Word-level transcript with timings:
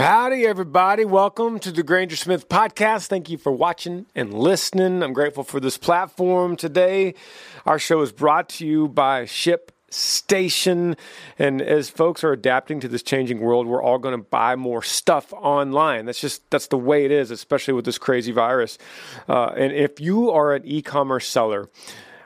Howdy, 0.00 0.46
everybody. 0.46 1.04
Welcome 1.04 1.58
to 1.58 1.70
the 1.70 1.82
Granger 1.82 2.16
Smith 2.16 2.48
podcast. 2.48 3.08
Thank 3.08 3.28
you 3.28 3.36
for 3.36 3.52
watching 3.52 4.06
and 4.14 4.32
listening. 4.32 5.02
I'm 5.02 5.12
grateful 5.12 5.44
for 5.44 5.60
this 5.60 5.76
platform 5.76 6.56
today. 6.56 7.12
Our 7.66 7.78
show 7.78 8.00
is 8.00 8.10
brought 8.10 8.48
to 8.48 8.66
you 8.66 8.88
by 8.88 9.26
Ship 9.26 9.70
Station. 9.90 10.96
And 11.38 11.60
as 11.60 11.90
folks 11.90 12.24
are 12.24 12.32
adapting 12.32 12.80
to 12.80 12.88
this 12.88 13.02
changing 13.02 13.40
world, 13.40 13.66
we're 13.66 13.82
all 13.82 13.98
going 13.98 14.16
to 14.16 14.24
buy 14.24 14.56
more 14.56 14.82
stuff 14.82 15.34
online. 15.34 16.06
That's 16.06 16.22
just, 16.22 16.48
that's 16.48 16.68
the 16.68 16.78
way 16.78 17.04
it 17.04 17.10
is, 17.10 17.30
especially 17.30 17.74
with 17.74 17.84
this 17.84 17.98
crazy 17.98 18.32
virus. 18.32 18.78
Uh, 19.28 19.48
and 19.48 19.70
if 19.70 20.00
you 20.00 20.30
are 20.30 20.54
an 20.54 20.62
e 20.64 20.80
commerce 20.80 21.28
seller, 21.28 21.68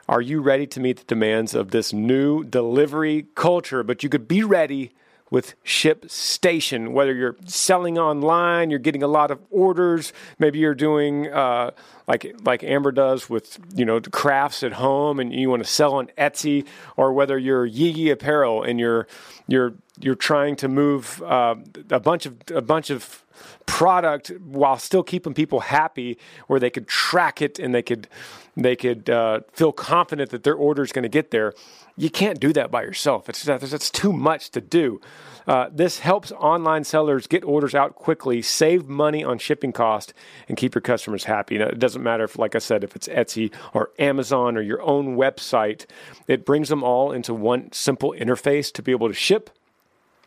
are 0.07 0.21
you 0.21 0.39
ready 0.39 0.65
to 0.67 0.79
meet 0.79 0.99
the 0.99 1.03
demands 1.03 1.53
of 1.53 1.71
this 1.71 1.91
new 1.91 2.45
delivery 2.45 3.25
culture? 3.35 3.83
But 3.83 4.01
you 4.01 4.07
could 4.07 4.29
be 4.29 4.45
ready 4.45 4.93
with 5.31 5.55
ShipStation. 5.63 6.91
Whether 6.91 7.13
you're 7.13 7.35
selling 7.45 7.97
online, 7.97 8.69
you're 8.69 8.79
getting 8.79 9.03
a 9.03 9.07
lot 9.07 9.31
of 9.31 9.39
orders. 9.49 10.13
Maybe 10.39 10.59
you're 10.59 10.75
doing 10.75 11.31
uh, 11.31 11.71
like 12.07 12.35
like 12.43 12.63
Amber 12.63 12.91
does 12.91 13.29
with 13.29 13.59
you 13.75 13.85
know 13.85 13.99
crafts 14.01 14.63
at 14.63 14.73
home, 14.73 15.19
and 15.19 15.33
you 15.33 15.49
want 15.49 15.63
to 15.63 15.69
sell 15.69 15.95
on 15.95 16.07
Etsy, 16.17 16.65
or 16.95 17.13
whether 17.13 17.37
you're 17.37 17.65
Yee 17.65 18.09
Apparel 18.09 18.63
and 18.63 18.79
you're 18.79 19.07
you're 19.47 19.73
you're 19.99 20.15
trying 20.15 20.55
to 20.57 20.67
move 20.67 21.21
uh, 21.23 21.55
a 21.89 21.99
bunch 21.99 22.25
of 22.25 22.37
a 22.53 22.61
bunch 22.61 22.89
of 22.89 23.23
product 23.65 24.29
while 24.45 24.77
still 24.77 25.03
keeping 25.03 25.33
people 25.33 25.61
happy, 25.61 26.17
where 26.47 26.59
they 26.59 26.69
could 26.69 26.87
track 26.87 27.41
it 27.41 27.59
and 27.59 27.73
they 27.73 27.81
could 27.81 28.07
they 28.55 28.75
could 28.75 29.09
uh, 29.09 29.41
feel 29.51 29.71
confident 29.71 30.29
that 30.29 30.43
their 30.43 30.55
order 30.55 30.83
is 30.83 30.91
going 30.91 31.03
to 31.03 31.09
get 31.09 31.31
there 31.31 31.53
you 31.97 32.09
can't 32.09 32.39
do 32.39 32.51
that 32.53 32.71
by 32.71 32.83
yourself. 32.83 33.29
It's 33.29 33.43
that's 33.43 33.89
too 33.89 34.11
much 34.11 34.51
to 34.51 34.61
do. 34.61 34.99
Uh, 35.47 35.69
this 35.71 35.99
helps 35.99 36.31
online 36.33 36.83
sellers 36.83 37.27
get 37.27 37.43
orders 37.43 37.75
out 37.75 37.95
quickly, 37.95 38.41
save 38.41 38.87
money 38.87 39.23
on 39.23 39.37
shipping 39.37 39.71
cost, 39.71 40.13
and 40.49 40.57
keep 40.57 40.73
your 40.73 40.81
customers 40.81 41.25
happy. 41.25 41.57
Now, 41.57 41.67
it 41.67 41.79
doesn't 41.79 42.01
matter 42.01 42.23
if, 42.23 42.37
like 42.37 42.55
I 42.55 42.59
said, 42.59 42.83
if 42.83 42.95
it's 42.95 43.07
Etsy 43.07 43.53
or 43.73 43.91
Amazon 43.99 44.57
or 44.57 44.61
your 44.61 44.81
own 44.81 45.15
website. 45.15 45.85
It 46.27 46.45
brings 46.45 46.69
them 46.69 46.83
all 46.83 47.11
into 47.11 47.33
one 47.33 47.71
simple 47.71 48.13
interface 48.17 48.73
to 48.73 48.81
be 48.81 48.91
able 48.91 49.07
to 49.07 49.13
ship. 49.13 49.51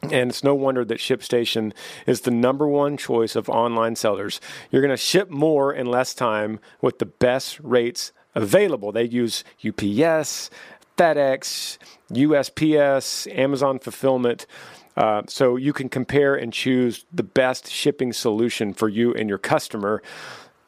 And 0.03 0.31
it's 0.31 0.45
no 0.45 0.55
wonder 0.55 0.85
that 0.85 1.01
ShipStation 1.01 1.73
is 2.07 2.21
the 2.21 2.31
number 2.31 2.69
one 2.69 2.97
choice 2.97 3.35
of 3.35 3.49
online 3.49 3.97
sellers. 3.97 4.41
You're 4.71 4.83
going 4.83 4.91
to 4.91 4.97
ship 4.97 5.29
more 5.29 5.73
in 5.75 5.87
less 5.87 6.15
time 6.15 6.61
with 6.81 7.01
the 7.01 7.07
best 7.07 7.59
rates 7.59 8.13
available. 8.37 8.93
They 8.93 9.05
use 9.05 9.43
UPS, 9.67 10.51
FedEx, 10.99 11.79
USPS, 12.11 13.33
Amazon 13.35 13.79
Fulfillment. 13.79 14.47
Uh, 14.97 15.23
so 15.29 15.55
you 15.55 15.73
can 15.73 15.89
compare 15.89 16.35
and 16.35 16.53
choose 16.53 17.05
the 17.13 17.23
best 17.23 17.71
shipping 17.71 18.13
solution 18.13 18.75
for 18.75 18.89
you 18.89 19.15
and 19.15 19.29
your 19.29 19.39
customer. 19.39 20.03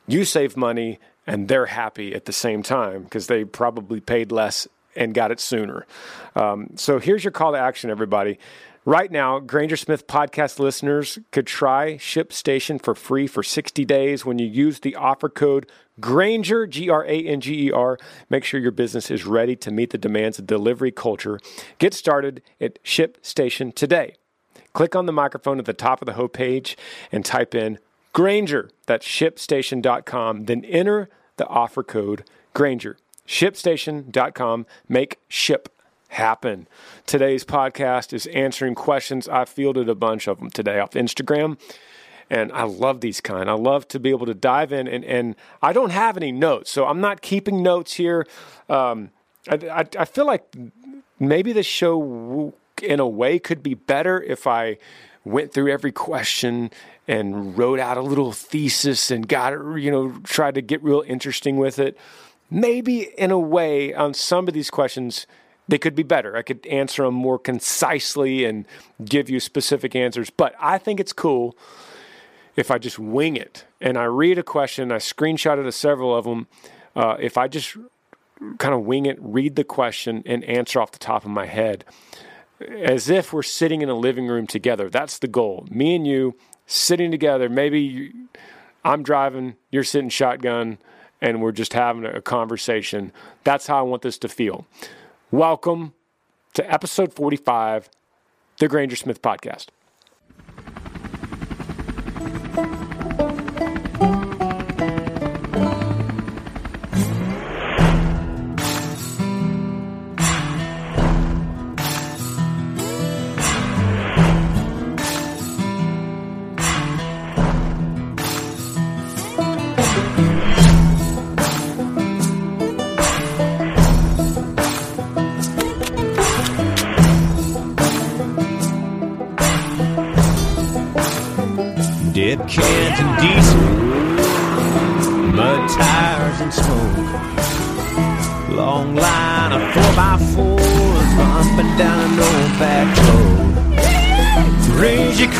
You 0.07 0.25
save 0.25 0.57
money 0.57 1.01
and 1.27 1.49
they're 1.49 1.67
happy 1.67 2.15
at 2.15 2.27
the 2.27 2.33
same 2.33 2.63
time 2.63 3.03
because 3.03 3.27
they 3.27 3.45
probably 3.45 4.01
paid 4.01 4.31
less 4.31 4.69
and 4.97 5.15
got 5.15 5.31
it 5.31 5.41
sooner. 5.41 5.87
Um, 6.35 6.71
so 6.77 6.99
here's 6.99 7.25
your 7.25 7.33
call 7.33 7.53
to 7.53 7.59
action, 7.59 7.91
everybody. 7.91 8.39
Right 8.87 9.13
now, 9.13 9.41
Granger 9.41 9.77
Smith 9.77 10.07
podcast 10.07 10.59
listeners 10.59 11.19
could 11.33 11.47
try 11.47 11.97
ShipStation 11.97 12.83
for 12.83 12.95
free 12.95 13.27
for 13.27 13.43
60 13.43 13.85
days 13.85 14.25
when 14.25 14.39
you 14.39 14.47
use 14.47 14.81
the 14.81 14.97
offer 14.97 15.29
code 15.29 15.71
Granger, 16.01 16.67
G 16.67 16.89
R 16.89 17.05
A 17.05 17.27
N 17.27 17.43
G 17.43 17.67
E 17.67 17.73
R. 17.73 17.99
Make 18.31 18.43
sure 18.43 18.59
your 18.59 18.71
business 18.71 19.11
is 19.11 19.27
ready 19.27 19.55
to 19.57 19.71
meet 19.71 19.91
the 19.91 19.99
demands 19.99 20.39
of 20.39 20.47
delivery 20.47 20.91
culture. 20.91 21.39
Get 21.79 21.93
started 21.93 22.41
at 22.59 22.83
ShipStation 22.83 23.75
today. 23.75 24.15
Click 24.73 24.97
on 24.97 25.05
the 25.05 25.13
microphone 25.13 25.59
at 25.59 25.67
the 25.67 25.75
top 25.75 26.01
of 26.01 26.07
the 26.07 26.15
homepage 26.15 26.75
and 27.13 27.23
type 27.23 27.55
in 27.55 27.79
Granger. 28.15 28.71
That's 28.87 29.07
shipstation.com. 29.07 30.47
Then 30.47 30.65
enter 30.65 31.11
the 31.37 31.47
offer 31.49 31.83
code 31.83 32.25
Granger. 32.55 32.97
ShipStation.com. 33.27 34.65
Make 34.89 35.19
ship 35.29 35.69
happen. 36.11 36.69
Today's 37.07 37.45
podcast 37.45 38.13
is 38.13 38.27
answering 38.27 38.75
questions. 38.75 39.29
I 39.29 39.45
fielded 39.45 39.89
a 39.89 39.95
bunch 39.95 40.29
of 40.29 40.39
them 40.39 40.51
today 40.51 40.79
off 40.79 40.93
Instagram. 40.93 41.59
And 42.29 42.53
I 42.53 42.63
love 42.63 43.01
these 43.01 43.21
kind. 43.21 43.51
I 43.51 43.55
love 43.55 43.89
to 43.89 43.99
be 43.99 44.11
able 44.11 44.27
to 44.27 44.35
dive 44.35 44.73
in, 44.73 44.87
and, 44.87 45.05
and 45.05 45.35
I 45.61 45.73
don't 45.73 45.91
have 45.91 46.17
any 46.17 46.31
notes, 46.31 46.71
so 46.71 46.87
I'm 46.87 47.01
not 47.01 47.23
keeping 47.23 47.61
notes 47.61 47.95
here. 47.95 48.25
Um, 48.69 49.11
I, 49.49 49.55
I, 49.67 49.85
I 49.99 50.05
feel 50.05 50.27
like 50.27 50.45
maybe 51.19 51.53
the 51.53 51.65
show, 51.65 52.55
in 52.81 53.01
a 53.01 53.09
way, 53.09 53.41
could 53.41 53.65
be 53.65 53.75
better 53.75 54.23
if 54.23 54.47
I 54.47 54.79
went 55.25 55.53
through 55.53 55.73
every 55.73 55.91
question 55.91 56.71
and 57.09 57.59
wrote 57.59 57.81
out 57.81 57.97
a 57.97 58.03
little 58.03 58.31
thesis 58.31 59.11
and 59.11 59.27
got 59.27 59.53
it, 59.53 59.81
you 59.81 59.91
know, 59.91 60.13
tried 60.23 60.55
to 60.55 60.63
get 60.63 60.81
real 60.85 61.03
interesting 61.09 61.57
with 61.57 61.81
it. 61.81 61.99
Maybe 62.49 63.11
in 63.19 63.33
a 63.33 63.39
way, 63.41 63.93
on 63.93 64.15
some 64.15 64.47
of 64.47 64.55
these 64.55 64.71
questions, 64.71 65.27
they 65.71 65.79
could 65.79 65.95
be 65.95 66.03
better. 66.03 66.37
I 66.37 66.43
could 66.43 66.67
answer 66.67 67.05
them 67.05 67.15
more 67.15 67.39
concisely 67.39 68.45
and 68.45 68.67
give 69.05 69.31
you 69.31 69.41
specific 69.41 69.95
answers. 69.95 70.29
But 70.29 70.55
I 70.61 70.79
think 70.79 71.01
it's 71.01 71.13
cool 71.13 71.57
if 72.57 72.71
I 72.71 72.79
just 72.79 72.99
wing 72.99 73.37
it 73.37 73.65
and 73.81 73.97
I 73.97 74.05
read 74.05 74.37
a 74.37 74.43
question, 74.43 74.93
I 74.93 74.97
screenshotted 74.97 75.67
a 75.67 75.73
several 75.73 76.15
of 76.15 76.25
them. 76.25 76.49
Uh, 76.95 77.17
if 77.21 77.39
I 77.39 77.49
just 77.49 77.77
kind 78.59 78.75
of 78.75 78.81
wing 78.83 79.07
it, 79.07 79.17
read 79.21 79.57
the 79.57 79.65
question, 79.65 80.23
and 80.27 80.45
answer 80.45 80.81
off 80.81 80.93
the 80.93 80.99
top 80.99 81.25
of 81.25 81.31
my 81.31 81.47
head, 81.47 81.85
as 82.61 83.09
if 83.09 83.33
we're 83.33 83.43
sitting 83.43 83.81
in 83.81 83.89
a 83.89 83.95
living 83.95 84.27
room 84.27 84.47
together. 84.47 84.91
That's 84.91 85.19
the 85.19 85.29
goal. 85.29 85.67
Me 85.71 85.95
and 85.95 86.07
you 86.07 86.37
sitting 86.67 87.11
together. 87.11 87.49
Maybe 87.49 88.13
I'm 88.85 89.03
driving, 89.03 89.57
you're 89.71 89.85
sitting 89.85 90.09
shotgun, 90.09 90.79
and 91.21 91.41
we're 91.41 91.53
just 91.53 91.75
having 91.75 92.05
a 92.05 92.21
conversation. 92.21 93.13
That's 93.45 93.67
how 93.67 93.79
I 93.79 93.83
want 93.83 94.03
this 94.03 94.19
to 94.19 94.29
feel. 94.29 94.67
Welcome 95.33 95.95
to 96.55 96.73
episode 96.73 97.15
45, 97.15 97.89
the 98.59 98.67
Granger 98.67 98.97
Smith 98.97 99.23
Podcast. 99.23 99.67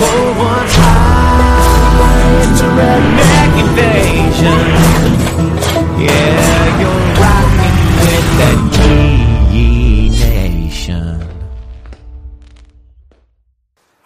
Cold 0.01 0.37
ones 0.39 0.75
high, 0.81 2.41
it's 2.49 2.61
a 2.61 2.71
redneck 2.79 3.53
invasion. 3.61 4.61
Yeah, 6.01 6.81
you're 6.81 7.05
rocking 7.21 7.77
with 8.01 8.29
that 8.41 8.61
Nation. 9.53 11.29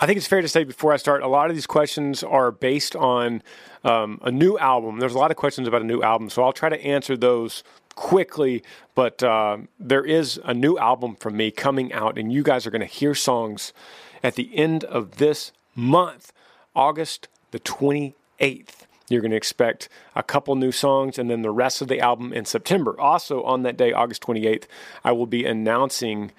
I 0.00 0.06
think 0.06 0.16
it's 0.16 0.26
fair 0.26 0.42
to 0.42 0.48
say 0.48 0.64
before 0.64 0.92
I 0.92 0.96
start, 0.96 1.22
a 1.22 1.28
lot 1.28 1.48
of 1.48 1.54
these 1.54 1.68
questions 1.68 2.24
are 2.24 2.50
based 2.50 2.96
on 2.96 3.40
um, 3.84 4.18
a 4.22 4.32
new 4.32 4.58
album. 4.58 4.98
There's 4.98 5.14
a 5.14 5.18
lot 5.18 5.30
of 5.30 5.36
questions 5.36 5.68
about 5.68 5.82
a 5.82 5.84
new 5.84 6.02
album, 6.02 6.28
so 6.28 6.42
I'll 6.42 6.52
try 6.52 6.68
to 6.68 6.84
answer 6.84 7.16
those 7.16 7.62
quickly. 7.94 8.64
But 8.96 9.22
uh, 9.22 9.58
there 9.78 10.04
is 10.04 10.40
a 10.44 10.52
new 10.52 10.76
album 10.76 11.14
from 11.14 11.36
me 11.36 11.52
coming 11.52 11.92
out, 11.92 12.18
and 12.18 12.32
you 12.32 12.42
guys 12.42 12.66
are 12.66 12.70
going 12.70 12.80
to 12.80 12.86
hear 12.86 13.14
songs 13.14 13.72
at 14.24 14.34
the 14.34 14.50
end 14.56 14.82
of 14.84 15.18
this 15.18 15.52
month, 15.74 16.32
August 16.74 17.28
the 17.50 17.60
28th. 17.60 18.86
You're 19.08 19.20
going 19.20 19.30
to 19.30 19.36
expect 19.36 19.88
a 20.16 20.22
couple 20.22 20.54
new 20.56 20.72
songs 20.72 21.18
and 21.18 21.30
then 21.30 21.42
the 21.42 21.50
rest 21.50 21.82
of 21.82 21.88
the 21.88 22.00
album 22.00 22.32
in 22.32 22.44
September. 22.46 22.98
Also, 22.98 23.42
on 23.42 23.62
that 23.62 23.76
day, 23.76 23.92
August 23.92 24.22
28th, 24.22 24.64
I 25.04 25.12
will 25.12 25.26
be 25.26 25.44
announcing 25.44 26.32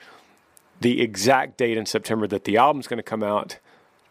the 0.82 1.02
exact 1.02 1.58
date 1.58 1.78
in 1.78 1.86
September 1.86 2.28
that 2.28 2.44
the 2.44 2.58
album's 2.58 2.88
going 2.88 2.98
to 2.98 3.04
come 3.04 3.24
out, 3.24 3.60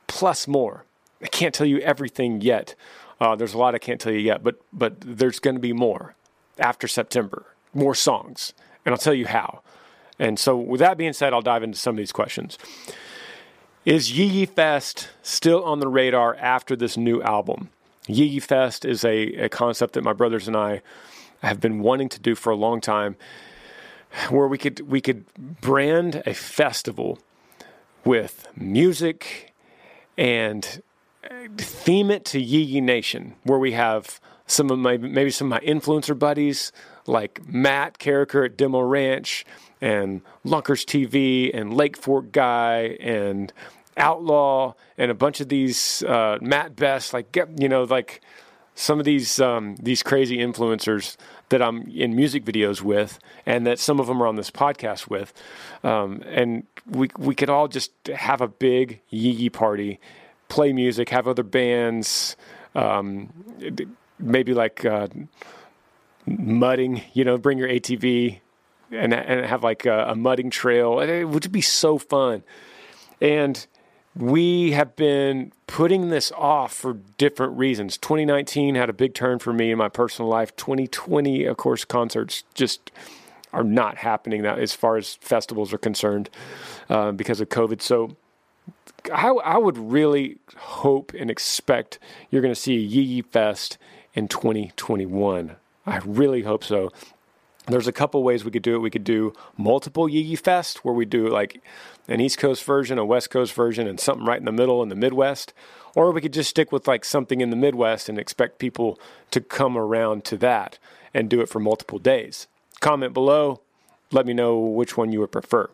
plus 0.07 0.49
more. 0.49 0.85
I 1.23 1.27
can't 1.27 1.55
tell 1.55 1.67
you 1.67 1.79
everything 1.79 2.41
yet. 2.41 2.75
Uh, 3.21 3.37
there's 3.37 3.55
a 3.55 3.59
lot 3.59 3.75
I 3.75 3.79
can't 3.79 4.01
tell 4.01 4.13
you 4.13 4.19
yet, 4.19 4.43
but 4.43 4.61
but 4.73 5.01
there's 5.01 5.39
going 5.39 5.57
to 5.57 5.61
be 5.61 5.73
more 5.73 6.15
after 6.59 6.89
September, 6.89 7.47
more 7.73 7.95
songs, 7.95 8.55
and 8.85 8.93
I'll 8.93 8.99
tell 8.99 9.15
you 9.15 9.27
how. 9.27 9.63
And 10.19 10.39
so, 10.39 10.57
with 10.57 10.81
that 10.81 10.97
being 10.97 11.13
said, 11.13 11.33
I'll 11.33 11.43
dive 11.43 11.63
into 11.63 11.79
some 11.79 11.95
of 11.95 11.99
these 11.99 12.13
questions. 12.13 12.59
Is 13.85 14.17
Yee 14.17 14.25
Yee 14.25 14.47
Fest 14.47 15.11
still 15.23 15.63
on 15.63 15.81
the 15.81 15.89
radar 15.89 16.35
after 16.37 16.75
this 16.75 16.97
new 16.97 17.21
album? 17.21 17.69
Yee 18.07 18.25
Yee 18.25 18.41
Fest 18.41 18.87
is 18.87 19.05
a, 19.05 19.35
a 19.35 19.49
concept 19.51 19.93
that 19.93 20.03
my 20.03 20.15
brothers 20.15 20.49
and 20.49 20.57
I 20.57 20.81
have 21.43 21.61
been 21.61 21.81
wanting 21.81 22.09
to 22.09 22.19
do 22.19 22.35
for 22.35 22.51
a 22.51 22.57
long 22.57 22.81
time, 22.81 23.17
where 24.31 24.49
we 24.49 24.57
could 24.57 24.81
we 24.91 25.03
could 25.03 25.27
brand 25.37 26.23
a 26.25 26.33
festival 26.33 27.19
with 28.07 28.49
music 28.57 29.53
and 30.17 30.83
theme 31.59 32.11
it 32.11 32.25
to 32.27 32.41
Yee 32.41 32.63
Yee 32.63 32.81
Nation, 32.81 33.35
where 33.43 33.59
we 33.59 33.73
have 33.73 34.19
some 34.47 34.71
of 34.71 34.79
my 34.79 34.97
maybe 34.97 35.31
some 35.31 35.53
of 35.53 35.63
my 35.63 35.67
influencer 35.67 36.19
buddies 36.19 36.73
like 37.07 37.47
Matt 37.47 37.99
Carriker 37.99 38.47
at 38.47 38.57
Demo 38.57 38.81
Ranch 38.81 39.45
and 39.85 40.23
Lunkers 40.47 40.87
TV 40.87 41.51
and 41.53 41.75
Lake 41.75 41.99
Fork 41.99 42.33
Guy 42.33 42.97
and 43.01 43.53
Outlaw 43.99 44.73
and 44.97 45.11
a 45.11 45.15
bunch 45.15 45.41
of 45.41 45.51
these 45.51 46.03
uh, 46.05 46.39
Mat 46.41 46.75
Best, 46.75 47.13
like 47.13 47.37
you 47.59 47.69
know, 47.69 47.85
like 47.85 48.23
some 48.75 48.99
of 48.99 49.05
these 49.05 49.39
um, 49.41 49.77
these 49.77 50.03
crazy 50.03 50.39
influencers 50.39 51.19
that 51.51 51.61
I'm 51.61 51.83
in 51.83 52.17
music 52.17 52.47
videos 52.47 52.81
with, 52.81 53.19
and 53.45 53.67
that 53.67 53.79
some 53.79 54.01
of 54.01 54.07
them 54.07 54.23
are 54.23 54.27
on 54.27 54.37
this 54.37 54.51
podcast 54.51 55.11
with, 55.11 55.35
um, 55.85 56.23
and 56.27 56.65
we 56.91 57.11
we 57.19 57.35
could 57.35 57.51
all 57.51 57.69
just 57.69 57.93
have 58.09 58.41
a 58.41 58.49
big 58.49 59.03
Yee 59.11 59.51
party, 59.51 60.01
play 60.49 60.73
music, 60.73 61.11
have 61.11 61.29
other 61.29 61.43
bands, 61.43 62.37
um, 62.75 63.31
maybe 64.19 64.55
like 64.55 64.83
uh, 64.87 65.09
mudding, 66.27 67.03
you 67.13 67.23
know, 67.23 67.37
bring 67.37 67.59
your 67.59 67.69
ATV 67.69 68.41
and 68.95 69.13
and 69.13 69.47
have 69.47 69.63
like 69.63 69.87
a, 69.87 70.07
a 70.09 70.15
mudding 70.15 70.51
trail. 70.51 71.01
It 71.01 71.25
would 71.25 71.51
be 71.53 71.61
so 71.61 71.99
fun, 71.99 72.43
and 73.21 73.67
we 74.17 74.73
have 74.73 74.95
been 74.95 75.53
putting 75.67 76.11
this 76.11 76.31
off 76.33 76.73
for 76.73 76.95
different 77.19 77.59
reasons. 77.59 77.99
2019 77.99 78.77
had 78.77 78.89
a 78.89 78.93
big 78.93 79.15
turn 79.15 79.39
for 79.41 79.53
me 79.53 79.73
in 79.73 79.79
my 79.79 79.89
personal 79.89 80.29
life. 80.29 80.55
2020, 80.57 81.45
of 81.45 81.57
course, 81.57 81.85
concerts 81.85 82.45
just 82.55 82.93
are 83.53 83.65
not 83.65 83.99
happening 83.99 84.43
that 84.43 84.59
as 84.59 84.73
far 84.73 84.97
as 84.97 85.15
festivals 85.15 85.73
are 85.73 85.79
concerned 85.79 86.31
uh, 86.89 87.13
because 87.13 87.41
of 87.41 87.49
COVID. 87.49 87.81
So 87.83 88.17
I, 89.13 89.29
I, 89.29 89.59
would 89.59 89.79
really 89.79 90.39
hope 90.57 91.13
and 91.15 91.31
expect 91.31 91.99
you're 92.31 92.43
going 92.43 92.55
to 92.55 92.61
see 92.61 92.77
a 92.77 92.81
Yee 92.81 93.03
Yee 93.03 93.23
Fest 93.23 93.79
in 94.15 94.29
2021. 94.29 95.57
I 95.87 95.99
really 95.99 96.43
hope 96.43 96.65
so. 96.65 96.91
There's 97.67 97.89
a 97.89 97.93
couple 97.93 98.23
ways 98.23 98.45
we 98.45 98.51
could 98.51 98.63
do 98.63 98.75
it. 98.75 98.81
We 98.81 98.91
could 98.91 99.05
do 99.05 99.33
multiple 99.57 100.09
Yee 100.09 100.37
Fest, 100.37 100.85
where 100.85 100.95
we 100.95 101.07
do 101.07 101.29
like 101.29 101.63
an 102.09 102.21
East 102.21 102.39
Coast 102.39 102.63
version, 102.65 102.99
a 102.99 103.05
West 103.05 103.31
Coast 103.31 103.55
version, 103.55 103.87
and 103.87 103.99
something 103.99 104.27
right 104.27 104.39
in 104.39 104.45
the 104.45 104.53
middle 104.53 104.83
in 104.83 104.91
the 104.91 104.95
Midwest. 104.95 105.55
Or 105.95 106.11
we 106.11 106.21
could 106.21 106.35
just 106.35 106.51
stick 106.51 106.73
with 106.73 106.87
like 106.87 107.05
something 107.05 107.41
in 107.41 107.49
the 107.51 107.57
Midwest 107.57 108.09
and 108.09 108.19
expect 108.19 108.59
people 108.59 109.01
to 109.31 109.41
come 109.41 109.79
around 109.79 110.25
to 110.27 110.37
that 110.39 110.79
and 111.15 111.31
do 111.31 111.41
it 111.41 111.49
for 111.49 111.59
multiple 111.59 111.99
days. 111.99 112.49
Comment 112.81 113.15
below. 113.15 113.63
Let 114.11 114.27
me 114.27 114.35
know 114.35 114.59
which 114.59 114.97
one 114.97 115.11
you 115.13 115.21
would 115.21 115.33
prefer. 115.33 115.71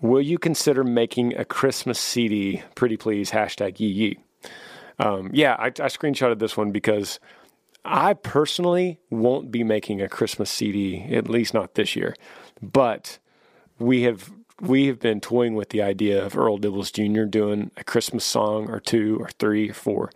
Will 0.00 0.20
you 0.20 0.38
consider 0.38 0.84
making 0.84 1.36
a 1.36 1.44
Christmas 1.44 1.98
CD? 1.98 2.62
Pretty 2.74 2.96
please, 2.96 3.32
hashtag 3.32 3.80
yee 3.80 3.88
yee. 3.88 4.18
Um, 4.98 5.30
yeah, 5.32 5.56
I, 5.58 5.66
I 5.66 5.88
screenshotted 5.88 6.38
this 6.38 6.56
one 6.56 6.70
because 6.70 7.18
I 7.86 8.14
personally 8.14 8.98
won't 9.10 9.52
be 9.52 9.62
making 9.62 10.02
a 10.02 10.08
Christmas 10.08 10.50
CD, 10.50 11.06
at 11.12 11.28
least 11.28 11.54
not 11.54 11.74
this 11.74 11.94
year. 11.94 12.16
But 12.60 13.18
we 13.78 14.02
have 14.02 14.32
we 14.60 14.86
have 14.86 14.98
been 14.98 15.20
toying 15.20 15.54
with 15.54 15.68
the 15.68 15.82
idea 15.82 16.24
of 16.24 16.36
Earl 16.36 16.58
Dibbles 16.58 16.92
Jr. 16.92 17.24
doing 17.24 17.70
a 17.76 17.84
Christmas 17.84 18.24
song 18.24 18.70
or 18.70 18.80
two 18.80 19.18
or 19.20 19.28
three 19.38 19.70
or 19.70 19.74
four. 19.74 20.10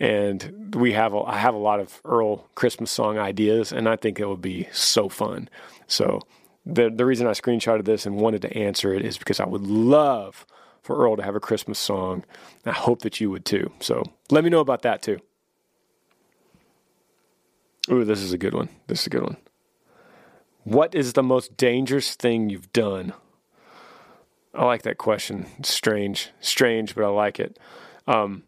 And 0.00 0.74
we 0.74 0.92
have 0.92 1.14
a, 1.14 1.22
I 1.22 1.38
have 1.38 1.54
a 1.54 1.58
lot 1.58 1.80
of 1.80 2.00
Earl 2.04 2.48
Christmas 2.54 2.90
song 2.90 3.18
ideas, 3.18 3.72
and 3.72 3.88
I 3.88 3.96
think 3.96 4.20
it 4.20 4.28
would 4.28 4.42
be 4.42 4.68
so 4.72 5.08
fun. 5.08 5.48
So 5.86 6.20
the 6.66 6.90
the 6.90 7.06
reason 7.06 7.26
I 7.26 7.30
screenshotted 7.30 7.84
this 7.84 8.04
and 8.04 8.16
wanted 8.16 8.42
to 8.42 8.56
answer 8.56 8.92
it 8.92 9.04
is 9.04 9.16
because 9.16 9.40
I 9.40 9.46
would 9.46 9.66
love 9.66 10.44
for 10.82 10.96
Earl 10.96 11.16
to 11.16 11.22
have 11.22 11.36
a 11.36 11.40
Christmas 11.40 11.78
song. 11.78 12.24
I 12.66 12.72
hope 12.72 13.02
that 13.02 13.20
you 13.20 13.30
would 13.30 13.44
too. 13.44 13.72
So 13.80 14.02
let 14.30 14.44
me 14.44 14.50
know 14.50 14.60
about 14.60 14.82
that 14.82 15.02
too. 15.02 15.20
Ooh, 17.90 18.04
this 18.04 18.20
is 18.20 18.32
a 18.32 18.38
good 18.38 18.54
one. 18.54 18.68
This 18.86 19.00
is 19.00 19.06
a 19.06 19.10
good 19.10 19.22
one. 19.22 19.36
What 20.64 20.94
is 20.94 21.14
the 21.14 21.22
most 21.22 21.56
dangerous 21.56 22.14
thing 22.14 22.50
you've 22.50 22.72
done? 22.72 23.14
I 24.54 24.64
like 24.64 24.82
that 24.82 24.98
question. 24.98 25.46
It's 25.58 25.72
strange, 25.72 26.30
strange, 26.40 26.94
but 26.94 27.04
I 27.04 27.08
like 27.08 27.40
it. 27.40 27.58
Um, 28.06 28.42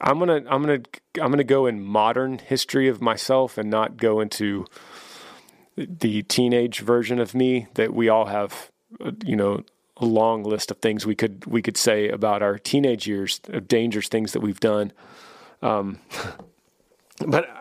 I'm 0.00 0.18
gonna, 0.18 0.42
I'm 0.48 0.62
gonna, 0.62 0.82
I'm 1.20 1.30
gonna 1.30 1.44
go 1.44 1.66
in 1.66 1.82
modern 1.82 2.38
history 2.38 2.88
of 2.88 3.00
myself 3.00 3.58
and 3.58 3.70
not 3.70 3.96
go 3.96 4.20
into 4.20 4.66
the 5.76 6.22
teenage 6.24 6.80
version 6.80 7.18
of 7.18 7.34
me 7.34 7.66
that 7.74 7.94
we 7.94 8.08
all 8.08 8.26
have. 8.26 8.70
Uh, 9.04 9.10
you 9.24 9.34
know, 9.34 9.62
a 9.96 10.04
long 10.04 10.42
list 10.42 10.70
of 10.70 10.78
things 10.78 11.06
we 11.06 11.14
could 11.14 11.44
we 11.46 11.62
could 11.62 11.76
say 11.76 12.08
about 12.08 12.42
our 12.42 12.58
teenage 12.58 13.06
years 13.06 13.40
of 13.48 13.66
dangerous 13.66 14.08
things 14.08 14.32
that 14.32 14.40
we've 14.40 14.60
done. 14.60 14.92
Um, 15.62 15.98
but 17.26 17.55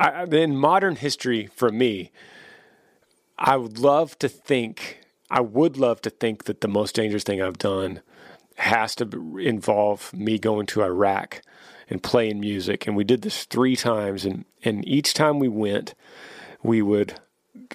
I, 0.00 0.24
in 0.24 0.56
modern 0.56 0.96
history, 0.96 1.46
for 1.54 1.70
me, 1.70 2.10
I 3.38 3.56
would 3.56 3.78
love 3.78 4.18
to 4.20 4.28
think, 4.28 5.00
I 5.30 5.40
would 5.40 5.76
love 5.76 6.00
to 6.02 6.10
think 6.10 6.44
that 6.44 6.62
the 6.62 6.68
most 6.68 6.94
dangerous 6.94 7.22
thing 7.22 7.42
I've 7.42 7.58
done 7.58 8.00
has 8.56 8.94
to 8.96 9.38
involve 9.38 10.12
me 10.12 10.38
going 10.38 10.66
to 10.66 10.82
Iraq 10.82 11.42
and 11.88 12.02
playing 12.02 12.40
music. 12.40 12.86
And 12.86 12.96
we 12.96 13.04
did 13.04 13.22
this 13.22 13.44
three 13.44 13.76
times, 13.76 14.24
and 14.24 14.44
and 14.64 14.86
each 14.86 15.12
time 15.14 15.38
we 15.38 15.48
went, 15.48 15.94
we 16.62 16.82
would 16.82 17.14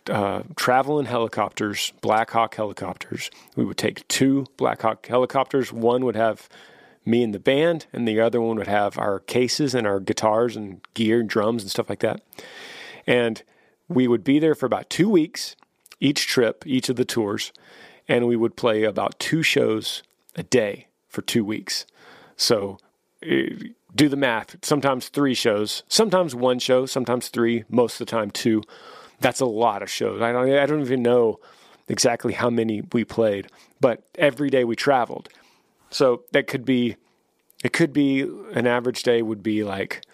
uh, 0.10 0.44
travel 0.56 1.00
in 1.00 1.06
helicopters, 1.06 1.94
Black 2.02 2.32
Hawk 2.32 2.56
helicopters. 2.56 3.30
We 3.56 3.66
would 3.66 3.78
take 3.78 4.08
two 4.08 4.46
Black 4.58 4.82
Hawk 4.82 5.06
helicopters. 5.06 5.72
One 5.72 6.06
would 6.06 6.16
have 6.16 6.50
me 7.06 7.24
and 7.24 7.34
the 7.34 7.40
band, 7.40 7.86
and 7.94 8.08
the 8.08 8.20
other 8.20 8.42
one 8.42 8.58
would 8.58 8.68
have 8.68 8.98
our 8.98 9.20
cases 9.20 9.76
and 9.76 9.86
our 9.86 10.00
guitars 10.00 10.56
and 10.56 10.82
gear 10.94 11.20
and 11.20 11.30
drums 11.30 11.62
and 11.62 11.72
stuff 11.72 11.90
like 11.90 12.00
that. 12.00 12.22
And 13.06 13.44
we 13.88 14.08
would 14.08 14.24
be 14.24 14.40
there 14.40 14.56
for 14.56 14.66
about 14.66 14.90
two 14.90 15.10
weeks, 15.10 15.56
each 16.00 16.28
trip, 16.28 16.64
each 16.66 16.90
of 16.90 16.96
the 16.96 17.06
tours, 17.06 17.52
and 18.08 18.28
we 18.28 18.36
would 18.36 18.56
play 18.56 18.84
about 18.84 19.20
two 19.20 19.44
shows 19.44 20.04
a 20.36 20.44
day 20.44 20.88
for 21.08 21.22
two 21.22 21.46
weeks. 21.46 21.86
So 22.36 22.78
eh, 23.24 23.50
do 23.94 24.10
the 24.10 24.18
math. 24.18 24.58
Sometimes 24.64 25.08
three 25.08 25.34
shows, 25.34 25.84
sometimes 25.88 26.36
one 26.36 26.60
show, 26.60 26.86
sometimes 26.86 27.30
three, 27.30 27.64
most 27.70 28.00
of 28.02 28.08
the 28.08 28.12
time 28.12 28.32
two. 28.32 28.64
That's 29.22 29.40
a 29.40 29.46
lot 29.46 29.82
of 29.82 29.90
shows. 29.90 30.22
I 30.22 30.32
don't, 30.32 30.52
I 30.52 30.66
don't 30.66 30.82
even 30.82 31.02
know 31.02 31.40
exactly 31.88 32.34
how 32.34 32.50
many 32.50 32.82
we 32.92 33.06
played, 33.06 33.48
but 33.80 34.04
every 34.16 34.50
day 34.50 34.66
we 34.66 34.76
traveled. 34.76 35.30
So 35.90 36.24
that 36.32 36.48
could 36.48 36.66
be, 36.66 36.98
it 37.64 37.74
could 37.74 37.94
be 37.94 38.22
an 38.54 38.68
average 38.68 39.04
day 39.04 39.22
would 39.22 39.44
be 39.44 39.64
like 39.64 40.06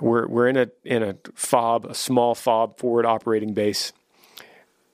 we're 0.00 0.26
we're 0.26 0.48
in 0.48 0.56
a 0.56 0.68
in 0.84 1.02
a 1.02 1.16
fob, 1.34 1.86
a 1.86 1.94
small 1.94 2.34
fob 2.34 2.78
forward 2.78 3.06
operating 3.06 3.54
base 3.54 3.92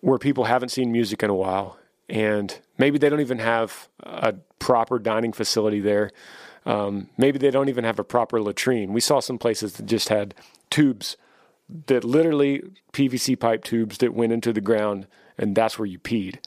where 0.00 0.19
people 0.19 0.45
haven't 0.45 0.69
seen 0.69 0.93
music 0.93 1.23
in 1.23 1.31
a 1.31 1.35
while, 1.35 1.79
and 2.09 2.61
maybe 2.79 2.99
they 2.99 3.09
don't 3.09 3.21
even 3.21 3.38
have 3.38 3.88
a 4.00 4.35
proper 4.59 4.99
dining 4.99 5.33
facility 5.33 5.81
there. 5.81 6.11
Um, 6.65 7.09
maybe 7.17 7.38
they 7.38 7.50
don't 7.50 7.69
even 7.69 7.85
have 7.85 7.99
a 7.99 8.05
proper 8.05 8.41
latrine. 8.41 8.93
We 8.93 9.00
saw 9.00 9.21
some 9.21 9.38
places 9.38 9.75
that 9.75 9.87
just 9.87 10.09
had 10.09 10.35
tubes 10.71 11.17
that 11.87 12.05
literally 12.05 12.62
PVC 12.93 13.38
pipe 13.38 13.65
tubes 13.65 13.99
that 13.99 14.15
went 14.15 14.33
into 14.33 14.53
the 14.53 14.61
ground, 14.61 15.07
and 15.38 15.57
that's 15.57 15.79
where 15.79 15.87
you 15.87 15.99
peed 15.99 16.38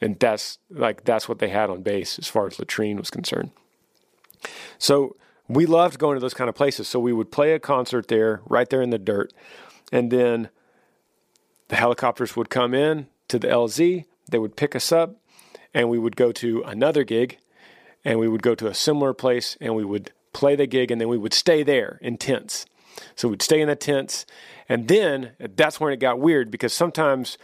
and 0.00 0.18
that's 0.18 0.58
like 0.70 1.04
that's 1.04 1.28
what 1.28 1.38
they 1.38 1.48
had 1.48 1.70
on 1.70 1.82
base 1.82 2.18
as 2.18 2.28
far 2.28 2.46
as 2.46 2.58
latrine 2.58 2.96
was 2.96 3.10
concerned. 3.10 3.50
So 4.78 5.16
we 5.48 5.66
loved 5.66 5.98
going 5.98 6.16
to 6.16 6.20
those 6.20 6.34
kind 6.34 6.48
of 6.48 6.54
places. 6.54 6.88
So 6.88 7.00
we 7.00 7.12
would 7.12 7.32
play 7.32 7.52
a 7.52 7.58
concert 7.58 8.08
there, 8.08 8.40
right 8.46 8.68
there 8.68 8.82
in 8.82 8.90
the 8.90 8.98
dirt, 8.98 9.32
and 9.90 10.10
then 10.10 10.50
the 11.68 11.76
helicopters 11.76 12.36
would 12.36 12.50
come 12.50 12.74
in 12.74 13.06
to 13.28 13.38
the 13.38 13.48
LZ. 13.48 14.04
They 14.30 14.38
would 14.38 14.56
pick 14.56 14.76
us 14.76 14.92
up, 14.92 15.16
and 15.72 15.88
we 15.88 15.98
would 15.98 16.16
go 16.16 16.32
to 16.32 16.62
another 16.62 17.02
gig, 17.02 17.38
and 18.04 18.18
we 18.18 18.28
would 18.28 18.42
go 18.42 18.54
to 18.54 18.66
a 18.66 18.74
similar 18.74 19.14
place, 19.14 19.56
and 19.60 19.74
we 19.74 19.84
would 19.84 20.12
play 20.32 20.54
the 20.54 20.66
gig, 20.66 20.90
and 20.90 21.00
then 21.00 21.08
we 21.08 21.18
would 21.18 21.34
stay 21.34 21.62
there 21.62 21.98
in 22.02 22.18
tents. 22.18 22.66
So 23.16 23.28
we'd 23.28 23.42
stay 23.42 23.60
in 23.60 23.68
the 23.68 23.76
tents, 23.76 24.26
and 24.68 24.88
then 24.88 25.32
that's 25.38 25.80
when 25.80 25.92
it 25.92 26.00
got 26.00 26.18
weird 26.18 26.50
because 26.50 26.72
sometimes 26.72 27.38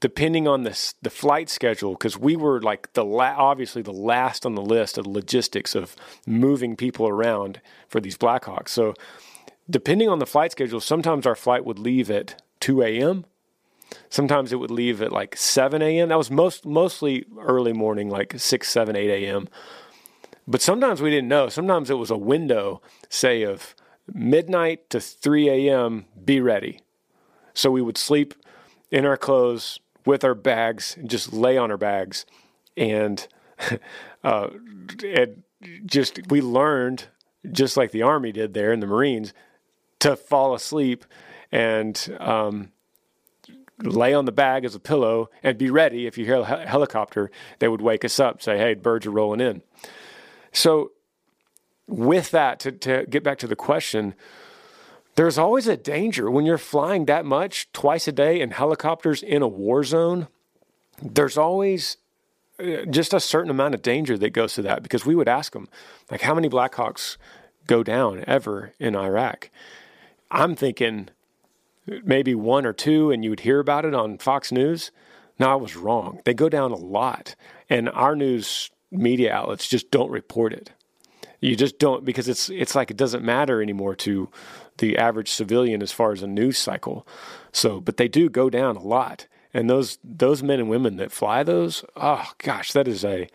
depending 0.00 0.48
on 0.48 0.64
the 0.64 0.92
the 1.02 1.10
flight 1.10 1.48
schedule, 1.48 1.92
because 1.92 2.18
we 2.18 2.36
were 2.36 2.60
like 2.60 2.92
the 2.94 3.04
la- 3.04 3.36
obviously 3.36 3.82
the 3.82 3.92
last 3.92 4.44
on 4.44 4.54
the 4.54 4.62
list 4.62 4.98
of 4.98 5.06
logistics 5.06 5.74
of 5.74 5.94
moving 6.26 6.76
people 6.76 7.06
around 7.06 7.60
for 7.86 8.00
these 8.00 8.16
Blackhawks. 8.16 8.70
So, 8.70 8.94
depending 9.68 10.08
on 10.08 10.18
the 10.18 10.26
flight 10.26 10.52
schedule, 10.52 10.80
sometimes 10.80 11.26
our 11.26 11.36
flight 11.36 11.64
would 11.64 11.78
leave 11.78 12.10
at 12.10 12.42
2 12.60 12.82
a.m. 12.82 13.26
Sometimes 14.08 14.52
it 14.52 14.56
would 14.56 14.70
leave 14.70 15.02
at 15.02 15.12
like 15.12 15.36
7 15.36 15.82
a.m. 15.82 16.08
That 16.08 16.18
was 16.18 16.30
most 16.30 16.64
mostly 16.64 17.26
early 17.38 17.72
morning, 17.72 18.08
like 18.08 18.34
6, 18.38 18.68
7, 18.68 18.96
8 18.96 19.10
a.m. 19.10 19.48
But 20.46 20.62
sometimes 20.62 21.00
we 21.00 21.10
didn't 21.10 21.28
know. 21.28 21.48
Sometimes 21.48 21.90
it 21.90 21.98
was 21.98 22.10
a 22.10 22.16
window, 22.16 22.80
say, 23.08 23.42
of 23.42 23.74
midnight 24.12 24.90
to 24.90 25.00
3 25.00 25.48
a.m., 25.48 26.06
be 26.24 26.40
ready. 26.40 26.80
So 27.54 27.70
we 27.70 27.82
would 27.82 27.98
sleep 27.98 28.34
in 28.90 29.04
our 29.04 29.16
clothes 29.16 29.78
with 30.10 30.24
our 30.24 30.34
bags 30.34 30.96
and 30.98 31.08
just 31.08 31.32
lay 31.32 31.56
on 31.56 31.70
our 31.70 31.76
bags. 31.76 32.26
And, 32.76 33.26
uh, 34.24 34.48
and 35.04 35.44
just, 35.86 36.18
we 36.28 36.40
learned, 36.40 37.06
just 37.52 37.76
like 37.76 37.92
the 37.92 38.02
Army 38.02 38.32
did 38.32 38.52
there 38.52 38.72
and 38.72 38.82
the 38.82 38.88
Marines, 38.88 39.32
to 40.00 40.16
fall 40.16 40.52
asleep 40.52 41.04
and 41.52 42.16
um, 42.18 42.72
lay 43.78 44.12
on 44.12 44.24
the 44.24 44.32
bag 44.32 44.64
as 44.64 44.74
a 44.74 44.80
pillow 44.80 45.30
and 45.44 45.56
be 45.56 45.70
ready. 45.70 46.08
If 46.08 46.18
you 46.18 46.24
hear 46.24 46.40
a 46.40 46.66
helicopter, 46.66 47.30
they 47.60 47.68
would 47.68 47.80
wake 47.80 48.04
us 48.04 48.18
up, 48.18 48.42
say, 48.42 48.58
hey, 48.58 48.74
birds 48.74 49.06
are 49.06 49.12
rolling 49.12 49.40
in. 49.40 49.62
So, 50.52 50.90
with 51.86 52.32
that, 52.32 52.58
to, 52.60 52.72
to 52.72 53.06
get 53.08 53.22
back 53.22 53.38
to 53.38 53.46
the 53.46 53.56
question, 53.56 54.14
there's 55.16 55.38
always 55.38 55.66
a 55.66 55.76
danger 55.76 56.30
when 56.30 56.46
you're 56.46 56.58
flying 56.58 57.06
that 57.06 57.24
much 57.24 57.70
twice 57.72 58.08
a 58.08 58.12
day 58.12 58.40
in 58.40 58.52
helicopters 58.52 59.22
in 59.22 59.42
a 59.42 59.48
war 59.48 59.84
zone. 59.84 60.28
There's 61.02 61.36
always 61.36 61.96
uh, 62.58 62.84
just 62.88 63.12
a 63.12 63.20
certain 63.20 63.50
amount 63.50 63.74
of 63.74 63.82
danger 63.82 64.16
that 64.18 64.30
goes 64.30 64.54
to 64.54 64.62
that 64.62 64.82
because 64.82 65.04
we 65.04 65.14
would 65.14 65.28
ask 65.28 65.52
them, 65.52 65.68
like, 66.10 66.22
how 66.22 66.34
many 66.34 66.48
Blackhawks 66.48 67.16
go 67.66 67.82
down 67.82 68.24
ever 68.26 68.72
in 68.78 68.96
Iraq? 68.96 69.50
I'm 70.30 70.54
thinking 70.54 71.08
maybe 72.04 72.34
one 72.34 72.64
or 72.66 72.72
two, 72.72 73.10
and 73.10 73.24
you 73.24 73.30
would 73.30 73.40
hear 73.40 73.58
about 73.58 73.84
it 73.84 73.94
on 73.94 74.18
Fox 74.18 74.52
News. 74.52 74.90
No, 75.38 75.50
I 75.50 75.54
was 75.56 75.76
wrong. 75.76 76.20
They 76.24 76.34
go 76.34 76.48
down 76.48 76.70
a 76.70 76.76
lot, 76.76 77.34
and 77.68 77.88
our 77.88 78.14
news 78.14 78.70
media 78.90 79.32
outlets 79.32 79.68
just 79.68 79.90
don't 79.90 80.10
report 80.10 80.52
it. 80.52 80.70
You 81.40 81.56
just 81.56 81.78
don't 81.78 82.04
because 82.04 82.28
it's 82.28 82.48
it's 82.50 82.74
like 82.74 82.90
it 82.90 82.96
doesn't 82.96 83.24
matter 83.24 83.62
anymore 83.62 83.94
to 83.96 84.28
the 84.78 84.98
average 84.98 85.30
civilian 85.30 85.82
as 85.82 85.92
far 85.92 86.12
as 86.12 86.22
a 86.22 86.26
news 86.26 86.58
cycle. 86.58 87.06
So, 87.52 87.80
but 87.80 87.96
they 87.96 88.08
do 88.08 88.28
go 88.28 88.50
down 88.50 88.76
a 88.76 88.82
lot, 88.82 89.26
and 89.54 89.68
those 89.68 89.98
those 90.04 90.42
men 90.42 90.60
and 90.60 90.68
women 90.68 90.96
that 90.96 91.12
fly 91.12 91.42
those, 91.42 91.84
oh 91.96 92.30
gosh, 92.38 92.72
that 92.72 92.86
is 92.86 93.04
a 93.04 93.28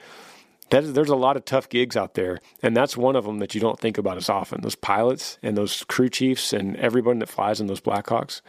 there's 0.70 1.10
a 1.10 1.16
lot 1.16 1.38
of 1.38 1.46
tough 1.46 1.70
gigs 1.70 1.96
out 1.96 2.16
there, 2.16 2.40
and 2.64 2.76
that's 2.76 2.98
one 2.98 3.16
of 3.16 3.26
them 3.26 3.40
that 3.40 3.54
you 3.54 3.62
don't 3.62 3.80
think 3.80 3.98
about 3.98 4.18
as 4.18 4.30
often. 4.30 4.62
Those 4.62 4.76
pilots 4.76 5.38
and 5.44 5.58
those 5.58 5.84
crew 5.84 6.10
chiefs 6.10 6.54
and 6.54 6.76
everyone 6.78 7.20
that 7.20 7.30
flies 7.30 7.62
in 7.62 7.68
those 7.68 7.82
Blackhawks, 7.82 8.42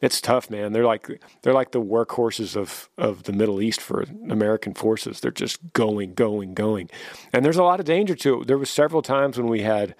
it's 0.00 0.20
tough, 0.20 0.48
man. 0.48 0.72
They're 0.72 0.84
like 0.84 1.08
they're 1.42 1.52
like 1.52 1.72
the 1.72 1.82
workhorses 1.82 2.56
of 2.56 2.88
of 2.96 3.24
the 3.24 3.32
Middle 3.32 3.60
East 3.60 3.80
for 3.80 4.02
American 4.28 4.74
forces. 4.74 5.20
They're 5.20 5.30
just 5.30 5.72
going, 5.72 6.14
going, 6.14 6.54
going, 6.54 6.88
and 7.32 7.44
there's 7.44 7.56
a 7.56 7.64
lot 7.64 7.80
of 7.80 7.86
danger 7.86 8.14
to 8.14 8.42
it. 8.42 8.46
There 8.46 8.58
was 8.58 8.70
several 8.70 9.02
times 9.02 9.36
when 9.36 9.48
we 9.48 9.62
had 9.62 9.94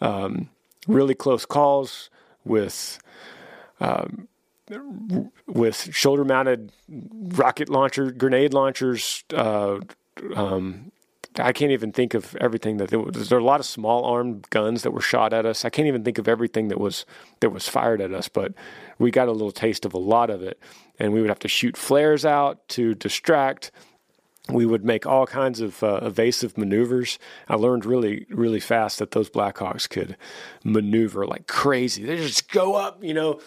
um, 0.00 0.50
really 0.86 1.14
close 1.14 1.46
calls 1.46 2.10
with. 2.44 2.98
Um, 3.80 4.28
with 5.46 5.92
shoulder 5.92 6.24
mounted 6.24 6.72
rocket 6.88 7.68
launcher, 7.68 8.10
grenade 8.10 8.54
launchers, 8.54 9.24
uh, 9.34 9.80
um, 10.34 10.91
I 11.38 11.52
can't 11.52 11.72
even 11.72 11.92
think 11.92 12.14
of 12.14 12.36
everything 12.36 12.76
that 12.76 12.90
there 12.90 12.98
was. 12.98 13.28
There 13.28 13.38
are 13.38 13.40
a 13.40 13.44
lot 13.44 13.60
of 13.60 13.66
small 13.66 14.04
armed 14.04 14.48
guns 14.50 14.82
that 14.82 14.90
were 14.90 15.00
shot 15.00 15.32
at 15.32 15.46
us. 15.46 15.64
I 15.64 15.70
can't 15.70 15.88
even 15.88 16.04
think 16.04 16.18
of 16.18 16.28
everything 16.28 16.68
that 16.68 16.78
was 16.78 17.06
that 17.40 17.50
was 17.50 17.68
fired 17.68 18.00
at 18.00 18.12
us, 18.12 18.28
but 18.28 18.52
we 18.98 19.10
got 19.10 19.28
a 19.28 19.32
little 19.32 19.52
taste 19.52 19.84
of 19.84 19.94
a 19.94 19.98
lot 19.98 20.30
of 20.30 20.42
it. 20.42 20.58
And 20.98 21.12
we 21.12 21.20
would 21.20 21.30
have 21.30 21.38
to 21.40 21.48
shoot 21.48 21.76
flares 21.76 22.24
out 22.24 22.68
to 22.68 22.94
distract. 22.94 23.70
We 24.48 24.66
would 24.66 24.84
make 24.84 25.06
all 25.06 25.26
kinds 25.26 25.60
of 25.60 25.82
uh, 25.82 26.00
evasive 26.02 26.58
maneuvers. 26.58 27.18
I 27.48 27.54
learned 27.54 27.86
really, 27.86 28.26
really 28.28 28.60
fast 28.60 28.98
that 28.98 29.12
those 29.12 29.30
Blackhawks 29.30 29.88
could 29.88 30.16
maneuver 30.64 31.26
like 31.26 31.46
crazy. 31.46 32.04
They 32.04 32.16
just 32.16 32.50
go 32.50 32.74
up, 32.74 33.02
you 33.02 33.14
know, 33.14 33.40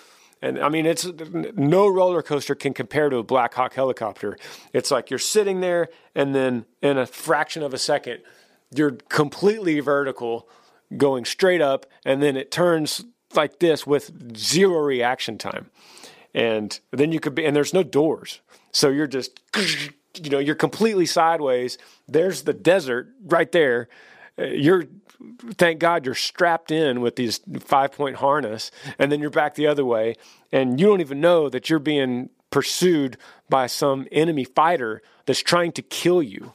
and 0.45 0.59
I 0.59 0.69
mean, 0.69 0.85
it's 0.85 1.07
no 1.55 1.87
roller 1.87 2.21
coaster 2.21 2.53
can 2.53 2.75
compare 2.75 3.09
to 3.09 3.17
a 3.17 3.23
Black 3.23 3.55
Hawk 3.55 3.73
helicopter. 3.73 4.37
It's 4.73 4.91
like 4.91 5.09
you're 5.09 5.17
sitting 5.17 5.59
there, 5.59 5.89
and 6.13 6.35
then 6.35 6.65
in 6.83 6.99
a 6.99 7.07
fraction 7.07 7.63
of 7.63 7.73
a 7.73 7.79
second, 7.79 8.21
you're 8.69 8.91
completely 9.09 9.79
vertical, 9.79 10.47
going 10.95 11.25
straight 11.25 11.61
up, 11.61 11.87
and 12.05 12.21
then 12.21 12.37
it 12.37 12.51
turns 12.51 13.05
like 13.33 13.59
this 13.59 13.87
with 13.87 14.37
zero 14.37 14.81
reaction 14.81 15.39
time. 15.39 15.71
And 16.35 16.79
then 16.91 17.11
you 17.11 17.19
could 17.19 17.33
be, 17.33 17.43
and 17.43 17.55
there's 17.55 17.73
no 17.73 17.81
doors. 17.81 18.41
So 18.71 18.89
you're 18.89 19.07
just, 19.07 19.41
you 20.21 20.29
know, 20.29 20.37
you're 20.37 20.53
completely 20.53 21.07
sideways. 21.07 21.79
There's 22.07 22.43
the 22.43 22.53
desert 22.53 23.07
right 23.23 23.51
there. 23.51 23.89
Uh, 24.37 24.43
you're 24.43 24.83
thank 25.57 25.79
God 25.79 26.05
you're 26.05 26.15
strapped 26.15 26.71
in 26.71 27.01
with 27.01 27.15
these 27.15 27.39
five 27.59 27.91
point 27.91 28.17
harness, 28.17 28.71
and 28.99 29.11
then 29.11 29.19
you're 29.19 29.29
back 29.29 29.55
the 29.55 29.67
other 29.67 29.85
way, 29.85 30.15
and 30.51 30.79
you 30.79 30.87
don't 30.87 31.01
even 31.01 31.21
know 31.21 31.49
that 31.49 31.69
you're 31.69 31.79
being 31.79 32.29
pursued 32.49 33.17
by 33.49 33.67
some 33.67 34.07
enemy 34.11 34.45
fighter 34.45 35.01
that's 35.25 35.41
trying 35.41 35.71
to 35.73 35.81
kill 35.81 36.23
you. 36.23 36.53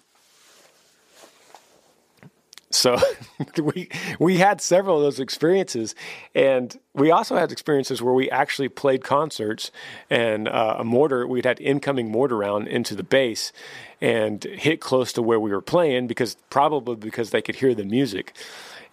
So 2.81 2.99
we 3.63 3.91
we 4.19 4.39
had 4.39 4.63
several 4.63 4.97
of 4.97 5.03
those 5.03 5.21
experiences, 5.21 5.95
and 6.35 6.79
we 6.95 7.11
also 7.11 7.37
had 7.37 7.53
experiences 7.53 8.01
where 8.01 8.15
we 8.15 8.31
actually 8.31 8.71
played 8.71 9.05
concerts, 9.05 9.71
and 10.09 10.49
uh, 10.49 10.77
a 10.79 10.85
mortar 10.85 11.27
we'd 11.27 11.45
had 11.45 11.61
incoming 11.61 12.11
mortar 12.11 12.39
round 12.39 12.69
into 12.69 12.95
the 12.95 13.03
base, 13.03 13.53
and 14.01 14.43
hit 14.45 14.81
close 14.81 15.13
to 15.13 15.23
where 15.23 15.39
we 15.39 15.51
were 15.51 15.61
playing 15.61 16.07
because 16.07 16.37
probably 16.49 16.97
because 16.97 17.31
they 17.31 17.43
could 17.43 17.57
hear 17.57 17.75
the 17.75 17.85
music, 17.85 18.35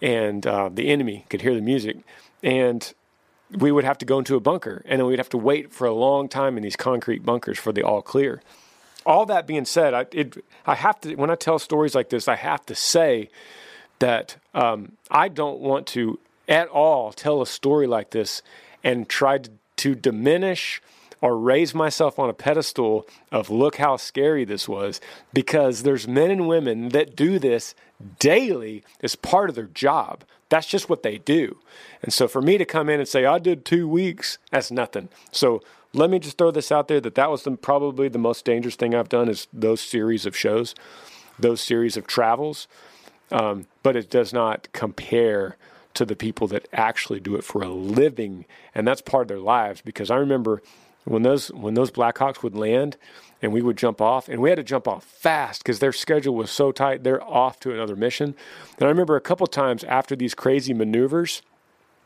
and 0.01 0.45
uh, 0.45 0.69
the 0.71 0.89
enemy 0.89 1.25
could 1.29 1.41
hear 1.41 1.55
the 1.55 1.61
music, 1.61 1.97
and 2.43 2.93
we 3.51 3.71
would 3.71 3.85
have 3.85 3.97
to 3.99 4.05
go 4.05 4.19
into 4.19 4.35
a 4.35 4.41
bunker, 4.41 4.81
and 4.85 4.99
then 4.99 5.07
we'd 5.07 5.19
have 5.19 5.29
to 5.29 5.37
wait 5.37 5.71
for 5.71 5.87
a 5.87 5.93
long 5.93 6.27
time 6.27 6.57
in 6.57 6.63
these 6.63 6.75
concrete 6.75 7.25
bunkers 7.25 7.57
for 7.57 7.71
the 7.71 7.83
all 7.83 8.01
clear. 8.01 8.41
All 9.05 9.25
that 9.27 9.47
being 9.47 9.63
said, 9.63 9.93
I 9.93 10.05
it, 10.11 10.43
I 10.65 10.75
have 10.75 10.99
to 11.01 11.15
when 11.15 11.29
I 11.29 11.35
tell 11.35 11.57
stories 11.57 11.95
like 11.95 12.09
this, 12.09 12.27
I 12.27 12.35
have 12.35 12.65
to 12.65 12.75
say 12.75 13.29
that 13.99 14.37
um, 14.53 14.93
I 15.09 15.27
don't 15.27 15.59
want 15.59 15.87
to 15.87 16.19
at 16.47 16.67
all 16.69 17.11
tell 17.11 17.41
a 17.41 17.47
story 17.47 17.87
like 17.87 18.11
this 18.11 18.41
and 18.83 19.07
try 19.09 19.39
to, 19.39 19.49
to 19.77 19.95
diminish 19.95 20.81
or 21.21 21.37
raise 21.37 21.73
myself 21.73 22.19
on 22.19 22.29
a 22.29 22.33
pedestal 22.33 23.07
of 23.31 23.49
look 23.49 23.77
how 23.77 23.97
scary 23.97 24.45
this 24.45 24.67
was 24.67 25.01
because 25.33 25.83
there's 25.83 26.07
men 26.07 26.29
and 26.29 26.47
women 26.47 26.89
that 26.89 27.15
do 27.15 27.39
this 27.39 27.73
daily 28.19 28.83
as 29.01 29.15
part 29.15 29.49
of 29.49 29.55
their 29.55 29.65
job. 29.65 30.23
That's 30.49 30.67
just 30.67 30.89
what 30.89 31.03
they 31.03 31.17
do. 31.17 31.57
And 32.03 32.13
so 32.13 32.27
for 32.27 32.41
me 32.41 32.57
to 32.57 32.65
come 32.65 32.87
in 32.89 32.99
and 32.99 33.09
say, 33.09 33.25
I 33.25 33.39
did 33.39 33.65
two 33.65 33.87
weeks, 33.87 34.37
that's 34.51 34.71
nothing. 34.71 35.09
So 35.31 35.63
let 35.93 36.09
me 36.09 36.19
just 36.19 36.37
throw 36.37 36.51
this 36.51 36.71
out 36.71 36.87
there 36.87 37.01
that 37.01 37.15
that 37.15 37.31
was 37.31 37.43
the, 37.43 37.51
probably 37.51 38.07
the 38.07 38.19
most 38.19 38.45
dangerous 38.45 38.75
thing 38.75 38.93
I've 38.93 39.09
done 39.09 39.27
is 39.27 39.47
those 39.51 39.81
series 39.81 40.25
of 40.25 40.37
shows, 40.37 40.75
those 41.39 41.61
series 41.61 41.97
of 41.97 42.05
travels 42.05 42.67
um, 43.31 43.67
but 43.83 43.95
it 43.95 44.09
does 44.09 44.33
not 44.33 44.67
compare 44.73 45.57
to 45.93 46.05
the 46.05 46.15
people 46.15 46.47
that 46.47 46.67
actually 46.71 47.19
do 47.19 47.35
it 47.35 47.43
for 47.43 47.63
a 47.63 47.69
living, 47.69 48.45
and 48.75 48.87
that's 48.87 49.01
part 49.01 49.23
of 49.23 49.27
their 49.27 49.39
lives. 49.39 49.81
Because 49.81 50.11
I 50.11 50.15
remember 50.17 50.61
when 51.05 51.23
those 51.23 51.51
when 51.51 51.73
those 51.73 51.91
Blackhawks 51.91 52.43
would 52.43 52.55
land, 52.55 52.97
and 53.41 53.51
we 53.51 53.61
would 53.61 53.77
jump 53.77 54.01
off, 54.01 54.29
and 54.29 54.41
we 54.41 54.49
had 54.49 54.57
to 54.57 54.63
jump 54.63 54.87
off 54.87 55.03
fast 55.03 55.63
because 55.63 55.79
their 55.79 55.93
schedule 55.93 56.35
was 56.35 56.51
so 56.51 56.71
tight. 56.71 57.03
They're 57.03 57.23
off 57.23 57.59
to 57.61 57.73
another 57.73 57.95
mission, 57.95 58.35
and 58.77 58.85
I 58.85 58.89
remember 58.89 59.15
a 59.15 59.21
couple 59.21 59.47
times 59.47 59.83
after 59.83 60.15
these 60.15 60.35
crazy 60.35 60.73
maneuvers, 60.73 61.41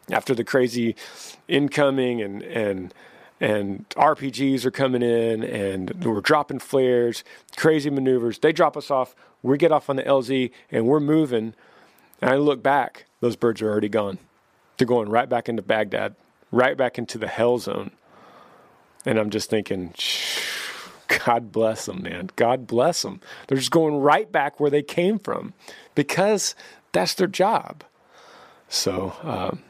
after 0.10 0.34
the 0.34 0.44
crazy 0.44 0.96
incoming 1.48 2.22
and 2.22 2.44
and 2.44 2.94
and 3.42 3.90
RPGs 3.90 4.66
are 4.66 4.72
coming 4.72 5.02
in 5.02 5.44
and 5.44 6.06
we're 6.06 6.22
dropping 6.22 6.60
flares, 6.60 7.24
crazy 7.58 7.90
maneuvers. 7.90 8.38
They 8.40 8.54
drop 8.54 8.78
us 8.78 8.92
off. 8.92 9.16
We 9.44 9.58
get 9.58 9.72
off 9.72 9.90
on 9.90 9.96
the 9.96 10.04
LZ 10.04 10.52
and 10.70 10.86
we're 10.86 11.00
moving. 11.00 11.54
And 12.22 12.30
I 12.30 12.36
look 12.36 12.62
back, 12.62 13.06
those 13.20 13.36
birds 13.36 13.62
are 13.62 13.70
already 13.70 13.90
gone. 13.90 14.20
They're 14.78 14.88
going 14.88 15.10
right 15.10 15.30
back 15.30 15.50
into 15.50 15.62
Baghdad, 15.62 16.16
right 16.52 16.78
back 16.78 16.98
into 16.98 17.18
the 17.18 17.28
hell 17.28 17.58
zone. 17.58 17.92
And 19.06 19.20
I'm 19.20 19.30
just 19.30 19.50
thinking, 19.50 19.94
God 21.26 21.52
bless 21.52 21.86
them, 21.86 22.04
man. 22.04 22.30
God 22.36 22.68
bless 22.68 23.02
them. 23.02 23.20
They're 23.48 23.58
just 23.58 23.72
going 23.72 23.98
right 23.98 24.32
back 24.32 24.60
where 24.60 24.70
they 24.70 24.84
came 24.84 25.20
from 25.20 25.54
because 25.96 26.56
that's 26.92 27.14
their 27.14 27.28
job. 27.28 27.84
So, 28.70 29.14
um, 29.24 29.64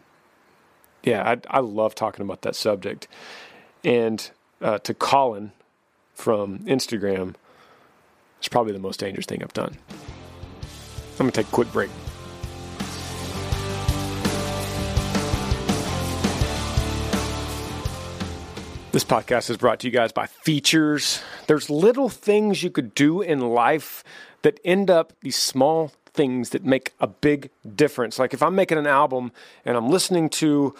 yeah, 1.03 1.27
I, 1.27 1.57
I 1.57 1.59
love 1.59 1.95
talking 1.95 2.23
about 2.23 2.43
that 2.43 2.55
subject. 2.55 3.07
And 3.83 4.29
uh, 4.61 4.77
to 4.79 4.93
Colin 4.93 5.51
from 6.13 6.59
Instagram, 6.59 7.35
it's 8.41 8.47
probably 8.47 8.73
the 8.73 8.79
most 8.79 8.99
dangerous 8.99 9.27
thing 9.27 9.43
I've 9.43 9.53
done. 9.53 9.77
I'm 9.91 11.17
going 11.17 11.29
to 11.29 11.43
take 11.43 11.47
a 11.47 11.51
quick 11.51 11.71
break. 11.71 11.91
This 18.91 19.03
podcast 19.03 19.51
is 19.51 19.57
brought 19.57 19.81
to 19.81 19.87
you 19.87 19.93
guys 19.93 20.11
by 20.11 20.25
Feetures. 20.25 21.21
There's 21.45 21.69
little 21.69 22.09
things 22.09 22.63
you 22.63 22.71
could 22.71 22.95
do 22.95 23.21
in 23.21 23.41
life 23.41 24.03
that 24.41 24.59
end 24.65 24.89
up 24.89 25.13
these 25.21 25.35
small 25.35 25.91
things 26.07 26.49
that 26.49 26.65
make 26.65 26.93
a 26.99 27.05
big 27.05 27.51
difference. 27.75 28.17
Like 28.17 28.33
if 28.33 28.41
I'm 28.41 28.55
making 28.55 28.79
an 28.79 28.87
album 28.87 29.31
and 29.65 29.77
I'm 29.77 29.91
listening 29.91 30.29
to 30.29 30.73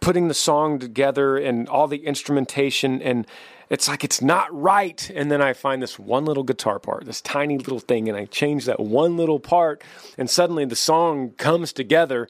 putting 0.00 0.28
the 0.28 0.34
song 0.34 0.78
together 0.78 1.38
and 1.38 1.66
all 1.66 1.88
the 1.88 2.04
instrumentation 2.04 3.00
and 3.00 3.26
it's 3.68 3.88
like 3.88 4.04
it's 4.04 4.22
not 4.22 4.52
right. 4.54 5.10
And 5.14 5.30
then 5.30 5.42
i 5.42 5.52
find 5.52 5.82
this 5.82 5.98
one 5.98 6.24
little 6.24 6.42
guitar 6.42 6.78
part 6.78 7.04
this 7.04 7.20
tiny 7.20 7.58
little 7.58 7.80
thing 7.80 8.08
and 8.08 8.16
i 8.16 8.24
change 8.26 8.64
that 8.66 8.80
one 8.80 9.16
little 9.16 9.40
part 9.40 9.82
and 10.18 10.28
suddenly 10.28 10.64
the 10.64 10.76
song 10.76 11.30
comes 11.30 11.72
together 11.72 12.28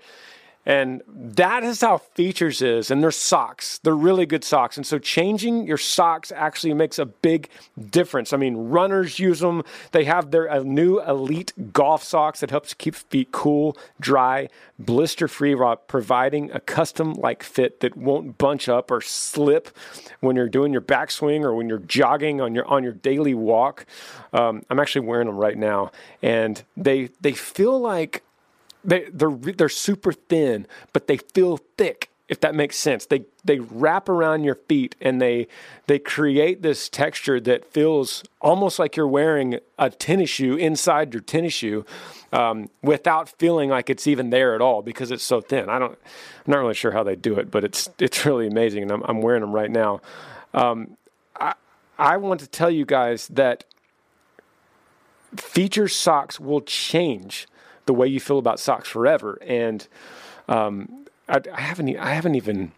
and 0.67 1.01
that 1.09 1.63
is 1.63 1.81
how 1.81 1.99
Feetures 1.99 2.61
is. 2.61 2.91
And 2.91 3.01
they're 3.01 3.13
socks. 3.13 3.79
They're 3.79 3.95
really 3.95 4.27
good 4.27 4.43
socks. 4.43 4.77
And 4.77 4.85
so 4.85 4.99
changing 4.99 5.65
your 5.65 5.79
socks 5.79 6.33
actually 6.33 6.75
makes 6.75 6.99
a 6.99 7.07
big 7.07 7.49
difference. 7.91 8.33
I 8.33 8.37
mean, 8.37 8.57
runners 8.57 9.21
use 9.21 9.39
them. 9.39 9.63
They 9.93 10.05
have 10.05 10.33
their 10.33 10.51
uh, 10.51 10.65
new 10.65 11.01
elite 11.01 11.53
golf 11.73 12.03
socks 12.03 12.41
that 12.41 12.51
helps 12.51 12.75
keep 12.75 12.97
feet 12.97 13.31
cool, 13.31 13.79
dry, 14.01 14.49
blister 14.79 15.29
free, 15.29 15.55
while 15.55 15.77
providing 15.77 16.51
a 16.51 16.59
custom 16.59 17.15
like 17.15 17.45
fit 17.45 17.79
that 17.81 17.97
won't 17.97 18.37
bunch 18.37 18.69
up 18.69 18.91
or 18.91 19.01
slip 19.01 19.77
when 20.21 20.35
you're 20.35 20.49
doing 20.49 20.73
your 20.73 20.83
backswing 20.83 21.43
or 21.43 21.55
when 21.55 21.69
you're 21.69 21.79
jogging 21.79 22.41
on 22.41 22.57
your 22.57 22.67
on 22.67 22.83
your 22.83 22.93
daily 22.93 23.35
walk. 23.35 23.87
Um, 24.33 24.63
I'm 24.69 24.81
actually 24.81 25.07
wearing 25.07 25.29
them 25.29 25.37
right 25.37 25.57
now, 25.57 25.93
and 26.23 26.63
they 26.77 27.11
they 27.21 27.33
feel 27.33 27.79
like 27.79 28.25
they, 28.87 29.07
they're 29.13 29.31
they're 29.31 29.69
super 29.69 30.13
thin, 30.13 30.67
but 30.93 31.07
they 31.07 31.19
feel 31.19 31.59
thick. 31.77 32.11
If 32.29 32.41
that 32.41 32.57
makes 32.57 32.77
sense, 32.77 33.07
they 33.07 33.25
they 33.45 33.61
wrap 33.61 34.09
around 34.09 34.43
your 34.43 34.57
feet 34.57 34.97
and 35.01 35.21
they 35.21 35.47
they 35.87 35.99
create 36.01 36.63
this 36.63 36.89
texture 36.89 37.39
that 37.41 37.73
feels 37.73 38.25
almost 38.41 38.79
like 38.81 38.97
you're 38.97 39.07
wearing 39.07 39.61
a 39.79 39.91
tennis 39.91 40.31
shoe 40.31 40.57
inside 40.57 41.15
your 41.15 41.23
tennis 41.23 41.53
shoe, 41.53 41.85
um, 42.33 42.69
without 42.83 43.29
feeling 43.39 43.71
like 43.71 43.89
it's 43.91 44.09
even 44.09 44.31
there 44.31 44.57
at 44.57 44.61
all 44.61 44.83
because 44.83 45.13
it's 45.13 45.23
so 45.23 45.41
thin. 45.41 45.69
I 45.69 45.79
don't, 45.79 45.93
I'm 45.93 46.51
not 46.51 46.59
really 46.59 46.75
sure 46.75 46.91
how 46.91 47.05
they 47.05 47.15
do 47.15 47.39
it, 47.39 47.49
but 47.49 47.63
it's 47.63 47.89
it's 48.01 48.27
really 48.27 48.49
amazing, 48.49 48.83
and 48.83 48.91
I'm, 48.91 49.03
I'm 49.05 49.23
wearing 49.23 49.43
them 49.43 49.53
right 49.53 49.71
now. 49.71 50.01
Um, 50.53 50.97
I 51.39 51.55
I 51.97 52.17
want 52.17 52.41
to 52.41 52.49
tell 52.49 52.71
you 52.71 52.85
guys 52.85 53.29
that 53.29 53.65
feature 55.37 55.87
socks 55.87 56.41
will 56.41 56.61
change 56.61 57.47
the 57.87 57.95
way 57.95 58.07
you 58.07 58.21
feel 58.21 58.39
about 58.39 58.61
socks 58.61 58.89
forever. 58.89 59.39
And 59.47 59.87
um, 60.49 61.07
I, 61.29 61.41
I 61.53 61.61
haven't 61.61 61.97
I 61.97 62.15
haven't 62.15 62.35
even 62.35 62.73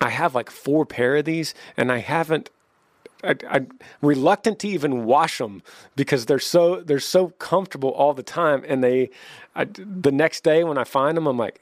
I 0.00 0.10
have 0.10 0.34
like 0.34 0.50
four 0.50 0.86
pair 0.86 1.16
of 1.16 1.24
these, 1.24 1.54
and 1.76 1.90
I 1.90 1.98
haven't. 1.98 2.50
I, 3.24 3.36
am 3.52 3.68
reluctant 4.00 4.58
to 4.60 4.68
even 4.68 5.04
wash 5.04 5.38
them 5.38 5.62
because 5.94 6.26
they're 6.26 6.40
so 6.40 6.80
they're 6.80 6.98
so 6.98 7.28
comfortable 7.28 7.90
all 7.90 8.14
the 8.14 8.24
time, 8.24 8.64
and 8.66 8.82
they 8.82 9.10
I, 9.54 9.66
the 9.66 10.10
next 10.10 10.42
day 10.42 10.64
when 10.64 10.76
I 10.76 10.82
find 10.82 11.16
them, 11.16 11.28
I'm 11.28 11.36
like, 11.36 11.60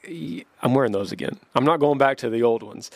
I'm 0.62 0.72
wearing 0.72 0.92
those 0.92 1.12
again. 1.12 1.38
I'm 1.54 1.64
not 1.64 1.78
going 1.78 1.98
back 1.98 2.16
to 2.18 2.30
the 2.30 2.42
old 2.42 2.62
ones. 2.62 2.90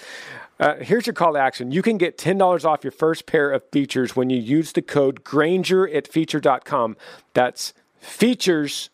Uh, 0.59 0.77
here's 0.77 1.07
your 1.07 1.13
call 1.13 1.35
to 1.35 1.39
action. 1.39 1.73
You 1.73 1.83
can 1.83 1.99
get 1.99 2.17
$10 2.17 2.65
off 2.65 2.85
your 2.85 2.93
first 2.93 3.27
pair 3.27 3.51
of 3.51 3.65
Feetures 3.73 4.15
when 4.15 4.31
you 4.31 4.39
use 4.39 4.73
the 4.73 4.83
code 4.83 5.25
Granger 5.25 5.87
at 5.89 6.07
feature.com. 6.07 6.97
That's 7.35 7.75
feetures.com 7.99 8.91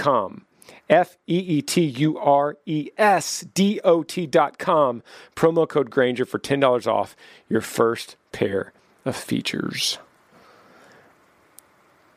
com. 0.00 0.46
F 0.88 1.16
E 1.26 1.38
E 1.38 1.62
T 1.62 1.82
U 1.82 2.18
R 2.18 2.56
E 2.66 2.90
S 2.96 3.46
D 3.54 3.80
O 3.84 4.02
T 4.02 4.26
dot 4.26 4.58
com. 4.58 5.02
Promo 5.36 5.68
code 5.68 5.90
Granger 5.90 6.24
for 6.24 6.38
$10 6.38 6.86
off 6.86 7.14
your 7.48 7.60
first 7.60 8.16
pair 8.32 8.72
of 9.04 9.14
Feetures. 9.14 9.98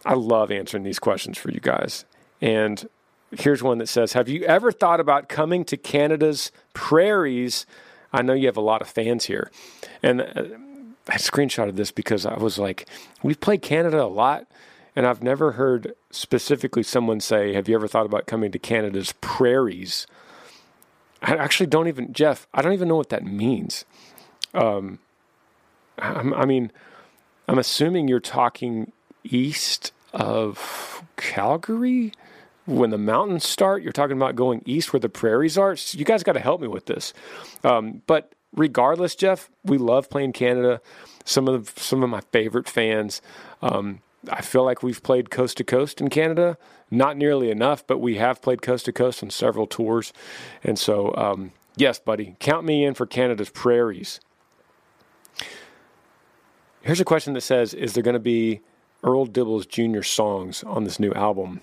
I 0.05 0.13
love 0.15 0.51
answering 0.51 0.83
these 0.83 0.99
questions 0.99 1.37
for 1.37 1.51
you 1.51 1.59
guys. 1.59 2.05
And 2.41 2.87
here's 3.31 3.63
one 3.63 3.77
that 3.77 3.87
says 3.87 4.13
Have 4.13 4.29
you 4.29 4.43
ever 4.43 4.71
thought 4.71 4.99
about 4.99 5.29
coming 5.29 5.65
to 5.65 5.77
Canada's 5.77 6.51
prairies? 6.73 7.65
I 8.11 8.21
know 8.21 8.33
you 8.33 8.47
have 8.47 8.57
a 8.57 8.61
lot 8.61 8.81
of 8.81 8.87
fans 8.87 9.25
here. 9.25 9.51
And 10.01 10.21
uh, 10.21 10.43
I 11.07 11.17
screenshotted 11.17 11.75
this 11.75 11.91
because 11.91 12.25
I 12.25 12.37
was 12.37 12.57
like, 12.57 12.87
we've 13.23 13.39
played 13.39 13.61
Canada 13.61 14.03
a 14.03 14.05
lot 14.05 14.47
and 14.95 15.05
I've 15.07 15.23
never 15.23 15.53
heard 15.53 15.93
specifically 16.11 16.83
someone 16.83 17.19
say, 17.19 17.53
Have 17.53 17.67
you 17.67 17.75
ever 17.75 17.87
thought 17.87 18.05
about 18.05 18.27
coming 18.27 18.51
to 18.51 18.59
Canada's 18.59 19.13
prairies? 19.21 20.07
I 21.21 21.35
actually 21.35 21.67
don't 21.67 21.87
even, 21.87 22.11
Jeff, 22.13 22.47
I 22.53 22.61
don't 22.61 22.73
even 22.73 22.87
know 22.89 22.97
what 22.97 23.09
that 23.09 23.25
means. 23.25 23.85
Um, 24.53 24.99
I 25.97 26.45
mean, 26.45 26.71
I'm 27.47 27.57
assuming 27.57 28.07
you're 28.07 28.19
talking 28.19 28.91
east 29.23 29.93
of 30.13 31.03
Calgary 31.15 32.11
when 32.65 32.89
the 32.89 32.97
mountains 32.97 33.45
start. 33.45 33.83
You're 33.83 33.91
talking 33.91 34.17
about 34.17 34.35
going 34.35 34.61
east 34.65 34.93
where 34.93 34.99
the 34.99 35.09
prairies 35.09 35.57
are. 35.57 35.75
So 35.75 35.97
you 35.97 36.05
guys 36.05 36.23
got 36.23 36.33
to 36.33 36.39
help 36.39 36.61
me 36.61 36.67
with 36.67 36.85
this. 36.85 37.13
Um, 37.63 38.01
but 38.05 38.33
regardless, 38.53 39.15
Jeff, 39.15 39.49
we 39.63 39.77
love 39.77 40.09
playing 40.09 40.33
Canada. 40.33 40.81
Some 41.25 41.47
of 41.47 41.73
the, 41.73 41.81
some 41.81 42.03
of 42.03 42.09
my 42.09 42.21
favorite 42.31 42.67
fans. 42.69 43.21
Um, 43.61 44.01
I 44.29 44.41
feel 44.41 44.63
like 44.63 44.81
we've 44.83 45.03
played 45.03 45.29
coast 45.29 45.57
to 45.57 45.63
coast 45.63 45.99
in 45.99 46.09
Canada. 46.09 46.57
Not 46.89 47.17
nearly 47.17 47.49
enough, 47.49 47.85
but 47.85 47.99
we 47.99 48.15
have 48.15 48.41
played 48.41 48.61
coast 48.61 48.85
to 48.85 48.93
coast 48.93 49.23
on 49.23 49.29
several 49.29 49.67
tours. 49.67 50.13
And 50.63 50.77
so, 50.77 51.13
um, 51.15 51.51
yes, 51.75 51.99
buddy, 51.99 52.35
count 52.39 52.65
me 52.65 52.85
in 52.85 52.93
for 52.93 53.05
Canada's 53.05 53.49
prairies. 53.49 54.19
Here's 56.81 56.99
a 56.99 57.05
question 57.05 57.33
that 57.33 57.41
says 57.41 57.73
Is 57.73 57.93
there 57.93 58.03
going 58.03 58.13
to 58.13 58.19
be 58.19 58.61
Earl 59.03 59.27
Dibbles 59.27 59.67
Jr. 59.67 60.03
songs 60.03 60.63
on 60.63 60.83
this 60.83 60.99
new 60.99 61.13
album? 61.13 61.61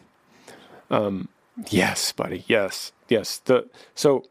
Um, 0.91 1.29
yes, 1.69 2.13
buddy. 2.13 2.45
Yes, 2.49 2.93
yes. 3.09 3.39
The 3.39 3.69
so 3.95 4.25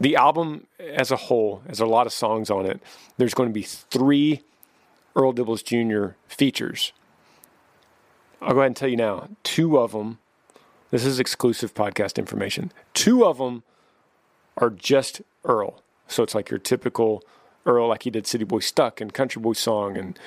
the 0.00 0.16
album 0.16 0.66
as 0.78 1.10
a 1.10 1.16
whole 1.16 1.62
has 1.68 1.80
a 1.80 1.86
lot 1.86 2.06
of 2.06 2.12
songs 2.12 2.50
on 2.50 2.66
it. 2.66 2.80
There's 3.16 3.34
going 3.34 3.48
to 3.48 3.52
be 3.52 3.62
three 3.62 4.42
Earl 5.16 5.32
Dibbles 5.32 5.64
Jr. 5.64 6.14
features. 6.28 6.92
I'll 8.40 8.52
go 8.52 8.60
ahead 8.60 8.66
and 8.66 8.76
tell 8.76 8.88
you 8.88 8.96
now 8.96 9.28
two 9.42 9.78
of 9.78 9.92
them, 9.92 10.18
this 10.90 11.04
is 11.04 11.18
exclusive 11.18 11.74
podcast 11.74 12.18
information. 12.18 12.70
Two 12.94 13.24
of 13.24 13.38
them 13.38 13.64
are 14.58 14.70
just 14.70 15.22
Earl. 15.44 15.82
So 16.06 16.22
it's 16.22 16.34
like 16.34 16.50
your 16.50 16.58
typical 16.58 17.24
Earl, 17.64 17.88
like 17.88 18.04
he 18.04 18.10
did 18.10 18.26
City 18.26 18.44
Boy 18.44 18.60
Stuck 18.60 19.00
and 19.00 19.12
Country 19.12 19.40
Boy 19.40 19.54
Song 19.54 19.96
and, 19.96 20.18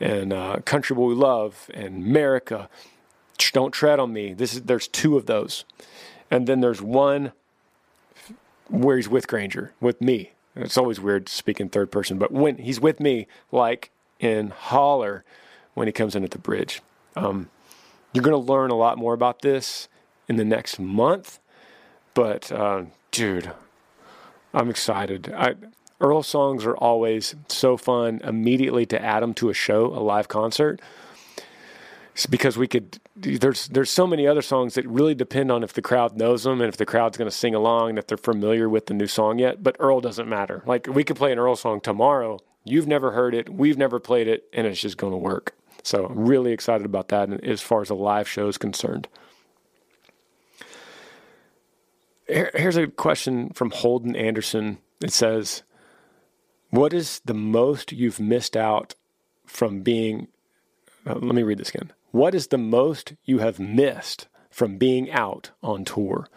and 0.00 0.32
uh, 0.32 0.56
Country 0.64 0.96
Boy 0.96 1.12
Love 1.12 1.70
and 1.74 2.04
America. 2.04 2.68
Don't 3.52 3.70
Tread 3.70 4.00
on 4.00 4.12
Me. 4.12 4.32
This 4.32 4.54
is, 4.54 4.62
there's 4.62 4.88
two 4.88 5.16
of 5.16 5.26
those. 5.26 5.64
And 6.30 6.46
then 6.46 6.60
there's 6.60 6.82
one 6.82 7.32
where 8.68 8.96
he's 8.96 9.08
with 9.08 9.28
Granger, 9.28 9.72
with 9.80 10.00
me. 10.00 10.32
It's 10.56 10.76
always 10.76 10.98
weird 10.98 11.28
speaking 11.28 11.68
third 11.68 11.92
person, 11.92 12.18
but 12.18 12.32
when 12.32 12.56
he's 12.56 12.80
with 12.80 12.98
me, 12.98 13.28
like 13.52 13.92
in 14.20 14.50
Holler 14.50 15.24
when 15.74 15.86
he 15.86 15.92
comes 15.92 16.14
in 16.14 16.24
at 16.24 16.30
the 16.30 16.38
bridge. 16.38 16.82
Um, 17.16 17.50
you're 18.12 18.24
going 18.24 18.32
to 18.32 18.52
learn 18.52 18.70
a 18.70 18.76
lot 18.76 18.98
more 18.98 19.14
about 19.14 19.42
this 19.42 19.88
in 20.28 20.36
the 20.36 20.44
next 20.44 20.78
month, 20.78 21.38
but 22.14 22.50
uh, 22.50 22.84
dude, 23.10 23.52
I'm 24.52 24.70
excited. 24.70 25.32
I, 25.36 25.54
Earl 26.00 26.22
songs 26.22 26.64
are 26.64 26.76
always 26.76 27.34
so 27.48 27.76
fun 27.76 28.20
immediately 28.22 28.86
to 28.86 29.02
add 29.02 29.22
them 29.22 29.34
to 29.34 29.50
a 29.50 29.54
show, 29.54 29.86
a 29.86 30.00
live 30.00 30.28
concert. 30.28 30.80
It's 32.12 32.26
because 32.26 32.56
we 32.56 32.66
could 32.66 32.98
there's 33.14 33.68
there's 33.68 33.90
so 33.90 34.06
many 34.06 34.26
other 34.26 34.42
songs 34.42 34.74
that 34.74 34.86
really 34.88 35.14
depend 35.14 35.52
on 35.52 35.62
if 35.62 35.72
the 35.72 35.82
crowd 35.82 36.16
knows 36.16 36.42
them 36.42 36.60
and 36.60 36.68
if 36.68 36.76
the 36.76 36.86
crowd's 36.86 37.16
going 37.16 37.30
to 37.30 37.36
sing 37.36 37.54
along 37.54 37.90
and 37.90 37.98
if 37.98 38.06
they're 38.06 38.16
familiar 38.16 38.68
with 38.68 38.86
the 38.86 38.94
new 38.94 39.06
song 39.06 39.38
yet. 39.38 39.62
But 39.62 39.76
Earl 39.78 40.00
doesn't 40.00 40.28
matter. 40.28 40.62
Like 40.66 40.88
we 40.88 41.04
could 41.04 41.16
play 41.16 41.30
an 41.30 41.38
Earl 41.38 41.54
song 41.56 41.80
tomorrow 41.80 42.40
You've 42.68 42.86
never 42.86 43.12
heard 43.12 43.34
it, 43.34 43.48
we've 43.48 43.78
never 43.78 43.98
played 43.98 44.28
it, 44.28 44.44
and 44.52 44.66
it's 44.66 44.80
just 44.80 44.96
going 44.96 45.12
to 45.12 45.18
work. 45.18 45.54
So 45.82 46.06
I'm 46.06 46.26
really 46.26 46.52
excited 46.52 46.84
about 46.84 47.08
that 47.08 47.44
as 47.44 47.62
far 47.62 47.80
as 47.80 47.90
a 47.90 47.94
live 47.94 48.28
show 48.28 48.48
is 48.48 48.58
concerned. 48.58 49.08
Here's 52.26 52.76
a 52.76 52.88
question 52.88 53.50
from 53.50 53.70
Holden 53.70 54.14
Anderson. 54.14 54.78
It 55.00 55.12
says, 55.12 55.62
What 56.68 56.92
is 56.92 57.22
the 57.24 57.32
most 57.34 57.90
you've 57.90 58.20
missed 58.20 58.54
out 58.54 58.94
from 59.46 59.80
being? 59.80 60.28
Uh, 61.06 61.14
let 61.14 61.34
me 61.34 61.42
read 61.42 61.58
this 61.58 61.70
again. 61.70 61.92
What 62.10 62.34
is 62.34 62.48
the 62.48 62.58
most 62.58 63.14
you 63.24 63.38
have 63.38 63.58
missed 63.58 64.28
from 64.50 64.76
being 64.76 65.10
out 65.10 65.52
on 65.62 65.86
tour? 65.86 66.28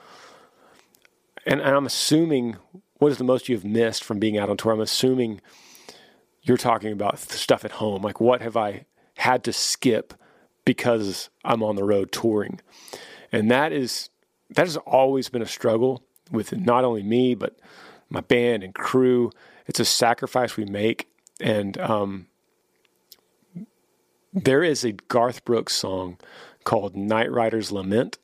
And, 1.46 1.60
and 1.60 1.76
I'm 1.76 1.86
assuming, 1.86 2.56
what 3.00 3.12
is 3.12 3.18
the 3.18 3.24
most 3.26 3.50
you've 3.50 3.66
missed 3.66 4.04
from 4.04 4.20
being 4.20 4.38
out 4.38 4.50
on 4.50 4.58
tour? 4.58 4.72
I'm 4.72 4.80
assuming 4.80 5.42
you're 6.44 6.58
talking 6.58 6.92
about 6.92 7.20
stuff 7.20 7.66
at 7.66 7.72
home. 7.72 8.02
Like, 8.02 8.20
what 8.20 8.42
have 8.42 8.58
I 8.58 8.86
had 9.18 9.44
to 9.46 9.54
skip 9.54 10.14
because 10.66 11.30
I'm 11.44 11.64
on 11.64 11.76
the 11.76 11.84
road 11.84 12.12
touring? 12.12 12.60
And 13.32 13.50
that 13.52 13.72
is 13.72 14.10
that 14.50 14.66
has 14.66 14.78
always 14.78 15.30
been 15.30 15.42
a 15.42 15.48
struggle 15.48 16.04
with 16.32 16.56
not 16.58 16.84
only 16.84 17.04
me 17.04 17.36
but 17.36 17.58
my 18.10 18.22
band 18.22 18.64
and 18.64 18.76
crew. 18.76 19.32
it's 19.68 19.80
a 19.80 19.86
sacrifice 19.86 20.58
we 20.58 20.66
make. 20.66 21.08
And 21.40 21.78
um, 21.80 22.28
there 24.34 24.64
is 24.64 24.84
a 24.84 24.92
Garth 24.92 25.46
Brooks 25.46 25.74
song 25.74 26.18
called 26.64 26.96
Night 26.96 27.32
Rider's 27.32 27.72
Lament. 27.72 28.18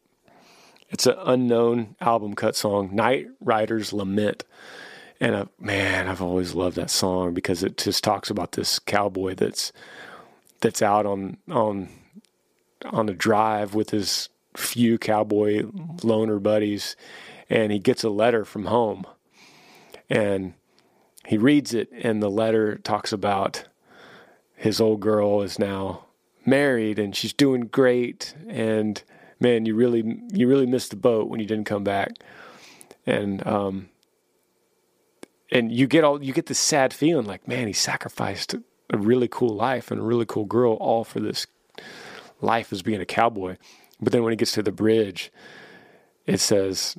It's 0.90 1.06
an 1.06 1.16
unknown 1.20 1.96
album 2.00 2.34
cut 2.34 2.56
song, 2.56 2.94
Night 2.94 3.28
Rider's 3.42 3.92
Lament. 3.92 4.44
And 5.20 5.36
uh, 5.36 5.46
man, 5.60 6.08
I've 6.08 6.22
always 6.22 6.54
loved 6.54 6.76
that 6.76 6.92
song 6.92 7.34
because 7.34 7.64
it 7.64 7.78
just 7.78 8.04
talks 8.04 8.30
about 8.30 8.52
this 8.52 8.80
cowboy 8.80 9.36
that's 9.36 9.72
that's 10.62 10.82
out 10.82 11.06
on 11.06 11.38
on 11.50 11.90
on 12.86 13.10
a 13.10 13.14
drive 13.14 13.74
with 13.74 13.90
his 13.90 14.30
few 14.56 14.98
cowboy 14.98 15.64
loner 16.04 16.40
buddies, 16.40 16.96
and 17.50 17.72
he 17.72 17.80
gets 17.80 18.04
a 18.04 18.10
letter 18.10 18.46
from 18.46 18.66
home, 18.66 19.06
and 20.10 20.54
he 21.26 21.38
reads 21.38 21.74
it, 21.74 21.90
and 21.92 22.22
the 22.22 22.30
letter 22.30 22.78
talks 22.78 23.12
about 23.12 23.66
his 24.56 24.80
old 24.80 25.00
girl 25.00 25.42
is 25.42 25.60
now 25.60 26.06
married 26.46 26.98
and 26.98 27.16
she's 27.16 27.34
doing 27.34 27.62
great, 27.62 28.34
and 28.48 29.04
man, 29.40 29.66
you 29.66 29.76
really 29.76 30.22
you 30.32 30.48
really 30.48 30.66
missed 30.66 30.92
the 30.92 30.96
boat 30.96 31.28
when 31.28 31.40
you 31.40 31.46
didn't 31.46 31.66
come 31.66 31.84
back, 31.84 32.14
and 33.06 33.46
um, 33.46 33.90
and 35.52 35.72
you 35.72 35.88
get 35.88 36.04
all 36.04 36.24
you 36.24 36.34
get 36.34 36.48
this 36.48 36.60
sad 36.60 36.94
feeling 36.94 37.26
like, 37.26 37.48
man, 37.48 37.68
he 37.68 37.74
sacrificed 37.74 38.56
a 38.90 38.98
really 38.98 39.28
cool 39.28 39.56
life 39.56 39.92
and 39.92 40.00
a 40.00 40.04
really 40.04 40.26
cool 40.26 40.46
girl 40.46 40.74
all 40.76 41.04
for 41.04 41.20
this 41.20 41.48
life 42.42 42.72
as 42.72 42.82
being 42.82 43.02
a 43.02 43.06
cowboy. 43.06 43.58
But 44.00 44.14
then 44.14 44.24
when 44.24 44.32
he 44.32 44.38
gets 44.38 44.54
to 44.54 44.64
the 44.64 44.72
bridge, 44.72 45.32
it 46.26 46.40
says, 46.40 46.98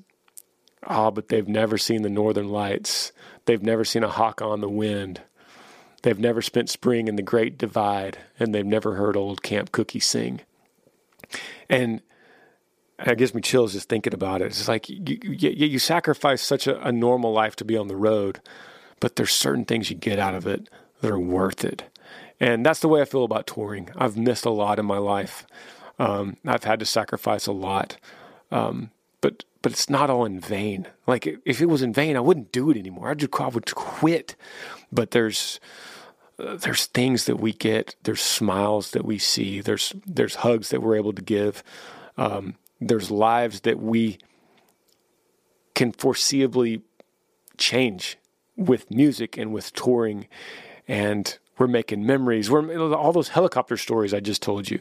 Ah, 0.85 1.07
oh, 1.07 1.11
but 1.11 1.29
they've 1.29 1.49
never 1.49 1.79
seen 1.79 2.03
the 2.03 2.09
northern 2.09 2.49
lights. 2.49 3.13
They've 3.45 3.63
never 3.63 3.85
seen 3.85 4.05
a 4.05 4.09
hawk 4.09 4.41
on 4.41 4.61
the 4.61 4.69
wind. 4.69 5.23
They've 6.03 6.19
never 6.19 6.41
spent 6.41 6.71
spring 6.71 7.09
in 7.09 7.17
the 7.17 7.23
Great 7.23 7.59
Divide, 7.59 8.19
and 8.39 8.55
they've 8.55 8.65
never 8.65 8.95
heard 8.95 9.17
old 9.17 9.43
Camp 9.43 9.73
Cookie 9.73 10.01
sing. 10.01 10.41
And 11.69 12.01
it 12.99 13.19
gives 13.19 13.35
me 13.35 13.41
chills 13.41 13.73
just 13.73 13.89
thinking 13.89 14.15
about 14.15 14.43
it. 14.43 14.47
It's 14.47 14.69
like 14.69 14.89
you, 14.89 15.19
you, 15.23 15.51
you 15.51 15.79
sacrifice 15.79 16.43
such 16.43 16.67
a, 16.67 16.81
a 16.87 16.93
normal 16.93 17.33
life 17.33 17.57
to 17.57 17.65
be 17.65 17.77
on 17.77 17.89
the 17.89 17.97
road, 17.97 18.41
but 19.01 19.17
there's 19.17 19.33
certain 19.33 19.65
things 19.65 19.91
you 19.91 19.97
get 19.97 20.19
out 20.19 20.35
of 20.35 20.47
it 20.47 20.69
that 21.01 21.11
are 21.11 21.19
worth 21.19 21.65
it. 21.65 21.85
And 22.41 22.65
that's 22.65 22.81
the 22.81 22.89
way 22.89 23.01
I 23.01 23.05
feel 23.05 23.25
about 23.25 23.47
touring. 23.47 23.91
I've 23.97 24.17
missed 24.17 24.45
a 24.45 24.51
lot 24.51 24.79
in 24.79 24.87
my 24.87 24.99
life. 24.99 25.47
Um, 25.99 26.37
I've 26.47 26.65
had 26.65 26.79
to 26.81 26.87
sacrifice 26.87 27.47
a 27.47 27.53
lot. 27.53 27.97
Um, 28.51 28.91
but 29.21 29.45
but 29.61 29.73
it's 29.73 29.91
not 29.91 30.11
all 30.11 30.25
in 30.25 30.39
vain. 30.39 30.87
Like 31.07 31.27
if 31.45 31.61
it 31.61 31.67
was 31.67 31.83
in 31.83 31.93
vain, 31.93 32.17
I 32.17 32.21
wouldn't 32.21 32.53
do 32.53 32.71
it 32.71 32.77
anymore. 32.77 33.11
I 33.11 33.15
just 33.15 33.41
I 33.41 33.49
would 33.49 33.75
quit. 33.75 34.37
But 34.93 35.11
there's 35.11 35.59
uh, 36.39 36.57
there's 36.57 36.87
things 36.87 37.25
that 37.25 37.41
we 37.41 37.53
get. 37.53 37.97
There's 38.05 38.21
smiles 38.21 38.93
that 38.93 39.05
we 39.05 39.19
see. 39.19 39.61
There's 39.61 39.93
there's 40.07 40.37
hugs 40.37 40.71
that 40.71 40.83
we're 40.83 40.97
able 40.97 41.13
to 41.13 41.23
give. 41.23 41.63
Um, 42.17 42.55
there's 42.81 43.11
lives 43.11 43.61
that 43.63 43.81
we 43.81 44.19
can 45.75 45.93
foreseeably 45.93 46.83
change 47.57 48.19
with 48.57 48.91
music 48.91 49.37
and 49.37 49.53
with 49.53 49.73
touring 49.73 50.27
and 50.87 51.39
we're 51.59 51.67
making 51.67 52.07
memories. 52.07 52.51
We're 52.51 52.95
all 52.95 53.13
those 53.13 53.31
helicopter 53.31 53.77
stories 53.77 54.15
I 54.15 54.21
just 54.21 54.43
told 54.43 54.71
you. 54.71 54.81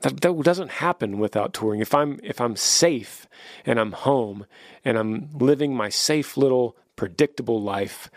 That, 0.00 0.20
that 0.20 0.42
doesn't 0.42 0.70
happen 0.72 1.18
without 1.18 1.52
touring. 1.52 1.80
If 1.80 1.94
I'm 1.94 2.20
if 2.22 2.40
I'm 2.40 2.54
safe 2.54 3.26
and 3.64 3.80
I'm 3.80 3.92
home 3.92 4.46
and 4.84 4.98
I'm 4.98 5.30
living 5.32 5.74
my 5.74 5.88
safe 5.88 6.36
little 6.36 6.76
predictable 6.96 7.62
life, 7.62 8.10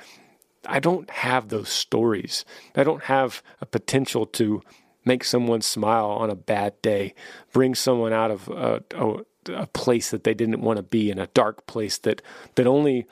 I 0.65 0.80
don't 0.80 1.10
have 1.10 1.50
those 1.50 1.69
stories. 1.69 2.45
I 2.76 2.84
don't 2.84 3.04
have 3.04 3.41
a 3.62 3.65
potential 3.65 4.26
to 4.26 4.62
make 5.06 5.24
someone 5.24 5.62
smile 5.62 6.10
on 6.10 6.30
a 6.30 6.36
bad 6.36 6.80
day, 6.82 7.14
bring 7.52 7.76
someone 7.76 8.14
out 8.14 8.32
of 8.32 8.48
a, 8.50 8.84
a, 8.96 9.54
a 9.54 9.68
place 9.68 10.12
that 10.12 10.24
they 10.24 10.34
didn't 10.34 10.62
want 10.62 10.78
to 10.78 10.84
be 10.84 11.10
in, 11.10 11.20
a 11.20 11.28
dark 11.28 11.66
place 11.68 11.98
that 12.00 12.22
that 12.56 12.68
only 12.68 13.08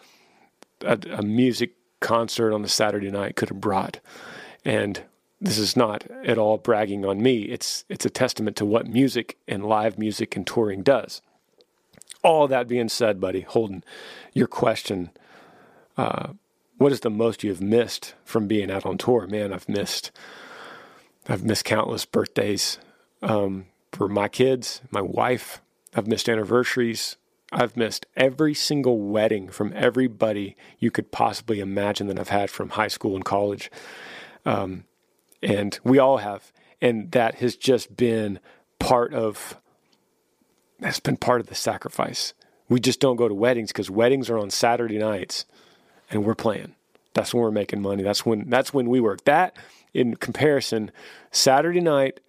a, 0.81 0.99
a 1.11 1.21
music 1.21 1.73
concert 1.99 2.53
on 2.53 2.61
the 2.61 2.69
Saturday 2.69 3.09
night 3.09 3.35
could 3.35 3.49
have 3.49 3.61
brought. 3.61 3.99
And 4.63 5.01
this 5.39 5.57
is 5.57 5.75
not 5.75 6.05
at 6.25 6.37
all 6.37 6.57
bragging 6.57 7.05
on 7.05 7.21
me. 7.21 7.43
It's 7.43 7.85
it's 7.89 8.05
a 8.05 8.09
testament 8.09 8.55
to 8.57 8.65
what 8.65 8.87
music 8.87 9.37
and 9.47 9.65
live 9.65 9.97
music 9.97 10.35
and 10.35 10.45
touring 10.45 10.83
does. 10.83 11.21
All 12.23 12.47
that 12.47 12.67
being 12.67 12.89
said, 12.89 13.21
buddy, 13.21 13.41
Holden, 13.41 13.83
your 14.33 14.47
question, 14.47 15.11
uh, 15.97 16.29
what 16.77 16.91
is 16.91 17.01
the 17.01 17.09
most 17.09 17.43
you 17.43 17.51
have 17.51 17.61
missed 17.61 18.15
from 18.25 18.47
being 18.47 18.71
out 18.71 18.85
on 18.85 18.97
tour? 18.97 19.27
Man, 19.27 19.53
I've 19.53 19.69
missed 19.69 20.11
I've 21.27 21.43
missed 21.43 21.65
countless 21.65 22.05
birthdays 22.05 22.79
um, 23.21 23.65
for 23.91 24.07
my 24.07 24.27
kids, 24.27 24.81
my 24.91 25.01
wife. 25.01 25.61
I've 25.95 26.07
missed 26.07 26.29
anniversaries. 26.29 27.17
I've 27.51 27.75
missed 27.77 28.05
every 28.15 28.53
single 28.53 28.99
wedding 28.99 29.49
from 29.49 29.73
everybody 29.75 30.55
you 30.79 30.91
could 30.91 31.11
possibly 31.11 31.59
imagine 31.59 32.07
that 32.07 32.19
I've 32.19 32.29
had 32.29 32.49
from 32.49 32.69
high 32.69 32.89
school 32.89 33.15
and 33.15 33.23
college. 33.23 33.71
Um, 34.45 34.85
and 35.41 35.79
we 35.83 35.99
all 35.99 36.17
have. 36.17 36.51
And 36.81 37.11
that 37.11 37.35
has 37.35 37.55
just 37.55 37.95
been 37.97 38.39
part 38.79 39.13
of, 39.13 39.57
that's 40.79 40.99
been 40.99 41.17
part 41.17 41.41
of 41.41 41.47
the 41.47 41.55
sacrifice. 41.55 42.33
We 42.69 42.79
just 42.79 42.99
don't 42.99 43.15
go 43.15 43.27
to 43.27 43.33
weddings 43.33 43.71
because 43.71 43.89
weddings 43.89 44.29
are 44.29 44.37
on 44.37 44.49
Saturday 44.49 44.97
nights 44.97 45.45
and 46.09 46.25
we're 46.25 46.35
playing. 46.35 46.75
That's 47.13 47.33
when 47.33 47.41
we're 47.41 47.51
making 47.51 47.81
money. 47.81 48.03
That's 48.03 48.25
when, 48.25 48.49
that's 48.49 48.73
when 48.73 48.89
we 48.89 48.99
work. 48.99 49.23
That, 49.23 49.55
in 49.97 50.15
comparison, 50.15 50.91
Saturday 51.31 51.81
night 51.81 52.19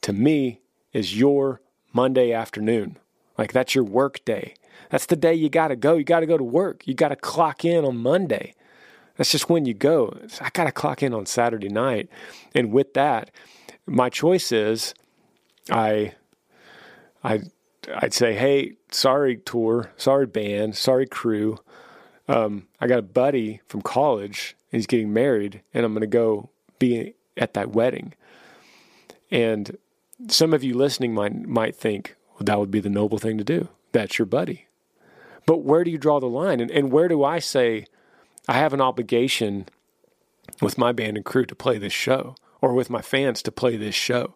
to 0.00 0.12
me 0.12 0.60
is 0.92 1.18
your 1.18 1.60
Monday 1.92 2.32
afternoon 2.32 2.98
like 3.38 3.52
that's 3.52 3.74
your 3.74 3.84
work 3.84 4.24
day. 4.24 4.54
That's 4.90 5.06
the 5.06 5.16
day 5.16 5.34
you 5.34 5.48
got 5.48 5.68
to 5.68 5.76
go. 5.76 5.96
You 5.96 6.04
got 6.04 6.20
to 6.20 6.26
go 6.26 6.36
to 6.36 6.44
work. 6.44 6.86
You 6.86 6.94
got 6.94 7.08
to 7.08 7.16
clock 7.16 7.64
in 7.64 7.84
on 7.84 7.96
Monday. 7.96 8.54
That's 9.16 9.30
just 9.30 9.48
when 9.48 9.64
you 9.64 9.74
go. 9.74 10.16
I 10.40 10.50
got 10.50 10.64
to 10.64 10.72
clock 10.72 11.02
in 11.02 11.14
on 11.14 11.26
Saturday 11.26 11.68
night. 11.68 12.08
And 12.54 12.72
with 12.72 12.94
that, 12.94 13.30
my 13.86 14.10
choice 14.10 14.52
is 14.52 14.94
I 15.70 16.14
I 17.24 17.40
I'd 17.96 18.14
say, 18.14 18.34
"Hey, 18.34 18.74
sorry 18.90 19.38
tour, 19.38 19.92
sorry 19.96 20.26
band, 20.26 20.76
sorry 20.76 21.06
crew. 21.06 21.58
Um, 22.28 22.68
I 22.80 22.86
got 22.86 23.00
a 23.00 23.02
buddy 23.02 23.60
from 23.66 23.82
college 23.82 24.56
and 24.70 24.78
he's 24.78 24.86
getting 24.86 25.12
married 25.12 25.62
and 25.74 25.84
I'm 25.84 25.92
going 25.92 26.02
to 26.02 26.06
go 26.06 26.50
be 26.86 27.14
at 27.36 27.54
that 27.54 27.70
wedding." 27.70 28.14
And 29.30 29.78
some 30.28 30.52
of 30.52 30.62
you 30.62 30.74
listening 30.74 31.14
might 31.14 31.46
might 31.46 31.74
think, 31.74 32.16
that 32.40 32.58
would 32.58 32.70
be 32.70 32.80
the 32.80 32.90
noble 32.90 33.18
thing 33.18 33.38
to 33.38 33.44
do. 33.44 33.68
That's 33.92 34.18
your 34.18 34.26
buddy. 34.26 34.66
But 35.46 35.58
where 35.58 35.84
do 35.84 35.90
you 35.90 35.98
draw 35.98 36.20
the 36.20 36.26
line? 36.26 36.60
And, 36.60 36.70
and 36.70 36.92
where 36.92 37.08
do 37.08 37.24
I 37.24 37.38
say 37.38 37.86
I 38.48 38.54
have 38.54 38.72
an 38.72 38.80
obligation 38.80 39.66
with 40.60 40.78
my 40.78 40.92
band 40.92 41.16
and 41.16 41.26
crew 41.26 41.44
to 41.46 41.54
play 41.54 41.78
this 41.78 41.92
show 41.92 42.36
or 42.60 42.74
with 42.74 42.90
my 42.90 43.02
fans 43.02 43.42
to 43.42 43.52
play 43.52 43.76
this 43.76 43.94
show? 43.94 44.34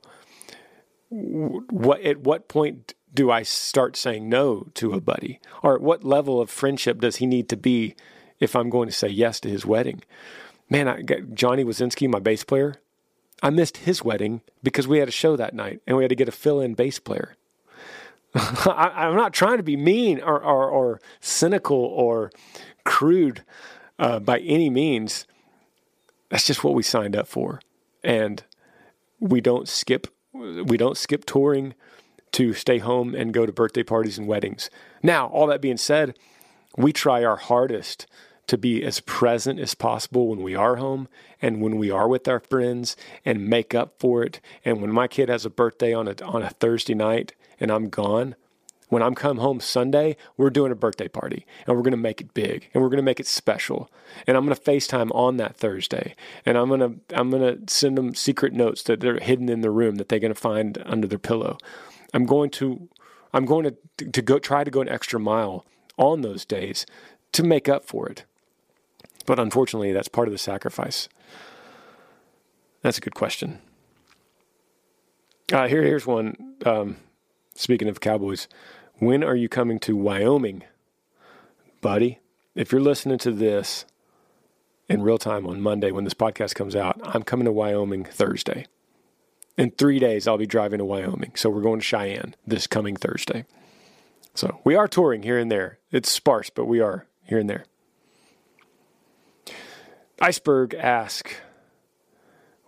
What, 1.08 2.00
at 2.02 2.18
what 2.20 2.48
point 2.48 2.94
do 3.14 3.30
I 3.30 3.42
start 3.42 3.96
saying 3.96 4.28
no 4.28 4.68
to 4.74 4.92
a 4.92 5.00
buddy? 5.00 5.40
Or 5.62 5.76
at 5.76 5.80
what 5.80 6.04
level 6.04 6.40
of 6.40 6.50
friendship 6.50 7.00
does 7.00 7.16
he 7.16 7.26
need 7.26 7.48
to 7.50 7.56
be 7.56 7.94
if 8.40 8.56
I'm 8.56 8.68
going 8.68 8.88
to 8.88 8.94
say 8.94 9.08
yes 9.08 9.40
to 9.40 9.48
his 9.48 9.64
wedding? 9.64 10.02
Man, 10.68 10.88
I 10.88 11.02
Johnny 11.02 11.64
Wazinski, 11.64 12.08
my 12.08 12.18
bass 12.18 12.44
player, 12.44 12.76
I 13.42 13.50
missed 13.50 13.78
his 13.78 14.02
wedding 14.02 14.40
because 14.62 14.88
we 14.88 14.98
had 14.98 15.08
a 15.08 15.12
show 15.12 15.36
that 15.36 15.54
night 15.54 15.80
and 15.86 15.96
we 15.96 16.02
had 16.02 16.08
to 16.08 16.16
get 16.16 16.28
a 16.28 16.32
fill 16.32 16.60
in 16.60 16.74
bass 16.74 16.98
player. 16.98 17.36
I, 18.34 19.06
am 19.06 19.16
not 19.16 19.32
trying 19.32 19.56
to 19.58 19.62
be 19.62 19.76
mean 19.76 20.20
or, 20.20 20.42
or, 20.42 20.68
or 20.68 21.00
cynical 21.20 21.78
or 21.78 22.30
crude 22.84 23.42
uh, 23.98 24.18
by 24.18 24.40
any 24.40 24.68
means. 24.68 25.26
That's 26.30 26.46
just 26.46 26.64
what 26.64 26.74
we 26.74 26.82
signed 26.82 27.16
up 27.16 27.28
for, 27.28 27.60
and 28.02 28.42
we 29.20 29.40
don't 29.40 29.68
skip. 29.68 30.08
We 30.32 30.76
don't 30.76 30.98
skip 30.98 31.24
touring 31.24 31.74
to 32.32 32.52
stay 32.52 32.78
home 32.78 33.14
and 33.14 33.32
go 33.32 33.46
to 33.46 33.52
birthday 33.52 33.82
parties 33.82 34.18
and 34.18 34.26
weddings. 34.26 34.68
Now, 35.02 35.28
all 35.28 35.46
that 35.46 35.62
being 35.62 35.78
said, 35.78 36.18
we 36.76 36.92
try 36.92 37.24
our 37.24 37.36
hardest 37.36 38.06
to 38.46 38.58
be 38.58 38.84
as 38.84 39.00
present 39.00 39.58
as 39.58 39.74
possible 39.74 40.28
when 40.28 40.42
we 40.42 40.54
are 40.54 40.76
home 40.76 41.08
and 41.42 41.60
when 41.60 41.76
we 41.76 41.90
are 41.90 42.08
with 42.08 42.28
our 42.28 42.40
friends 42.40 42.96
and 43.24 43.48
make 43.48 43.74
up 43.74 43.94
for 43.98 44.22
it. 44.22 44.40
And 44.64 44.80
when 44.80 44.92
my 44.92 45.08
kid 45.08 45.28
has 45.28 45.44
a 45.44 45.50
birthday 45.50 45.92
on 45.92 46.08
a 46.08 46.14
on 46.24 46.42
a 46.42 46.50
Thursday 46.50 46.94
night 46.94 47.32
and 47.58 47.70
I'm 47.70 47.88
gone, 47.88 48.36
when 48.88 49.02
I'm 49.02 49.14
come 49.14 49.38
home 49.38 49.60
Sunday, 49.60 50.16
we're 50.36 50.50
doing 50.50 50.70
a 50.70 50.76
birthday 50.76 51.08
party 51.08 51.44
and 51.66 51.76
we're 51.76 51.82
going 51.82 51.90
to 51.90 51.96
make 51.96 52.20
it 52.20 52.34
big 52.34 52.70
and 52.72 52.82
we're 52.82 52.88
going 52.88 52.98
to 52.98 53.02
make 53.02 53.18
it 53.18 53.26
special. 53.26 53.90
And 54.26 54.36
I'm 54.36 54.44
going 54.44 54.56
to 54.56 54.62
FaceTime 54.62 55.12
on 55.14 55.38
that 55.38 55.56
Thursday 55.56 56.14
and 56.44 56.56
I'm 56.56 56.68
going 56.68 56.80
to 56.80 57.16
I'm 57.16 57.30
going 57.30 57.42
to 57.42 57.72
send 57.72 57.98
them 57.98 58.14
secret 58.14 58.52
notes 58.52 58.82
that 58.84 59.00
they're 59.00 59.18
hidden 59.18 59.48
in 59.48 59.62
the 59.62 59.70
room 59.70 59.96
that 59.96 60.08
they're 60.08 60.20
going 60.20 60.34
to 60.34 60.40
find 60.40 60.82
under 60.86 61.08
their 61.08 61.18
pillow. 61.18 61.58
I'm 62.14 62.26
going 62.26 62.50
to 62.50 62.88
I'm 63.32 63.44
going 63.44 63.64
to 63.98 64.06
to 64.06 64.22
go 64.22 64.38
try 64.38 64.62
to 64.62 64.70
go 64.70 64.80
an 64.80 64.88
extra 64.88 65.18
mile 65.18 65.64
on 65.98 66.20
those 66.20 66.44
days 66.44 66.86
to 67.32 67.42
make 67.42 67.68
up 67.68 67.84
for 67.84 68.08
it. 68.08 68.24
But 69.26 69.38
unfortunately, 69.38 69.92
that's 69.92 70.08
part 70.08 70.28
of 70.28 70.32
the 70.32 70.38
sacrifice. 70.38 71.08
That's 72.82 72.98
a 72.98 73.00
good 73.00 73.14
question. 73.14 73.58
Uh, 75.52 75.68
here, 75.68 75.82
here's 75.82 76.06
one. 76.06 76.54
Um, 76.64 76.96
speaking 77.54 77.88
of 77.88 78.00
Cowboys, 78.00 78.48
when 78.98 79.22
are 79.22 79.36
you 79.36 79.48
coming 79.48 79.78
to 79.80 79.96
Wyoming, 79.96 80.62
buddy? 81.80 82.20
If 82.54 82.72
you're 82.72 82.80
listening 82.80 83.18
to 83.18 83.32
this 83.32 83.84
in 84.88 85.02
real 85.02 85.18
time 85.18 85.46
on 85.46 85.60
Monday 85.60 85.90
when 85.90 86.04
this 86.04 86.14
podcast 86.14 86.54
comes 86.54 86.74
out, 86.74 87.00
I'm 87.02 87.22
coming 87.22 87.44
to 87.44 87.52
Wyoming 87.52 88.04
Thursday. 88.04 88.66
In 89.58 89.70
three 89.70 89.98
days, 89.98 90.26
I'll 90.26 90.38
be 90.38 90.46
driving 90.46 90.78
to 90.78 90.84
Wyoming. 90.84 91.32
So 91.34 91.50
we're 91.50 91.62
going 91.62 91.80
to 91.80 91.84
Cheyenne 91.84 92.34
this 92.46 92.66
coming 92.66 92.96
Thursday. 92.96 93.44
So 94.34 94.60
we 94.64 94.74
are 94.74 94.86
touring 94.86 95.22
here 95.22 95.38
and 95.38 95.50
there. 95.50 95.78
It's 95.90 96.10
sparse, 96.10 96.50
but 96.50 96.66
we 96.66 96.80
are 96.80 97.06
here 97.24 97.38
and 97.38 97.48
there. 97.48 97.64
Iceberg 100.20 100.72
ask, 100.74 101.34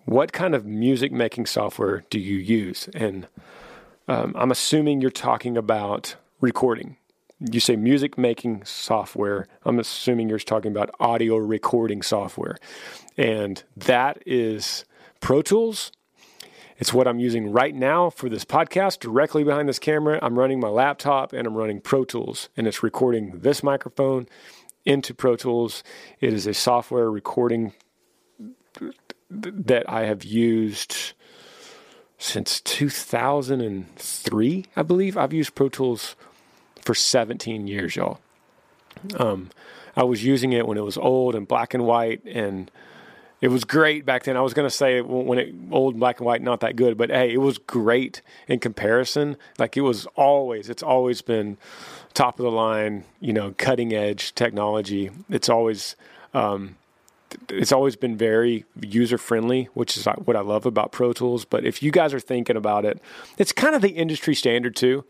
what 0.05 0.33
kind 0.33 0.55
of 0.55 0.67
music 0.67 1.13
making 1.13 1.47
software 1.47 2.05
do 2.11 2.19
you 2.19 2.37
use? 2.37 2.89
And 2.95 3.27
um, 4.07 4.35
I'm 4.37 4.51
assuming 4.51 5.01
you're 5.01 5.11
talking 5.11 5.57
about 5.57 6.17
recording. 6.41 6.97
You 7.41 7.61
say 7.61 7.77
music 7.77 8.19
making 8.19 8.65
software. 8.65 9.47
I'm 9.65 9.79
assuming 9.79 10.29
you're 10.29 10.39
talking 10.39 10.73
about 10.73 10.91
audio 11.01 11.37
recording 11.37 12.03
software. 12.03 12.59
And 13.17 13.63
that 13.77 14.23
is 14.27 14.85
Pro 15.21 15.41
Tools. 15.41 15.91
It's 16.79 16.93
what 16.93 17.09
I'm 17.09 17.19
using 17.19 17.51
right 17.51 17.75
now 17.75 18.11
for 18.11 18.29
this 18.29 18.45
podcast 18.45 19.01
directly 19.01 19.43
behind 19.43 19.69
this 19.69 19.79
camera. 19.79 20.19
I'm 20.23 20.39
running 20.39 20.61
my 20.61 20.69
laptop 20.69 21.33
and 21.33 21.47
I'm 21.47 21.57
running 21.57 21.81
Pro 21.81 22.05
Tools, 22.05 22.51
and 22.57 22.67
it's 22.67 22.83
recording 22.83 23.41
this 23.41 23.63
microphone 23.63 24.29
into 24.88 25.14
Pro 25.14 25.37
Tools. 25.37 25.85
It 26.18 26.33
is 26.33 26.46
a 26.46 26.55
software 26.55 27.11
recording 27.11 27.74
that 29.31 29.88
I 29.88 30.07
have 30.07 30.24
used 30.24 31.12
since 32.16 32.62
2003, 32.62 34.64
I 34.74 34.83
believe. 34.83 35.18
I've 35.18 35.35
used 35.35 35.55
Pro 35.55 35.68
Tools 35.68 36.16
for 36.81 36.94
17 36.94 37.66
years, 37.66 37.96
y'all. 37.96 38.18
Um, 39.18 39.51
I 39.94 40.05
was 40.05 40.24
using 40.24 40.55
it 40.55 40.66
when 40.66 40.79
it 40.79 40.85
was 40.85 40.96
old 40.96 41.35
and 41.35 41.46
black 41.46 41.74
and 41.74 41.85
white, 41.85 42.24
and 42.24 42.70
it 43.42 43.48
was 43.48 43.64
great 43.64 44.07
back 44.07 44.24
then. 44.24 44.38
I 44.38 44.40
was 44.40 44.55
going 44.55 44.68
to 44.68 44.74
say 44.74 45.03
when 45.03 45.38
it 45.38 45.55
old 45.70 45.92
and 45.94 46.01
black 46.01 46.18
and 46.18 46.27
white, 46.27 46.40
not 46.40 46.61
that 46.61 46.77
good, 46.77 46.96
but 46.96 47.11
hey, 47.11 47.31
it 47.31 47.42
was 47.42 47.59
great 47.59 48.22
in 48.48 48.59
comparison. 48.59 49.37
Like 49.59 49.77
it 49.77 49.83
was 49.83 50.07
always, 50.16 50.70
it's 50.70 50.83
always 50.83 51.20
been 51.20 51.59
top 52.19 52.41
of 52.41 52.45
the 52.45 52.51
line, 52.51 53.05
you 53.21 53.33
know, 53.33 53.55
cutting 53.59 53.93
edge 53.95 54.35
technology. 54.35 55.09
It's 55.31 55.49
always, 55.49 55.95
um, 56.35 56.77
it's 57.49 57.71
always 57.71 57.95
been 57.95 58.17
very 58.17 58.65
user 58.81 59.19
friendly, 59.19 59.69
which 59.75 59.97
is 59.97 60.05
what 60.25 60.35
I 60.35 60.41
love 60.41 60.67
about 60.67 60.91
Pro 60.91 61.13
Tools. 61.13 61.45
But 61.45 61.65
if 61.65 61.81
you 61.81 61.93
guys 61.93 62.13
are 62.13 62.19
thinking 62.19 62.57
about 62.57 62.85
it, 62.85 63.01
it's 63.39 63.53
kind 63.53 63.77
of 63.77 63.83
the 63.83 63.91
industry 63.91 64.35
standard 64.35 64.75
too. 64.75 65.05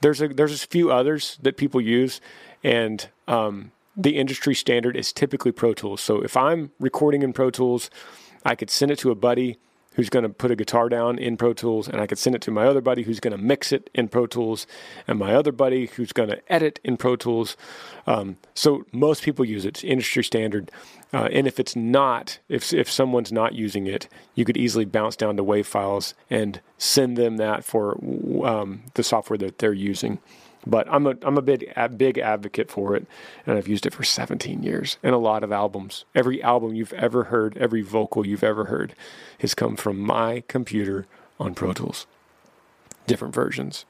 There's 0.00 0.20
a 0.20 0.28
there's 0.28 0.64
a 0.64 0.66
few 0.66 0.90
others 0.90 1.38
that 1.42 1.56
people 1.56 1.80
use, 1.80 2.20
and 2.64 3.08
um, 3.28 3.70
the 3.96 4.16
industry 4.16 4.54
standard 4.54 4.96
is 4.96 5.12
typically 5.12 5.52
Pro 5.52 5.72
Tools. 5.72 6.00
So 6.00 6.20
if 6.20 6.36
I'm 6.36 6.72
recording 6.80 7.22
in 7.22 7.32
Pro 7.32 7.50
Tools, 7.50 7.90
I 8.44 8.56
could 8.56 8.70
send 8.70 8.90
it 8.90 8.98
to 9.00 9.12
a 9.12 9.14
buddy 9.14 9.58
who's 10.00 10.08
going 10.08 10.22
to 10.22 10.30
put 10.30 10.50
a 10.50 10.56
guitar 10.56 10.88
down 10.88 11.18
in 11.18 11.36
Pro 11.36 11.52
Tools, 11.52 11.86
and 11.86 12.00
I 12.00 12.06
could 12.06 12.16
send 12.16 12.34
it 12.34 12.40
to 12.42 12.50
my 12.50 12.64
other 12.64 12.80
buddy 12.80 13.02
who's 13.02 13.20
going 13.20 13.36
to 13.36 13.42
mix 13.42 13.70
it 13.70 13.90
in 13.94 14.08
Pro 14.08 14.26
Tools, 14.26 14.66
and 15.06 15.18
my 15.18 15.34
other 15.34 15.52
buddy 15.52 15.88
who's 15.88 16.10
going 16.10 16.30
to 16.30 16.40
edit 16.50 16.80
in 16.82 16.96
Pro 16.96 17.16
Tools. 17.16 17.54
Um, 18.06 18.38
so 18.54 18.86
most 18.92 19.22
people 19.22 19.44
use 19.44 19.66
it; 19.66 19.68
it's 19.68 19.84
industry 19.84 20.24
standard. 20.24 20.70
Uh, 21.12 21.28
and 21.30 21.46
if 21.46 21.60
it's 21.60 21.76
not, 21.76 22.38
if 22.48 22.72
if 22.72 22.90
someone's 22.90 23.30
not 23.30 23.52
using 23.52 23.86
it, 23.86 24.08
you 24.34 24.46
could 24.46 24.56
easily 24.56 24.86
bounce 24.86 25.16
down 25.16 25.36
to 25.36 25.44
WAV 25.44 25.66
files 25.66 26.14
and 26.30 26.62
send 26.78 27.18
them 27.18 27.36
that 27.36 27.62
for 27.62 27.98
um, 28.42 28.84
the 28.94 29.02
software 29.02 29.36
that 29.36 29.58
they're 29.58 29.74
using. 29.74 30.18
But 30.66 30.86
I'm 30.90 31.06
a 31.06 31.16
I'm 31.22 31.38
a 31.38 31.42
big 31.42 31.72
a 31.74 31.88
big 31.88 32.18
advocate 32.18 32.70
for 32.70 32.94
it, 32.94 33.06
and 33.46 33.56
I've 33.56 33.68
used 33.68 33.86
it 33.86 33.94
for 33.94 34.04
17 34.04 34.62
years 34.62 34.98
and 35.02 35.14
a 35.14 35.18
lot 35.18 35.42
of 35.42 35.52
albums. 35.52 36.04
Every 36.14 36.42
album 36.42 36.74
you've 36.74 36.92
ever 36.92 37.24
heard, 37.24 37.56
every 37.56 37.80
vocal 37.80 38.26
you've 38.26 38.44
ever 38.44 38.66
heard, 38.66 38.94
has 39.38 39.54
come 39.54 39.76
from 39.76 39.98
my 39.98 40.42
computer 40.48 41.06
on 41.38 41.54
Pro 41.54 41.72
Tools. 41.72 42.06
Different 43.06 43.34
versions. 43.34 43.86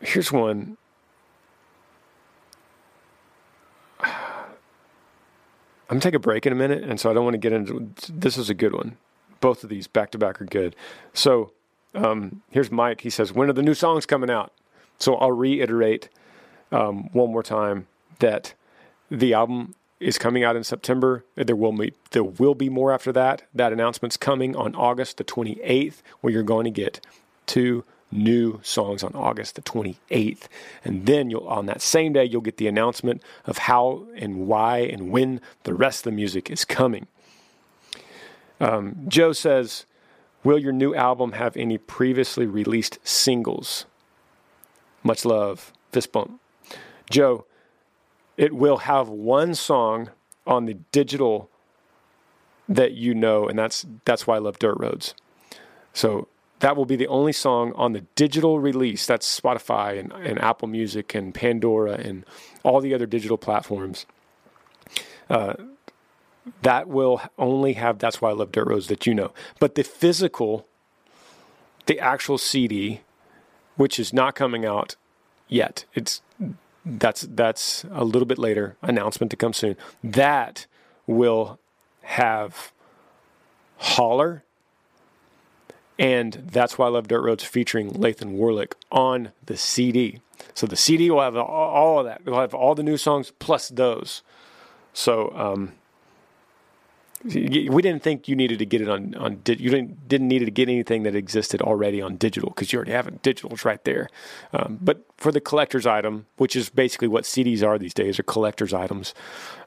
Here's 0.00 0.32
one. 0.32 0.76
I'm 4.00 4.10
gonna 5.88 6.00
take 6.00 6.14
a 6.14 6.18
break 6.18 6.46
in 6.46 6.52
a 6.52 6.56
minute, 6.56 6.82
and 6.82 6.98
so 6.98 7.10
I 7.10 7.14
don't 7.14 7.24
want 7.24 7.34
to 7.34 7.38
get 7.38 7.52
into. 7.52 7.90
This 8.12 8.36
is 8.36 8.50
a 8.50 8.54
good 8.54 8.74
one. 8.74 8.96
Both 9.40 9.62
of 9.62 9.70
these 9.70 9.86
back 9.86 10.10
to 10.10 10.18
back 10.18 10.42
are 10.42 10.46
good. 10.46 10.74
So 11.14 11.52
um, 11.94 12.42
here's 12.50 12.70
Mike. 12.70 13.02
He 13.02 13.10
says, 13.10 13.32
"When 13.32 13.48
are 13.48 13.54
the 13.54 13.62
new 13.62 13.74
songs 13.74 14.06
coming 14.06 14.30
out?" 14.30 14.52
So 14.98 15.16
I'll 15.16 15.32
reiterate 15.32 16.08
um, 16.70 17.10
one 17.12 17.32
more 17.32 17.42
time 17.42 17.86
that 18.20 18.54
the 19.10 19.34
album 19.34 19.74
is 20.00 20.18
coming 20.18 20.44
out 20.44 20.56
in 20.56 20.64
September. 20.64 21.24
There 21.36 21.56
will 21.56 21.72
be 21.72 21.92
there 22.10 22.24
will 22.24 22.54
be 22.54 22.68
more 22.68 22.92
after 22.92 23.12
that. 23.12 23.42
That 23.54 23.72
announcement's 23.72 24.16
coming 24.16 24.56
on 24.56 24.74
August 24.74 25.18
the 25.18 25.24
28th, 25.24 26.02
where 26.20 26.32
you're 26.32 26.42
going 26.42 26.64
to 26.64 26.70
get 26.70 27.00
two 27.46 27.84
new 28.10 28.60
songs 28.62 29.02
on 29.02 29.12
August 29.14 29.54
the 29.54 29.62
28th, 29.62 30.42
and 30.84 31.06
then 31.06 31.30
you'll 31.30 31.46
on 31.48 31.66
that 31.66 31.80
same 31.80 32.12
day 32.12 32.24
you'll 32.24 32.42
get 32.42 32.58
the 32.58 32.68
announcement 32.68 33.22
of 33.46 33.58
how 33.58 34.06
and 34.16 34.46
why 34.46 34.78
and 34.78 35.10
when 35.10 35.40
the 35.64 35.74
rest 35.74 36.00
of 36.00 36.04
the 36.04 36.16
music 36.16 36.50
is 36.50 36.64
coming. 36.64 37.06
Um, 38.60 39.04
Joe 39.08 39.32
says 39.32 39.86
Will 40.44 40.58
your 40.58 40.72
new 40.72 40.94
album 40.94 41.32
have 41.32 41.56
any 41.56 41.78
previously 41.78 42.46
released 42.46 42.98
singles? 43.06 43.86
Much 45.02 45.24
love. 45.24 45.72
Fist 45.90 46.12
bump. 46.12 46.40
Joe, 47.10 47.44
it 48.36 48.54
will 48.54 48.78
have 48.78 49.08
one 49.08 49.54
song 49.54 50.10
on 50.46 50.66
the 50.66 50.74
digital 50.90 51.50
that 52.68 52.92
you 52.92 53.14
know, 53.14 53.46
and 53.46 53.58
that's 53.58 53.86
that's 54.04 54.26
why 54.26 54.36
I 54.36 54.38
love 54.38 54.58
Dirt 54.58 54.76
Roads. 54.78 55.14
So 55.92 56.28
that 56.60 56.76
will 56.76 56.86
be 56.86 56.96
the 56.96 57.08
only 57.08 57.32
song 57.32 57.72
on 57.74 57.92
the 57.92 58.02
digital 58.14 58.60
release. 58.60 59.06
That's 59.06 59.40
Spotify 59.40 59.98
and, 59.98 60.12
and 60.12 60.40
Apple 60.40 60.68
Music 60.68 61.14
and 61.14 61.34
Pandora 61.34 61.94
and 61.94 62.24
all 62.62 62.80
the 62.80 62.94
other 62.94 63.06
digital 63.06 63.36
platforms. 63.36 64.06
Uh, 65.28 65.54
that 66.62 66.88
will 66.88 67.20
only 67.38 67.74
have 67.74 67.98
that's 67.98 68.20
why 68.20 68.30
I 68.30 68.32
love 68.32 68.52
Dirt 68.52 68.66
Roads 68.66 68.88
that 68.88 69.06
you 69.06 69.14
know. 69.14 69.32
But 69.58 69.74
the 69.74 69.84
physical, 69.84 70.66
the 71.86 72.00
actual 72.00 72.38
CD, 72.38 73.00
which 73.76 73.98
is 73.98 74.12
not 74.12 74.34
coming 74.34 74.64
out 74.64 74.96
yet, 75.48 75.84
it's 75.94 76.22
that's 76.84 77.22
that's 77.22 77.84
a 77.92 78.04
little 78.04 78.26
bit 78.26 78.38
later 78.38 78.76
announcement 78.82 79.30
to 79.30 79.36
come 79.36 79.52
soon. 79.52 79.76
That 80.02 80.66
will 81.06 81.58
have 82.02 82.72
Holler, 83.78 84.44
and 85.98 86.32
that's 86.50 86.76
why 86.78 86.86
I 86.86 86.90
love 86.90 87.08
Dirt 87.08 87.22
Roads 87.22 87.44
featuring 87.44 87.90
Lathan 87.92 88.36
Warlick 88.36 88.72
on 88.90 89.30
the 89.46 89.56
CD. 89.56 90.20
So 90.54 90.66
the 90.66 90.76
CD 90.76 91.08
will 91.10 91.20
have 91.20 91.36
all 91.36 92.00
of 92.00 92.06
that. 92.06 92.22
It'll 92.26 92.40
have 92.40 92.54
all 92.54 92.74
the 92.74 92.82
new 92.82 92.96
songs 92.96 93.32
plus 93.38 93.68
those. 93.68 94.22
So 94.92 95.32
um, 95.36 95.72
we 97.24 97.82
didn't 97.82 98.02
think 98.02 98.28
you 98.28 98.34
needed 98.34 98.58
to 98.58 98.66
get 98.66 98.80
it 98.80 98.88
on 98.88 99.14
on 99.14 99.40
you 99.46 99.70
didn't 99.70 100.08
didn't 100.08 100.28
need 100.28 100.40
to 100.40 100.50
get 100.50 100.68
anything 100.68 101.02
that 101.04 101.14
existed 101.14 101.62
already 101.62 102.00
on 102.02 102.16
digital 102.16 102.50
because 102.50 102.72
you 102.72 102.78
already 102.78 102.92
have 102.92 103.06
it. 103.06 103.22
Digital 103.22 103.56
right 103.64 103.82
there. 103.84 104.08
Um, 104.52 104.78
but 104.80 105.04
for 105.16 105.30
the 105.30 105.40
collector's 105.40 105.86
item 105.86 106.26
which 106.36 106.56
is 106.56 106.68
basically 106.68 107.08
what 107.08 107.24
CDs 107.24 107.62
are 107.64 107.78
these 107.78 107.94
days 107.94 108.18
are 108.18 108.24
collector's 108.24 108.74
items 108.74 109.14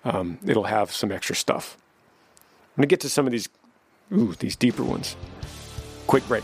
um, 0.03 0.39
it'll 0.45 0.63
have 0.63 0.91
some 0.91 1.11
extra 1.11 1.35
stuff. 1.35 1.77
I'm 2.75 2.81
gonna 2.81 2.87
get 2.87 2.99
to 3.01 3.09
some 3.09 3.25
of 3.25 3.31
these 3.31 3.49
ooh 4.11 4.33
these 4.35 4.55
deeper 4.55 4.83
ones. 4.83 5.15
Quick 6.07 6.27
break 6.27 6.43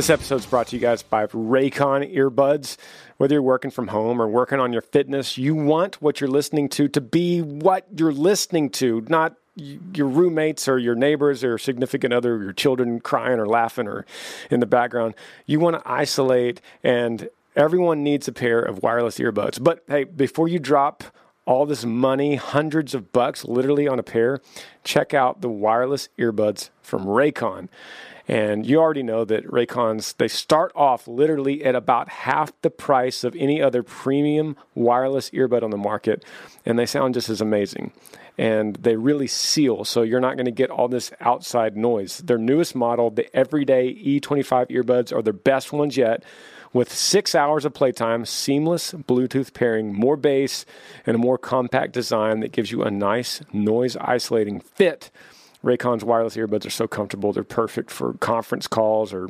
This 0.00 0.08
episode 0.08 0.36
is 0.36 0.46
brought 0.46 0.68
to 0.68 0.76
you 0.76 0.80
guys 0.80 1.02
by 1.02 1.26
Raycon 1.26 2.16
earbuds. 2.16 2.78
Whether 3.18 3.34
you're 3.34 3.42
working 3.42 3.70
from 3.70 3.88
home 3.88 4.18
or 4.18 4.26
working 4.26 4.58
on 4.58 4.72
your 4.72 4.80
fitness, 4.80 5.36
you 5.36 5.54
want 5.54 6.00
what 6.00 6.22
you're 6.22 6.30
listening 6.30 6.70
to 6.70 6.88
to 6.88 7.02
be 7.02 7.42
what 7.42 7.84
you're 7.94 8.10
listening 8.10 8.70
to, 8.70 9.04
not 9.10 9.36
your 9.56 10.06
roommates 10.06 10.68
or 10.68 10.78
your 10.78 10.94
neighbors 10.94 11.44
or 11.44 11.58
significant 11.58 12.14
other, 12.14 12.36
or 12.36 12.44
your 12.44 12.54
children 12.54 12.98
crying 13.00 13.38
or 13.38 13.46
laughing 13.46 13.86
or 13.86 14.06
in 14.50 14.60
the 14.60 14.64
background. 14.64 15.12
You 15.44 15.60
want 15.60 15.76
to 15.76 15.82
isolate, 15.84 16.62
and 16.82 17.28
everyone 17.54 18.02
needs 18.02 18.26
a 18.26 18.32
pair 18.32 18.58
of 18.58 18.82
wireless 18.82 19.18
earbuds. 19.18 19.62
But 19.62 19.84
hey, 19.86 20.04
before 20.04 20.48
you 20.48 20.58
drop 20.58 21.04
all 21.50 21.66
this 21.66 21.84
money, 21.84 22.36
hundreds 22.36 22.94
of 22.94 23.10
bucks 23.10 23.44
literally 23.44 23.88
on 23.88 23.98
a 23.98 24.04
pair, 24.04 24.40
check 24.84 25.12
out 25.12 25.40
the 25.40 25.48
wireless 25.48 26.08
earbuds 26.16 26.70
from 26.80 27.06
Raycon. 27.06 27.68
And 28.28 28.64
you 28.64 28.78
already 28.78 29.02
know 29.02 29.24
that 29.24 29.44
Raycons, 29.48 30.16
they 30.16 30.28
start 30.28 30.70
off 30.76 31.08
literally 31.08 31.64
at 31.64 31.74
about 31.74 32.08
half 32.08 32.52
the 32.62 32.70
price 32.70 33.24
of 33.24 33.34
any 33.34 33.60
other 33.60 33.82
premium 33.82 34.56
wireless 34.76 35.30
earbud 35.30 35.64
on 35.64 35.70
the 35.70 35.76
market. 35.76 36.24
And 36.64 36.78
they 36.78 36.86
sound 36.86 37.14
just 37.14 37.28
as 37.28 37.40
amazing. 37.40 37.90
And 38.38 38.76
they 38.76 38.94
really 38.94 39.26
seal, 39.26 39.84
so 39.84 40.02
you're 40.02 40.20
not 40.20 40.36
going 40.36 40.44
to 40.44 40.52
get 40.52 40.70
all 40.70 40.86
this 40.86 41.10
outside 41.20 41.76
noise. 41.76 42.18
Their 42.18 42.38
newest 42.38 42.76
model, 42.76 43.10
the 43.10 43.34
Everyday 43.36 43.92
E25 43.92 44.70
earbuds, 44.70 45.12
are 45.12 45.20
their 45.20 45.32
best 45.32 45.72
ones 45.72 45.96
yet 45.96 46.22
with 46.72 46.92
six 46.92 47.34
hours 47.34 47.64
of 47.64 47.74
playtime, 47.74 48.24
seamless 48.24 48.92
Bluetooth 48.92 49.52
pairing, 49.52 49.92
more 49.92 50.16
bass, 50.16 50.64
and 51.04 51.14
a 51.14 51.18
more 51.18 51.38
compact 51.38 51.92
design 51.92 52.40
that 52.40 52.52
gives 52.52 52.70
you 52.70 52.82
a 52.82 52.90
nice 52.90 53.40
noise 53.52 53.96
isolating 53.96 54.60
fit 54.60 55.10
Raycon's 55.64 56.04
wireless 56.04 56.36
earbuds 56.36 56.66
are 56.66 56.70
so 56.70 56.88
comfortable. 56.88 57.32
They're 57.32 57.44
perfect 57.44 57.90
for 57.90 58.14
conference 58.14 58.66
calls 58.66 59.12
or 59.12 59.28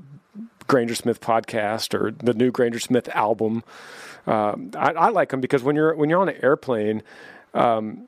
Granger 0.69 0.95
Smith 0.95 1.21
podcast 1.21 1.95
or 1.95 2.13
the 2.13 2.35
new 2.35 2.51
Granger 2.51 2.79
Smith 2.79 3.09
album. 3.09 3.65
Um, 4.27 4.71
I, 4.77 4.93
I, 4.93 5.09
like 5.09 5.31
them 5.31 5.41
because 5.41 5.63
when 5.63 5.75
you're 5.75 5.95
when 5.97 6.09
you're 6.09 6.21
on 6.21 6.29
an 6.29 6.39
airplane, 6.43 7.03
um, 7.55 8.07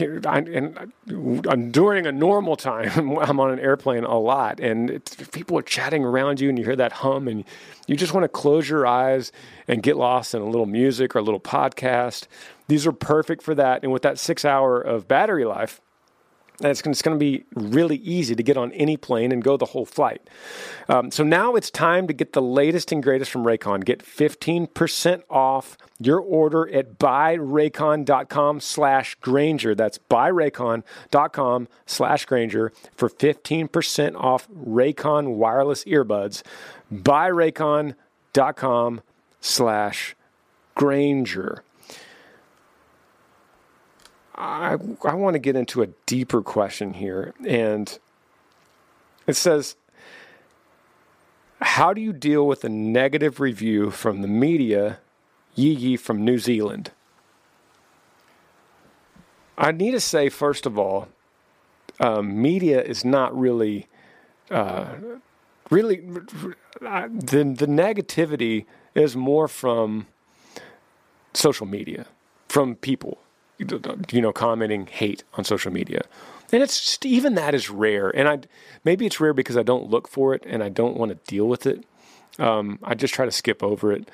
And 0.00 0.78
uh, 0.78 1.56
during 1.56 2.06
a 2.06 2.12
normal 2.12 2.56
time, 2.56 3.18
I'm 3.18 3.40
on 3.40 3.50
an 3.50 3.58
airplane 3.58 4.04
a 4.04 4.18
lot, 4.18 4.60
and 4.60 5.02
people 5.32 5.58
are 5.58 5.62
chatting 5.62 6.04
around 6.04 6.40
you, 6.40 6.48
and 6.48 6.58
you 6.58 6.64
hear 6.64 6.76
that 6.76 6.92
hum, 6.92 7.28
and 7.28 7.44
you 7.86 7.96
just 7.96 8.14
want 8.14 8.24
to 8.24 8.28
close 8.28 8.68
your 8.68 8.86
eyes 8.86 9.32
and 9.68 9.82
get 9.82 9.96
lost 9.96 10.34
in 10.34 10.42
a 10.42 10.46
little 10.46 10.66
music 10.66 11.14
or 11.14 11.18
a 11.18 11.22
little 11.22 11.40
podcast. 11.40 12.26
These 12.68 12.86
are 12.86 12.92
perfect 12.92 13.42
for 13.42 13.54
that, 13.54 13.82
and 13.82 13.92
with 13.92 14.02
that 14.02 14.18
six 14.18 14.44
hour 14.44 14.80
of 14.80 15.08
battery 15.08 15.44
life 15.44 15.80
it's 16.64 16.82
going 16.82 16.94
to 16.94 17.18
be 17.18 17.44
really 17.54 17.96
easy 17.96 18.34
to 18.34 18.42
get 18.42 18.56
on 18.56 18.72
any 18.72 18.96
plane 18.96 19.32
and 19.32 19.42
go 19.42 19.56
the 19.56 19.66
whole 19.66 19.86
flight. 19.86 20.22
Um, 20.88 21.10
so 21.10 21.24
now 21.24 21.54
it's 21.54 21.70
time 21.70 22.06
to 22.06 22.12
get 22.12 22.32
the 22.32 22.42
latest 22.42 22.92
and 22.92 23.02
greatest 23.02 23.30
from 23.30 23.44
Raycon. 23.44 23.84
Get 23.84 24.04
15% 24.04 25.22
off 25.28 25.76
your 25.98 26.20
order 26.20 26.72
at 26.72 26.98
buyraycon.com 26.98 28.60
slash 28.60 29.14
Granger. 29.16 29.74
That's 29.74 29.98
buyraycon.com 29.98 31.68
slash 31.86 32.24
Granger 32.26 32.72
for 32.94 33.08
15% 33.08 34.16
off 34.16 34.48
Raycon 34.48 35.34
wireless 35.34 35.84
earbuds. 35.84 36.42
Buyraycon.com 36.92 39.00
slash 39.40 40.16
Granger. 40.74 41.62
I, 44.34 44.78
I 45.04 45.14
want 45.14 45.34
to 45.34 45.38
get 45.38 45.56
into 45.56 45.82
a 45.82 45.88
deeper 46.06 46.42
question 46.42 46.94
here. 46.94 47.34
And 47.46 47.98
it 49.26 49.36
says, 49.36 49.76
How 51.60 51.92
do 51.92 52.00
you 52.00 52.12
deal 52.12 52.46
with 52.46 52.64
a 52.64 52.68
negative 52.68 53.40
review 53.40 53.90
from 53.90 54.22
the 54.22 54.28
media, 54.28 54.98
Yee 55.54 55.72
Yee 55.74 55.96
from 55.96 56.24
New 56.24 56.38
Zealand? 56.38 56.92
I 59.58 59.70
need 59.70 59.90
to 59.92 60.00
say, 60.00 60.28
first 60.28 60.64
of 60.66 60.78
all, 60.78 61.08
um, 62.00 62.40
media 62.40 62.82
is 62.82 63.04
not 63.04 63.38
really, 63.38 63.86
uh, 64.50 64.86
really, 65.70 66.02
uh, 66.84 67.08
the, 67.08 67.44
the 67.44 67.66
negativity 67.66 68.64
is 68.94 69.14
more 69.14 69.46
from 69.46 70.06
social 71.34 71.66
media, 71.66 72.06
from 72.48 72.74
people 72.76 73.18
you 74.10 74.20
know, 74.20 74.32
commenting 74.32 74.86
hate 74.86 75.24
on 75.34 75.44
social 75.44 75.72
media. 75.72 76.02
And 76.52 76.62
it's 76.62 76.80
just, 76.80 77.06
even 77.06 77.34
that 77.36 77.54
is 77.54 77.70
rare. 77.70 78.10
And 78.10 78.28
I 78.28 78.40
maybe 78.84 79.06
it's 79.06 79.20
rare 79.20 79.32
because 79.32 79.56
I 79.56 79.62
don't 79.62 79.88
look 79.88 80.06
for 80.08 80.34
it 80.34 80.44
and 80.46 80.62
I 80.62 80.68
don't 80.68 80.96
want 80.96 81.10
to 81.10 81.30
deal 81.30 81.48
with 81.48 81.66
it. 81.66 81.84
Um, 82.38 82.78
I 82.82 82.94
just 82.94 83.14
try 83.14 83.24
to 83.24 83.30
skip 83.30 83.62
over 83.62 83.92
it. 83.92 84.10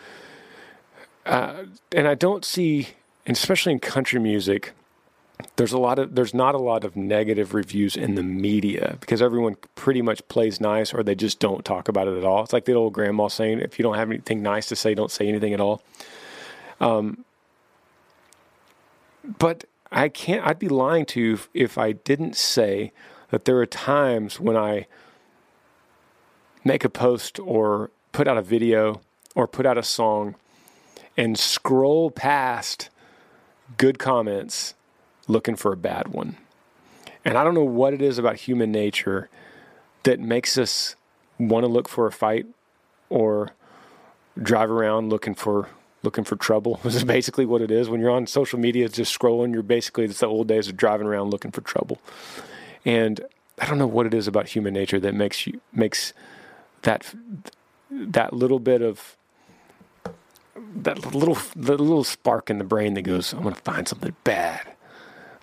Uh, 1.26 1.64
and 1.92 2.08
I 2.08 2.14
don't 2.14 2.44
see, 2.44 2.88
especially 3.26 3.72
in 3.72 3.80
country 3.80 4.18
music, 4.20 4.72
there's 5.56 5.72
a 5.72 5.78
lot 5.78 5.98
of 5.98 6.14
there's 6.14 6.34
not 6.34 6.54
a 6.54 6.58
lot 6.58 6.84
of 6.84 6.96
negative 6.96 7.54
reviews 7.54 7.96
in 7.96 8.14
the 8.14 8.22
media 8.22 8.96
because 9.00 9.22
everyone 9.22 9.56
pretty 9.74 10.02
much 10.02 10.26
plays 10.28 10.60
nice 10.60 10.92
or 10.92 11.02
they 11.02 11.14
just 11.14 11.38
don't 11.38 11.64
talk 11.64 11.88
about 11.88 12.08
it 12.08 12.16
at 12.16 12.24
all. 12.24 12.42
It's 12.42 12.52
like 12.52 12.64
the 12.64 12.74
old 12.74 12.92
grandma 12.92 13.28
saying, 13.28 13.60
if 13.60 13.78
you 13.78 13.82
don't 13.82 13.94
have 13.94 14.10
anything 14.10 14.42
nice 14.42 14.66
to 14.66 14.76
say, 14.76 14.94
don't 14.94 15.10
say 15.10 15.28
anything 15.28 15.54
at 15.54 15.60
all. 15.60 15.82
Um, 16.80 17.24
but 19.36 19.64
I 19.92 20.08
can't, 20.08 20.46
I'd 20.46 20.58
be 20.58 20.68
lying 20.68 21.04
to 21.06 21.20
you 21.20 21.38
if, 21.52 21.76
I 21.76 21.92
didn't 21.92 22.36
say 22.36 22.92
that 23.30 23.44
there 23.44 23.58
are 23.58 23.66
times 23.66 24.40
when 24.40 24.56
I 24.56 24.86
make 26.64 26.84
a 26.84 26.88
post 26.88 27.38
or 27.38 27.90
put 28.12 28.26
out 28.26 28.38
a 28.38 28.42
video 28.42 29.00
or 29.34 29.46
put 29.46 29.66
out 29.66 29.78
a 29.78 29.82
song 29.82 30.34
and 31.16 31.38
scroll 31.38 32.10
past 32.10 32.90
good 33.76 33.98
comments 33.98 34.74
looking 35.26 35.56
for 35.56 35.72
a 35.72 35.76
bad 35.76 36.08
one. 36.08 36.36
And 37.24 37.36
I 37.36 37.44
don't 37.44 37.54
know 37.54 37.64
what 37.64 37.92
it 37.92 38.00
is 38.00 38.18
about 38.18 38.36
human 38.36 38.72
nature 38.72 39.28
that 40.04 40.20
makes 40.20 40.56
us 40.56 40.96
want 41.38 41.64
to 41.64 41.68
look 41.68 41.88
for 41.88 42.06
a 42.06 42.12
fight 42.12 42.46
or 43.10 43.50
drive 44.40 44.70
around 44.70 45.10
looking 45.10 45.34
for 45.34 45.68
looking 46.02 46.24
for 46.24 46.36
trouble. 46.36 46.80
Is 46.84 47.04
basically 47.04 47.46
what 47.46 47.62
it 47.62 47.70
is. 47.70 47.88
When 47.88 48.00
you're 48.00 48.10
on 48.10 48.26
social 48.26 48.58
media, 48.58 48.88
just 48.88 49.16
scrolling, 49.16 49.52
you're 49.52 49.62
basically, 49.62 50.04
it's 50.04 50.20
the 50.20 50.26
old 50.26 50.48
days 50.48 50.68
of 50.68 50.76
driving 50.76 51.06
around 51.06 51.30
looking 51.30 51.50
for 51.50 51.60
trouble. 51.60 51.98
And 52.84 53.20
I 53.58 53.66
don't 53.66 53.78
know 53.78 53.86
what 53.86 54.06
it 54.06 54.14
is 54.14 54.26
about 54.28 54.48
human 54.48 54.74
nature 54.74 55.00
that 55.00 55.14
makes 55.14 55.46
you, 55.46 55.60
makes 55.72 56.12
that, 56.82 57.12
that 57.90 58.32
little 58.32 58.60
bit 58.60 58.82
of, 58.82 59.16
that 60.76 61.14
little, 61.14 61.38
the 61.54 61.76
little 61.76 62.04
spark 62.04 62.50
in 62.50 62.58
the 62.58 62.64
brain 62.64 62.94
that 62.94 63.02
goes, 63.02 63.32
I'm 63.32 63.42
going 63.42 63.54
to 63.54 63.60
find 63.60 63.86
something 63.86 64.14
bad. 64.24 64.66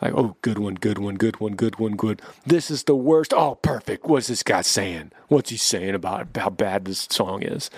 Like, 0.02 0.14
oh, 0.14 0.36
good 0.42 0.60
one, 0.60 0.76
good 0.76 1.00
one, 1.00 1.16
good 1.16 1.40
one, 1.40 1.56
good 1.56 1.80
one, 1.80 1.96
good. 1.96 2.22
This 2.46 2.70
is 2.70 2.84
the 2.84 2.96
worst. 2.96 3.34
Oh, 3.34 3.56
perfect. 3.56 4.06
What's 4.06 4.28
this 4.28 4.44
guy 4.44 4.62
saying? 4.62 5.12
What's 5.30 5.50
he 5.50 5.58
saying 5.58 5.96
about 5.96 6.28
how 6.36 6.50
bad 6.50 6.86
this 6.86 7.08
song 7.10 7.44
is? 7.44 7.70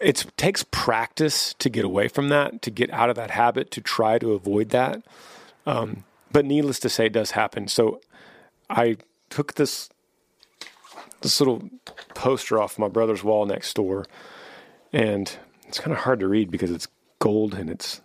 It 0.00 0.26
takes 0.36 0.64
practice 0.70 1.54
to 1.54 1.68
get 1.68 1.84
away 1.84 2.08
from 2.08 2.28
that, 2.28 2.62
to 2.62 2.70
get 2.70 2.90
out 2.92 3.10
of 3.10 3.16
that 3.16 3.30
habit, 3.30 3.70
to 3.72 3.80
try 3.80 4.18
to 4.18 4.32
avoid 4.32 4.70
that. 4.70 5.02
Um, 5.66 6.04
but 6.30 6.44
needless 6.44 6.78
to 6.80 6.88
say, 6.88 7.06
it 7.06 7.12
does 7.12 7.32
happen. 7.32 7.68
So 7.68 8.00
I 8.70 8.96
took 9.30 9.54
this 9.54 9.90
this 11.20 11.40
little 11.40 11.68
poster 12.14 12.60
off 12.60 12.78
my 12.78 12.86
brother's 12.86 13.24
wall 13.24 13.44
next 13.44 13.74
door, 13.74 14.06
and 14.92 15.36
it's 15.66 15.80
kind 15.80 15.92
of 15.92 16.02
hard 16.04 16.20
to 16.20 16.28
read 16.28 16.50
because 16.50 16.70
it's 16.70 16.86
gold 17.18 17.54
and 17.54 17.68
it's 17.68 18.00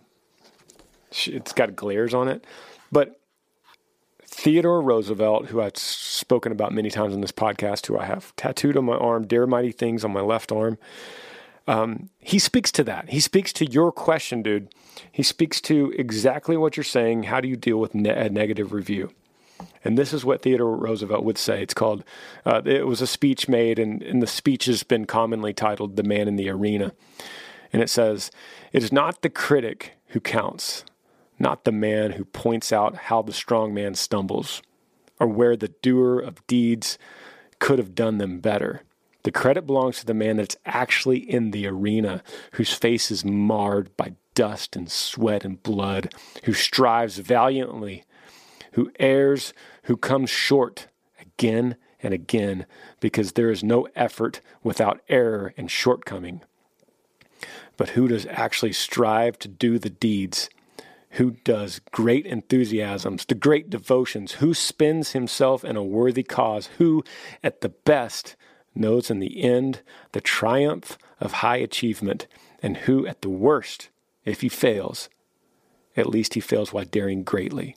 it's 1.26 1.52
got 1.52 1.76
glares 1.76 2.12
on 2.12 2.28
it. 2.28 2.44
But 2.90 3.20
Theodore 4.24 4.82
Roosevelt, 4.82 5.46
who 5.46 5.60
I've 5.60 5.76
spoken 5.76 6.50
about 6.50 6.72
many 6.72 6.90
times 6.90 7.14
on 7.14 7.20
this 7.20 7.32
podcast, 7.32 7.86
who 7.86 7.96
I 7.96 8.04
have 8.04 8.34
tattooed 8.34 8.76
on 8.76 8.84
my 8.84 8.96
arm, 8.96 9.26
dare 9.26 9.46
mighty 9.46 9.70
things 9.70 10.04
on 10.04 10.12
my 10.12 10.22
left 10.22 10.50
arm 10.50 10.76
um, 11.66 12.10
he 12.18 12.38
speaks 12.38 12.70
to 12.72 12.84
that. 12.84 13.10
He 13.10 13.20
speaks 13.20 13.52
to 13.54 13.70
your 13.70 13.90
question, 13.90 14.42
dude. 14.42 14.74
He 15.10 15.22
speaks 15.22 15.60
to 15.62 15.92
exactly 15.96 16.56
what 16.56 16.76
you're 16.76 16.84
saying. 16.84 17.24
How 17.24 17.40
do 17.40 17.48
you 17.48 17.56
deal 17.56 17.78
with 17.78 17.94
ne- 17.94 18.10
a 18.10 18.28
negative 18.28 18.72
review? 18.72 19.10
And 19.84 19.98
this 19.98 20.12
is 20.12 20.24
what 20.24 20.42
Theodore 20.42 20.76
Roosevelt 20.76 21.24
would 21.24 21.38
say. 21.38 21.62
It's 21.62 21.74
called, 21.74 22.04
uh, 22.44 22.62
it 22.64 22.86
was 22.86 23.00
a 23.00 23.06
speech 23.06 23.48
made, 23.48 23.78
and, 23.78 24.02
and 24.02 24.22
the 24.22 24.26
speech 24.26 24.66
has 24.66 24.82
been 24.82 25.04
commonly 25.04 25.52
titled 25.52 25.96
The 25.96 26.02
Man 26.02 26.28
in 26.28 26.36
the 26.36 26.48
Arena. 26.48 26.92
And 27.72 27.82
it 27.82 27.90
says, 27.90 28.30
It 28.72 28.82
is 28.82 28.92
not 28.92 29.22
the 29.22 29.30
critic 29.30 29.92
who 30.08 30.20
counts, 30.20 30.84
not 31.38 31.64
the 31.64 31.72
man 31.72 32.12
who 32.12 32.24
points 32.24 32.72
out 32.72 32.96
how 32.96 33.22
the 33.22 33.32
strong 33.32 33.74
man 33.74 33.94
stumbles, 33.94 34.62
or 35.20 35.26
where 35.26 35.56
the 35.56 35.68
doer 35.68 36.18
of 36.18 36.46
deeds 36.46 36.98
could 37.58 37.78
have 37.78 37.94
done 37.94 38.18
them 38.18 38.40
better. 38.40 38.82
The 39.24 39.32
credit 39.32 39.66
belongs 39.66 39.98
to 39.98 40.06
the 40.06 40.14
man 40.14 40.36
that's 40.36 40.56
actually 40.66 41.18
in 41.18 41.50
the 41.50 41.66
arena, 41.66 42.22
whose 42.52 42.72
face 42.72 43.10
is 43.10 43.24
marred 43.24 43.96
by 43.96 44.14
dust 44.34 44.76
and 44.76 44.90
sweat 44.90 45.44
and 45.44 45.62
blood, 45.62 46.14
who 46.44 46.52
strives 46.52 47.18
valiantly, 47.18 48.04
who 48.72 48.92
errs, 49.00 49.54
who 49.84 49.96
comes 49.96 50.28
short 50.28 50.88
again 51.20 51.76
and 52.02 52.12
again, 52.12 52.66
because 53.00 53.32
there 53.32 53.50
is 53.50 53.64
no 53.64 53.88
effort 53.96 54.40
without 54.62 55.00
error 55.08 55.54
and 55.56 55.70
shortcoming. 55.70 56.42
But 57.78 57.90
who 57.90 58.08
does 58.08 58.26
actually 58.26 58.74
strive 58.74 59.38
to 59.38 59.48
do 59.48 59.78
the 59.78 59.90
deeds? 59.90 60.50
Who 61.12 61.32
does 61.44 61.80
great 61.92 62.26
enthusiasms, 62.26 63.24
the 63.24 63.34
great 63.34 63.70
devotions? 63.70 64.32
Who 64.32 64.52
spends 64.52 65.12
himself 65.12 65.64
in 65.64 65.76
a 65.76 65.82
worthy 65.82 66.24
cause? 66.24 66.68
Who, 66.78 67.04
at 67.42 67.62
the 67.62 67.68
best, 67.70 68.36
knows 68.74 69.10
in 69.10 69.18
the 69.20 69.42
end 69.42 69.80
the 70.12 70.20
triumph 70.20 70.98
of 71.20 71.32
high 71.32 71.56
achievement, 71.56 72.26
and 72.62 72.78
who 72.78 73.06
at 73.06 73.22
the 73.22 73.30
worst 73.30 73.90
if 74.24 74.40
he 74.40 74.48
fails, 74.48 75.08
at 75.96 76.08
least 76.08 76.34
he 76.34 76.40
fails 76.40 76.72
while 76.72 76.84
daring 76.84 77.22
greatly, 77.22 77.76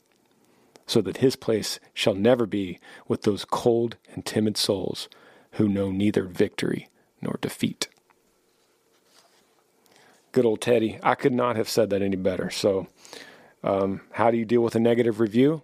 so 0.86 1.00
that 1.02 1.18
his 1.18 1.36
place 1.36 1.78
shall 1.92 2.14
never 2.14 2.46
be 2.46 2.78
with 3.06 3.22
those 3.22 3.44
cold 3.44 3.96
and 4.14 4.24
timid 4.24 4.56
souls 4.56 5.08
who 5.52 5.68
know 5.68 5.90
neither 5.90 6.24
victory 6.24 6.88
nor 7.20 7.38
defeat. 7.40 7.88
Good 10.32 10.44
old 10.44 10.60
Teddy. 10.60 10.98
I 11.02 11.14
could 11.14 11.32
not 11.32 11.56
have 11.56 11.68
said 11.68 11.90
that 11.90 12.02
any 12.02 12.16
better. 12.16 12.50
So, 12.50 12.86
um, 13.64 14.02
how 14.12 14.30
do 14.30 14.36
you 14.36 14.44
deal 14.44 14.62
with 14.62 14.74
a 14.74 14.80
negative 14.80 15.20
review? 15.20 15.62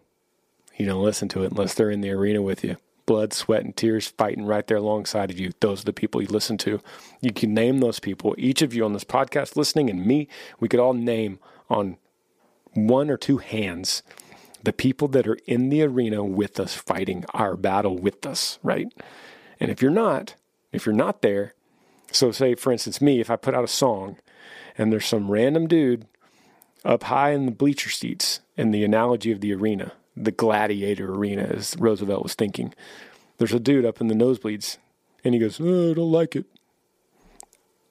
You 0.77 0.87
don't 0.87 1.03
listen 1.03 1.29
to 1.29 1.45
it 1.45 1.53
unless 1.53 1.75
they're 1.75 1.91
in 1.91 2.01
the 2.01 2.11
arena 2.11 2.43
with 2.43 2.65
you. 2.65 2.77
Blood, 3.07 3.33
sweat, 3.33 3.65
and 3.65 3.77
tears 3.77 4.09
fighting 4.09 4.45
right 4.45 4.67
there 4.67 4.79
alongside 4.79 5.31
of 5.31 5.39
you. 5.39 5.53
Those 5.61 5.83
are 5.83 5.87
the 5.87 5.93
people 5.93 6.23
you 6.23 6.29
listen 6.29 6.57
to. 6.59 6.81
You 7.21 7.33
can 7.33 7.53
name 7.53 7.79
those 7.79 8.01
people. 8.01 8.35
Each 8.39 8.63
of 8.63 8.75
you 8.75 8.85
on 8.85 8.93
this 8.95 9.05
podcast 9.05 9.57
listening 9.57 9.91
and 9.91 10.07
me, 10.07 10.29
we 10.59 10.69
could 10.69 10.81
all 10.81 10.95
name 10.95 11.39
on 11.69 11.99
one 12.73 13.11
or 13.11 13.17
two 13.17 13.39
hands 13.39 14.03
the 14.65 14.73
people 14.73 15.09
that 15.09 15.29
are 15.29 15.39
in 15.47 15.69
the 15.69 15.83
arena 15.83 16.25
with 16.25 16.59
us 16.59 16.75
fighting 16.75 17.25
our 17.35 17.55
battle 17.57 17.99
with 17.99 18.25
us, 18.25 18.59
right? 18.63 18.93
And 19.61 19.71
if 19.71 19.83
you're 19.83 19.91
not, 19.91 20.35
if 20.73 20.87
you're 20.87 20.95
not 20.95 21.23
there, 21.23 21.55
so 22.11 22.33
say 22.33 22.55
for 22.55 22.73
instance 22.73 23.01
me, 23.01 23.21
if 23.21 23.31
I 23.31 23.37
put 23.37 23.55
out 23.55 23.65
a 23.65 23.69
song 23.69 24.17
and 24.77 24.91
there's 24.91 25.07
some 25.07 25.31
random 25.31 25.69
dude 25.69 26.07
up 26.85 27.05
high 27.05 27.31
in 27.31 27.47
the 27.47 27.53
bleacher 27.53 27.91
seats 27.91 28.41
in 28.57 28.71
the 28.71 28.85
analogy 28.85 29.31
of 29.31 29.41
the 29.41 29.53
arena, 29.53 29.93
the 30.17 30.33
gladiator 30.33 31.13
arena, 31.13 31.43
as 31.43 31.77
Roosevelt 31.79 32.23
was 32.23 32.35
thinking. 32.35 32.75
There's 33.39 33.53
a 33.53 33.61
dude 33.61 33.85
up 33.85 34.01
in 34.01 34.09
the 34.09 34.15
nosebleeds, 34.15 34.79
and 35.25 35.35
he 35.35 35.41
goes, 35.41 35.61
oh, 35.61 35.91
I 35.91 35.95
don't 35.95 36.13
like 36.13 36.37
it. 36.37 36.47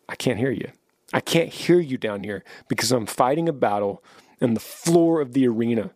I 0.08 0.16
can't 0.16 0.40
hear 0.40 0.52
you. 0.52 0.72
I 1.14 1.20
can't 1.20 1.50
hear 1.50 1.80
you 1.80 1.98
down 1.98 2.24
here 2.24 2.44
because 2.68 2.92
I'm 2.92 3.06
fighting 3.06 3.48
a 3.48 3.54
battle 3.54 4.04
in 4.42 4.54
the 4.54 4.60
floor 4.60 5.22
of 5.22 5.34
the 5.34 5.48
arena. 5.48 5.92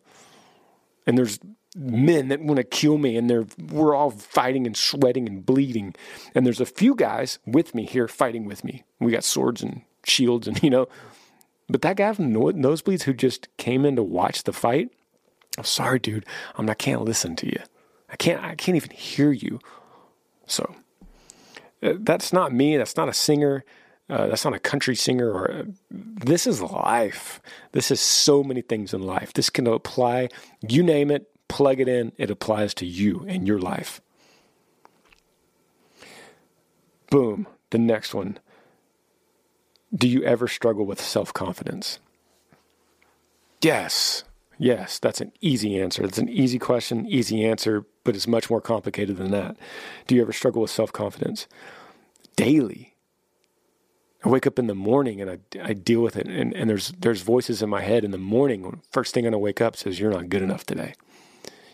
And 1.06 1.18
there's 1.18 1.38
men 1.76 2.28
that 2.28 2.40
want 2.40 2.56
to 2.56 2.64
kill 2.64 2.98
me 2.98 3.16
and 3.16 3.28
they're 3.28 3.46
we're 3.70 3.94
all 3.94 4.10
fighting 4.10 4.66
and 4.66 4.76
sweating 4.76 5.28
and 5.28 5.44
bleeding. 5.44 5.94
And 6.34 6.46
there's 6.46 6.60
a 6.60 6.66
few 6.66 6.94
guys 6.94 7.38
with 7.46 7.74
me 7.74 7.84
here 7.84 8.08
fighting 8.08 8.44
with 8.44 8.64
me. 8.64 8.84
We 9.00 9.12
got 9.12 9.24
swords 9.24 9.62
and 9.62 9.82
shields 10.04 10.46
and 10.48 10.62
you 10.62 10.70
know. 10.70 10.88
But 11.68 11.82
that 11.82 11.96
guy 11.96 12.12
from 12.14 12.32
nosebleeds 12.32 13.02
who 13.02 13.12
just 13.12 13.54
came 13.58 13.84
in 13.84 13.96
to 13.96 14.02
watch 14.02 14.44
the 14.44 14.54
fight, 14.54 14.90
I'm 15.56 15.64
sorry, 15.64 15.98
dude. 15.98 16.26
I'm, 16.56 16.68
I 16.68 16.74
can't 16.74 17.02
listen 17.02 17.36
to 17.36 17.46
you. 17.46 17.60
I 18.10 18.16
can't. 18.16 18.42
I 18.42 18.54
can't 18.54 18.76
even 18.76 18.90
hear 18.90 19.32
you. 19.32 19.60
So 20.46 20.74
uh, 21.82 21.94
that's 21.98 22.32
not 22.32 22.52
me. 22.52 22.76
That's 22.76 22.96
not 22.96 23.08
a 23.08 23.12
singer. 23.12 23.64
Uh, 24.10 24.26
that's 24.28 24.44
not 24.44 24.54
a 24.54 24.58
country 24.58 24.96
singer. 24.96 25.30
Or 25.30 25.50
uh, 25.50 25.62
this 25.90 26.46
is 26.46 26.62
life. 26.62 27.40
This 27.72 27.90
is 27.90 28.00
so 28.00 28.42
many 28.42 28.62
things 28.62 28.94
in 28.94 29.02
life. 29.02 29.32
This 29.32 29.50
can 29.50 29.66
apply. 29.66 30.28
You 30.66 30.82
name 30.82 31.10
it. 31.10 31.30
Plug 31.48 31.80
it 31.80 31.88
in. 31.88 32.12
It 32.16 32.30
applies 32.30 32.74
to 32.74 32.86
you 32.86 33.24
and 33.28 33.46
your 33.46 33.58
life. 33.58 34.00
Boom. 37.10 37.46
The 37.70 37.78
next 37.78 38.14
one. 38.14 38.38
Do 39.94 40.06
you 40.06 40.22
ever 40.24 40.48
struggle 40.48 40.84
with 40.84 41.00
self 41.00 41.32
confidence? 41.32 41.98
Yes. 43.60 44.24
Yes, 44.58 44.98
that's 44.98 45.20
an 45.20 45.32
easy 45.40 45.80
answer. 45.80 46.02
That's 46.02 46.18
an 46.18 46.28
easy 46.28 46.58
question, 46.58 47.06
easy 47.06 47.44
answer, 47.44 47.86
but 48.02 48.16
it's 48.16 48.26
much 48.26 48.50
more 48.50 48.60
complicated 48.60 49.16
than 49.16 49.30
that. 49.30 49.56
Do 50.06 50.16
you 50.16 50.22
ever 50.22 50.32
struggle 50.32 50.62
with 50.62 50.70
self 50.70 50.92
confidence? 50.92 51.46
Daily. 52.36 52.96
I 54.24 54.28
wake 54.28 54.48
up 54.48 54.58
in 54.58 54.66
the 54.66 54.74
morning 54.74 55.20
and 55.20 55.30
I, 55.30 55.38
I 55.62 55.72
deal 55.74 56.00
with 56.00 56.16
it, 56.16 56.26
and, 56.26 56.52
and 56.52 56.68
there's 56.68 56.88
there's 56.98 57.22
voices 57.22 57.62
in 57.62 57.70
my 57.70 57.82
head 57.82 58.02
in 58.02 58.10
the 58.10 58.18
morning. 58.18 58.80
First 58.90 59.14
thing 59.14 59.32
I 59.32 59.36
wake 59.36 59.60
up 59.60 59.76
says, 59.76 60.00
"You're 60.00 60.10
not 60.10 60.28
good 60.28 60.42
enough 60.42 60.66
today. 60.66 60.94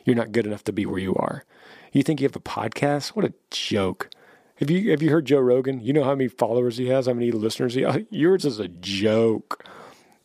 You're 0.05 0.17
not 0.17 0.33
good 0.33 0.47
enough 0.47 0.65
to 0.65 0.73
be 0.73 0.85
where 0.85 1.01
you 1.01 1.15
are." 1.15 1.45
You 1.93 2.03
think 2.03 2.21
you 2.21 2.27
have 2.27 2.37
a 2.37 2.41
podcast? 2.41 3.09
What 3.11 3.25
a 3.25 3.33
joke! 3.51 4.11
Have 4.57 4.71
you 4.71 4.91
have 4.91 5.01
you 5.03 5.11
heard 5.11 5.25
Joe 5.25 5.39
Rogan? 5.39 5.81
You 5.81 5.95
know 5.95 6.05
how 6.05 6.15
many 6.15 6.29
followers 6.29 6.77
he 6.77 6.89
has, 6.89 7.07
how 7.07 7.15
many 7.15 7.31
listeners 7.31 7.75
he 7.75 7.83
has. 7.83 8.03
Yours 8.11 8.45
is 8.45 8.59
a 8.59 8.69
joke. 8.69 9.65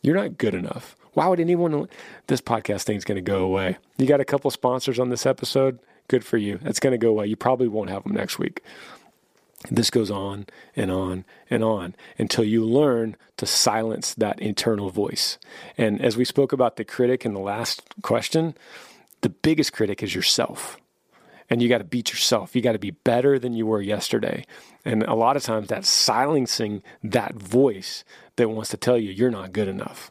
You're 0.02 0.16
not 0.16 0.36
good 0.36 0.54
enough. 0.54 0.96
Why 1.14 1.26
would 1.28 1.40
anyone? 1.40 1.88
This 2.28 2.40
podcast 2.40 2.82
thing's 2.82 3.04
going 3.04 3.16
to 3.16 3.22
go 3.22 3.44
away. 3.44 3.78
You 3.98 4.06
got 4.06 4.20
a 4.20 4.24
couple 4.24 4.50
sponsors 4.50 4.98
on 4.98 5.10
this 5.10 5.26
episode. 5.26 5.80
Good 6.08 6.24
for 6.24 6.36
you. 6.36 6.58
It's 6.64 6.80
going 6.80 6.92
to 6.92 6.98
go 6.98 7.10
away. 7.10 7.26
You 7.26 7.36
probably 7.36 7.68
won't 7.68 7.90
have 7.90 8.04
them 8.04 8.14
next 8.14 8.38
week. 8.38 8.62
This 9.70 9.90
goes 9.90 10.10
on 10.10 10.46
and 10.74 10.90
on 10.90 11.24
and 11.50 11.62
on 11.62 11.94
until 12.18 12.44
you 12.44 12.64
learn 12.64 13.16
to 13.36 13.46
silence 13.46 14.14
that 14.14 14.40
internal 14.40 14.90
voice. 14.90 15.38
And 15.76 16.00
as 16.00 16.16
we 16.16 16.24
spoke 16.24 16.52
about 16.52 16.76
the 16.76 16.84
critic 16.84 17.26
in 17.26 17.34
the 17.34 17.40
last 17.40 17.82
question, 18.02 18.54
the 19.20 19.28
biggest 19.28 19.72
critic 19.72 20.02
is 20.02 20.14
yourself. 20.14 20.78
And 21.50 21.60
you 21.60 21.68
got 21.68 21.78
to 21.78 21.84
beat 21.84 22.10
yourself. 22.10 22.54
You 22.54 22.62
got 22.62 22.72
to 22.72 22.78
be 22.78 22.92
better 22.92 23.38
than 23.38 23.52
you 23.52 23.66
were 23.66 23.82
yesterday. 23.82 24.46
And 24.84 25.02
a 25.02 25.14
lot 25.14 25.36
of 25.36 25.42
times 25.42 25.68
that's 25.68 25.88
silencing 25.88 26.82
that 27.02 27.34
voice 27.34 28.04
that 28.36 28.48
wants 28.48 28.70
to 28.70 28.76
tell 28.76 28.96
you 28.96 29.10
you're 29.10 29.30
not 29.30 29.52
good 29.52 29.68
enough. 29.68 30.10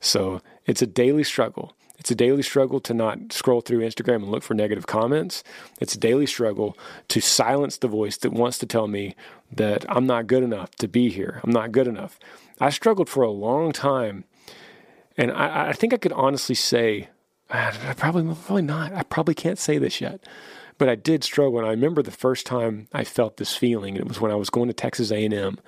So 0.00 0.40
it's 0.66 0.82
a 0.82 0.86
daily 0.86 1.24
struggle. 1.24 1.74
It's 1.98 2.12
a 2.12 2.14
daily 2.14 2.42
struggle 2.42 2.78
to 2.80 2.94
not 2.94 3.32
scroll 3.32 3.60
through 3.60 3.80
Instagram 3.80 4.16
and 4.16 4.28
look 4.28 4.44
for 4.44 4.54
negative 4.54 4.86
comments. 4.86 5.42
It's 5.80 5.94
a 5.94 5.98
daily 5.98 6.26
struggle 6.26 6.78
to 7.08 7.20
silence 7.20 7.76
the 7.76 7.88
voice 7.88 8.16
that 8.18 8.32
wants 8.32 8.58
to 8.58 8.66
tell 8.66 8.86
me 8.86 9.16
that 9.50 9.84
I'm 9.88 10.06
not 10.06 10.28
good 10.28 10.44
enough 10.44 10.70
to 10.76 10.86
be 10.86 11.10
here. 11.10 11.40
I'm 11.42 11.50
not 11.50 11.72
good 11.72 11.88
enough. 11.88 12.18
I 12.60 12.70
struggled 12.70 13.08
for 13.08 13.24
a 13.24 13.30
long 13.30 13.72
time. 13.72 14.24
And 15.16 15.32
I, 15.32 15.70
I 15.70 15.72
think 15.72 15.92
I 15.92 15.96
could 15.96 16.12
honestly 16.12 16.54
say, 16.54 17.08
ah, 17.50 17.76
I 17.88 17.94
probably, 17.94 18.32
probably 18.44 18.62
not. 18.62 18.92
I 18.92 19.02
probably 19.02 19.34
can't 19.34 19.58
say 19.58 19.78
this 19.78 20.00
yet. 20.00 20.20
But 20.78 20.88
I 20.88 20.94
did 20.94 21.24
struggle. 21.24 21.58
And 21.58 21.66
I 21.66 21.70
remember 21.70 22.02
the 22.02 22.12
first 22.12 22.46
time 22.46 22.86
I 22.92 23.02
felt 23.02 23.38
this 23.38 23.56
feeling. 23.56 23.96
It 23.96 24.06
was 24.06 24.20
when 24.20 24.30
I 24.30 24.36
was 24.36 24.50
going 24.50 24.68
to 24.68 24.74
Texas 24.74 25.10
A&M. 25.10 25.58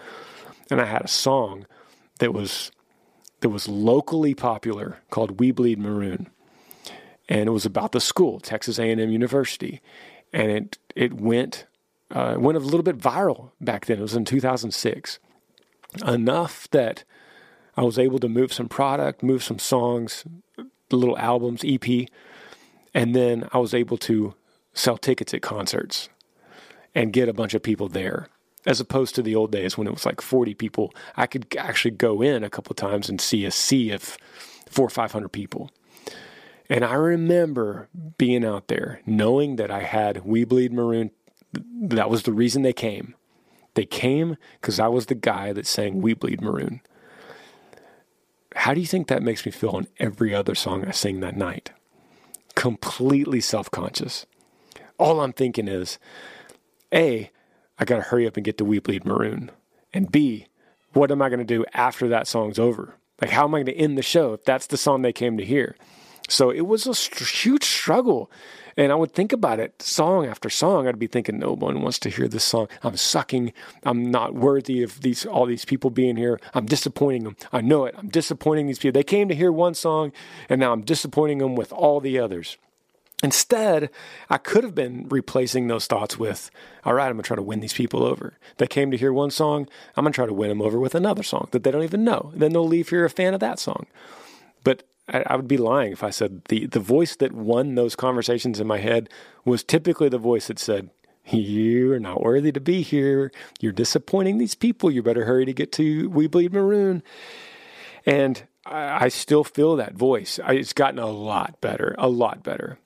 And 0.71 0.81
I 0.81 0.85
had 0.85 1.03
a 1.03 1.09
song 1.09 1.67
that 2.21 2.33
was 2.33 2.71
that 3.41 3.49
was 3.49 3.69
locally 3.69 4.35
popular 4.35 4.99
called 5.11 5.41
We 5.41 5.51
Bleed 5.51 5.79
Maroon. 5.79 6.29
And 7.29 7.49
it 7.49 7.53
was 7.53 7.65
about 7.65 7.93
the 7.93 8.01
school, 8.01 8.41
Texas 8.41 8.79
A&M 8.79 8.99
University. 8.99 9.81
And 10.33 10.51
it, 10.51 10.79
it 10.95 11.13
went, 11.15 11.67
uh, 12.11 12.37
went 12.39 12.57
a 12.57 12.61
little 12.61 12.83
bit 12.83 12.99
viral 12.99 13.53
back 13.61 13.87
then. 13.87 13.99
It 13.99 14.03
was 14.03 14.15
in 14.15 14.25
2006. 14.25 15.19
Enough 16.07 16.69
that 16.71 17.05
I 17.77 17.83
was 17.83 17.99
able 17.99 18.19
to 18.19 18.29
move 18.29 18.53
some 18.53 18.69
product, 18.69 19.23
move 19.23 19.43
some 19.43 19.59
songs, 19.59 20.25
little 20.91 21.19
albums, 21.19 21.63
EP. 21.65 22.09
And 22.93 23.15
then 23.15 23.49
I 23.53 23.59
was 23.59 23.75
able 23.75 23.97
to 23.99 24.35
sell 24.73 24.99
tickets 24.99 25.33
at 25.35 25.43
concerts 25.43 26.09
and 26.95 27.13
get 27.13 27.29
a 27.29 27.33
bunch 27.33 27.55
of 27.55 27.63
people 27.63 27.89
there 27.89 28.29
as 28.67 28.81
opposed 28.81 29.15
to 29.15 29.23
the 29.23 29.35
old 29.35 29.53
days 29.53 29.79
when 29.79 29.87
it 29.87 29.93
was 29.93 30.07
like 30.07 30.21
40 30.21 30.55
people. 30.55 30.93
I 31.17 31.27
could 31.27 31.55
actually 31.57 31.93
go 31.93 32.23
in 32.23 32.45
a 32.45 32.51
couple 32.51 32.75
times 32.75 33.09
and 33.09 33.21
see 33.21 33.45
a 33.45 33.51
sea 33.51 33.91
of 33.91 34.19
four 34.69 34.87
or 34.87 34.91
500 34.91 35.29
people. 35.31 35.71
And 36.69 36.85
I 36.85 36.95
remember 36.95 37.89
being 38.17 38.45
out 38.45 38.69
there 38.69 39.01
knowing 39.05 39.57
that 39.57 39.71
I 39.71 39.83
had 39.83 40.25
We 40.25 40.45
Bleed 40.45 40.73
Maroon. 40.73 41.11
That 41.53 42.09
was 42.11 42.23
the 42.23 42.33
reason 42.33 42.63
they 42.63 42.73
came. 42.73 43.15
They 43.75 43.87
came 43.87 44.37
because 44.61 44.79
I 44.79 44.89
was 44.89 45.07
the 45.07 45.15
guy 45.15 45.53
that 45.53 45.67
sang 45.67 46.01
We 46.01 46.15
Bleed 46.15 46.41
Maroon. 46.41 46.81
How 48.55 48.75
do 48.75 48.81
you 48.81 48.87
think 48.87 49.09
that 49.09 49.23
makes 49.23 49.45
me 49.47 49.53
feel 49.53 49.71
on 49.71 49.89
every 49.99 50.35
other 50.35 50.55
song 50.55 50.85
I 50.85 50.91
sing 50.91 51.21
that 51.21 51.37
night? 51.37 51.73
Completely 52.55 53.41
self 53.41 53.71
conscious. 53.71 54.27
All 54.99 55.21
I'm 55.21 55.33
thinking 55.33 55.67
is, 55.67 55.99
A, 56.93 57.31
I 57.81 57.85
got 57.85 57.97
to 57.97 58.03
hurry 58.03 58.27
up 58.27 58.37
and 58.37 58.45
get 58.45 58.59
to 58.59 58.65
We 58.65 58.79
Bleed 58.79 59.07
Maroon. 59.07 59.51
And 59.93 60.13
B, 60.13 60.47
what 60.93 61.11
am 61.11 61.23
I 61.23 61.31
going 61.31 61.39
to 61.39 61.45
do 61.45 61.65
after 61.73 62.09
that 62.09 62.29
song's 62.29 62.59
over? 62.59 62.95
Like, 63.21 63.31
how 63.31 63.45
am 63.45 63.55
I 63.55 63.59
going 63.59 63.67
to 63.67 63.77
end 63.77 63.97
the 63.97 64.03
show 64.03 64.35
if 64.35 64.45
that's 64.45 64.67
the 64.67 64.77
song 64.77 65.03
they 65.03 65.13
came 65.13 65.39
to 65.39 65.45
hear? 65.45 65.77
So 66.29 66.51
it 66.51 66.61
was 66.63 66.87
a 66.87 66.95
huge 67.25 67.65
struggle. 67.65 68.31
And 68.77 68.93
I 68.93 68.95
would 68.95 69.13
think 69.13 69.33
about 69.33 69.59
it 69.59 69.83
song 69.83 70.27
after 70.27 70.49
song. 70.49 70.87
I'd 70.87 70.99
be 70.99 71.07
thinking, 71.07 71.39
no 71.39 71.55
one 71.55 71.83
wants 71.83 71.99
to 72.01 72.11
hear 72.11 72.29
this 72.29 72.45
song. 72.45 72.69
I'm 72.83 72.97
sucking. 72.97 73.53
I'm 73.83 74.11
not 74.11 74.35
worthy 74.35 74.83
of 74.83 75.01
these 75.01 75.27
all 75.27 75.45
these 75.45 75.65
people 75.65 75.91
being 75.91 76.17
here. 76.17 76.39
I'm 76.55 76.67
disappointing 76.67 77.25
them. 77.25 77.37
I 77.53 77.63
know 77.63 77.85
it. 77.85 77.95
I'm 77.99 78.09
disappointing 78.09 78.69
these 78.69 78.79
people. 78.79 78.99
They 78.99 79.03
came 79.03 79.29
to 79.29 79.35
hear 79.35 79.51
one 79.51 79.75
song, 79.75 80.13
and 80.49 80.61
now 80.61 80.73
I'm 80.73 80.83
disappointing 80.83 81.39
them 81.39 81.57
with 81.57 81.73
all 81.73 82.01
the 82.01 82.19
others. 82.19 82.59
Instead, 83.23 83.91
I 84.31 84.39
could 84.39 84.65
have 84.65 84.75
been 84.75 85.07
replacing 85.11 85.69
those 85.69 85.87
thoughts 85.87 86.19
with, 86.19 86.51
all 86.85 86.95
right, 86.95 87.07
I'm 87.07 87.13
going 87.13 87.23
to 87.23 87.27
try 87.27 87.37
to 87.37 87.43
win 87.43 87.61
these 87.61 87.75
people 87.75 88.03
over. 88.03 88.35
They 88.57 88.67
came 88.67 88.91
to 88.91 88.97
hear 88.97 89.13
one 89.13 89.31
song, 89.31 89.69
I'm 89.95 90.05
going 90.05 90.13
to 90.13 90.17
try 90.17 90.27
to 90.27 90.33
win 90.33 90.49
them 90.49 90.63
over 90.63 90.79
with 90.79 90.95
another 90.95 91.23
song 91.23 91.49
that 91.51 91.63
they 91.63 91.71
don't 91.71 91.83
even 91.83 92.05
know. 92.05 92.33
Then 92.35 92.53
they'll 92.53 92.67
leave 92.67 92.89
here 92.89 93.05
a 93.05 93.11
fan 93.11 93.35
of 93.35 93.41
that 93.41 93.59
song. 93.59 93.87
But 94.65 94.85
I, 95.09 95.23
I 95.27 95.37
would 95.37 95.49
be 95.49 95.59
lying 95.59 95.93
if 95.93 96.03
I 96.03 96.11
said 96.11 96.45
the, 96.47 96.67
the 96.67 96.81
voice 96.81 97.17
that 97.17 97.33
won 97.33 97.75
those 97.75 97.95
conversations 97.95 98.59
in 98.59 98.67
my 98.67 98.79
head 98.79 99.11
was 99.45 99.63
typically 99.63 100.09
the 100.09 100.19
voice 100.19 100.47
that 100.47 100.59
said, 100.59 100.89
You're 101.27 102.01
not 102.01 102.23
worthy 102.23 102.53
to 102.53 102.61
be 102.61 102.81
here. 102.81 103.31
You're 103.61 103.73
disappointing 103.73 104.39
these 104.39 104.55
people. 104.55 104.91
You 104.91 105.03
better 105.03 105.27
hurry 105.27 105.45
to 105.45 105.53
get 105.53 105.73
to 105.73 106.09
We 106.09 106.27
Bleed 106.27 106.55
Maroon. 106.55 107.03
And 108.07 108.45
I, 108.65 109.05
I 109.05 109.09
still 109.09 109.45
feel 109.45 109.77
that 109.77 109.95
voice. 109.95 110.41
I, 110.43 110.55
it's 110.55 110.73
gotten 110.73 110.99
a 110.99 111.07
lot 111.07 111.61
better, 111.61 111.95
a 111.99 112.09
lot 112.09 112.43
better. 112.43 112.79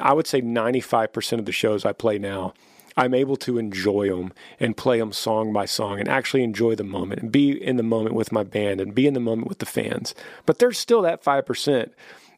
I 0.00 0.12
would 0.12 0.26
say 0.26 0.40
95% 0.40 1.38
of 1.38 1.44
the 1.44 1.52
shows 1.52 1.84
I 1.84 1.92
play 1.92 2.18
now, 2.18 2.54
I'm 2.96 3.14
able 3.14 3.36
to 3.36 3.58
enjoy 3.58 4.08
them 4.08 4.32
and 4.58 4.76
play 4.76 4.98
them 4.98 5.12
song 5.12 5.52
by 5.52 5.66
song 5.66 6.00
and 6.00 6.08
actually 6.08 6.42
enjoy 6.42 6.74
the 6.74 6.84
moment 6.84 7.22
and 7.22 7.30
be 7.30 7.50
in 7.50 7.76
the 7.76 7.82
moment 7.84 8.16
with 8.16 8.32
my 8.32 8.42
band 8.42 8.80
and 8.80 8.94
be 8.94 9.06
in 9.06 9.14
the 9.14 9.20
moment 9.20 9.48
with 9.48 9.58
the 9.58 9.66
fans. 9.66 10.14
But 10.46 10.58
there's 10.58 10.78
still 10.78 11.02
that 11.02 11.22
5%. 11.22 11.90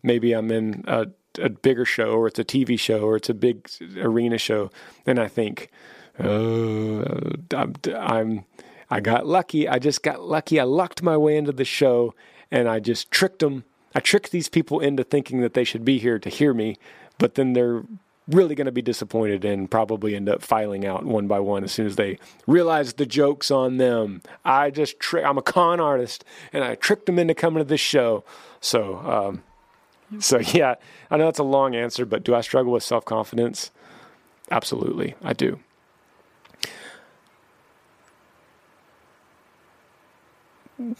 Maybe 0.02 0.32
I'm 0.32 0.50
in 0.50 0.84
a, 0.86 1.06
a 1.38 1.48
bigger 1.48 1.86
show 1.86 2.10
or 2.12 2.26
it's 2.26 2.38
a 2.38 2.44
TV 2.44 2.78
show 2.78 3.00
or 3.00 3.16
it's 3.16 3.30
a 3.30 3.34
big 3.34 3.70
arena 3.96 4.36
show. 4.36 4.70
And 5.06 5.18
I 5.18 5.28
think, 5.28 5.70
oh, 6.18 7.04
I'm, 7.54 7.74
I'm 7.96 8.44
I 8.90 9.00
got 9.00 9.26
lucky. 9.26 9.68
I 9.68 9.78
just 9.78 10.02
got 10.02 10.20
lucky. 10.20 10.58
I 10.58 10.64
lucked 10.64 11.02
my 11.02 11.16
way 11.16 11.36
into 11.36 11.52
the 11.52 11.64
show 11.64 12.14
and 12.50 12.68
I 12.68 12.80
just 12.80 13.10
tricked 13.10 13.38
them. 13.38 13.64
I 13.94 14.00
tricked 14.00 14.30
these 14.32 14.48
people 14.48 14.80
into 14.80 15.04
thinking 15.04 15.40
that 15.40 15.54
they 15.54 15.64
should 15.64 15.84
be 15.84 15.98
here 15.98 16.18
to 16.18 16.28
hear 16.28 16.52
me, 16.52 16.76
but 17.20 17.34
then 17.34 17.52
they're 17.52 17.84
really 18.26 18.54
going 18.54 18.64
to 18.64 18.72
be 18.72 18.82
disappointed 18.82 19.44
and 19.44 19.70
probably 19.70 20.16
end 20.16 20.28
up 20.28 20.42
filing 20.42 20.86
out 20.86 21.04
one 21.04 21.28
by 21.28 21.38
one 21.38 21.62
as 21.62 21.70
soon 21.70 21.86
as 21.86 21.96
they 21.96 22.18
realize 22.46 22.94
the 22.94 23.06
joke's 23.06 23.50
on 23.50 23.76
them. 23.76 24.22
I 24.44 24.70
just 24.70 24.98
trick. 24.98 25.24
I'm 25.24 25.38
a 25.38 25.42
con 25.42 25.78
artist, 25.78 26.24
and 26.52 26.64
I 26.64 26.74
tricked 26.74 27.06
them 27.06 27.18
into 27.18 27.34
coming 27.34 27.58
to 27.58 27.68
this 27.68 27.80
show. 27.80 28.24
So, 28.60 28.96
um, 28.98 29.42
so 30.18 30.38
yeah, 30.54 30.76
I 31.10 31.18
know 31.18 31.26
that's 31.26 31.38
a 31.38 31.44
long 31.44 31.76
answer, 31.76 32.06
but 32.06 32.24
do 32.24 32.34
I 32.34 32.40
struggle 32.40 32.72
with 32.72 32.82
self 32.82 33.04
confidence? 33.04 33.70
Absolutely, 34.50 35.14
I 35.22 35.34
do. 35.34 35.60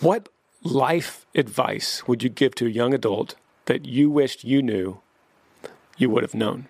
What 0.00 0.28
life 0.62 1.24
advice 1.34 2.06
would 2.06 2.22
you 2.22 2.28
give 2.28 2.54
to 2.56 2.66
a 2.66 2.70
young 2.70 2.92
adult 2.92 3.34
that 3.64 3.86
you 3.86 4.10
wished 4.10 4.44
you 4.44 4.60
knew 4.60 5.00
you 6.00 6.08
would 6.10 6.22
have 6.22 6.34
known? 6.34 6.66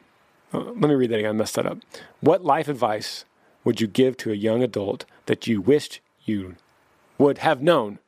Uh, 0.53 0.59
let 0.59 0.89
me 0.89 0.95
read 0.95 1.11
that 1.11 1.21
again. 1.21 1.31
I 1.31 1.33
messed 1.33 1.55
that 1.55 1.67
up. 1.67 1.79
What 2.21 2.45
life 2.45 2.69
advice 2.69 3.25
would 3.65 3.81
you 3.81 3.87
give 3.87 4.17
to 4.19 4.33
a 4.33 4.35
young 4.35 4.63
adult 4.63 5.05
that 5.27 5.47
you 5.47 5.61
wished 5.61 6.01
you 6.25 6.57
would 7.17 7.39
have 7.39 7.63
known? 7.63 7.99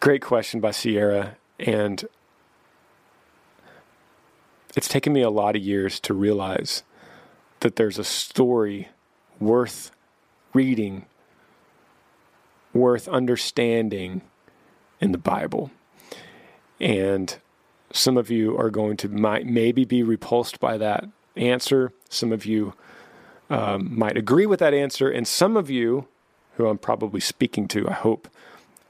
Great 0.00 0.22
question 0.22 0.60
by 0.60 0.72
Sierra. 0.72 1.36
And 1.60 2.04
it's 4.76 4.88
taken 4.88 5.12
me 5.12 5.22
a 5.22 5.30
lot 5.30 5.54
of 5.54 5.62
years 5.62 6.00
to 6.00 6.14
realize 6.14 6.82
that 7.60 7.76
there's 7.76 7.98
a 7.98 8.04
story 8.04 8.88
worth 9.38 9.92
reading, 10.52 11.06
worth 12.72 13.08
understanding 13.08 14.22
in 15.00 15.12
the 15.12 15.18
Bible. 15.18 15.70
And 16.80 17.36
some 17.92 18.16
of 18.16 18.30
you 18.30 18.56
are 18.56 18.70
going 18.70 18.96
to 18.98 19.08
might 19.08 19.46
maybe 19.46 19.84
be 19.84 20.02
repulsed 20.02 20.60
by 20.60 20.78
that 20.78 21.08
answer. 21.36 21.92
Some 22.08 22.32
of 22.32 22.44
you 22.44 22.74
um, 23.50 23.96
might 23.98 24.16
agree 24.16 24.46
with 24.46 24.60
that 24.60 24.74
answer, 24.74 25.08
and 25.10 25.26
some 25.26 25.56
of 25.56 25.70
you, 25.70 26.06
who 26.56 26.66
I'm 26.66 26.78
probably 26.78 27.20
speaking 27.20 27.68
to, 27.68 27.88
I 27.88 27.94
hope, 27.94 28.28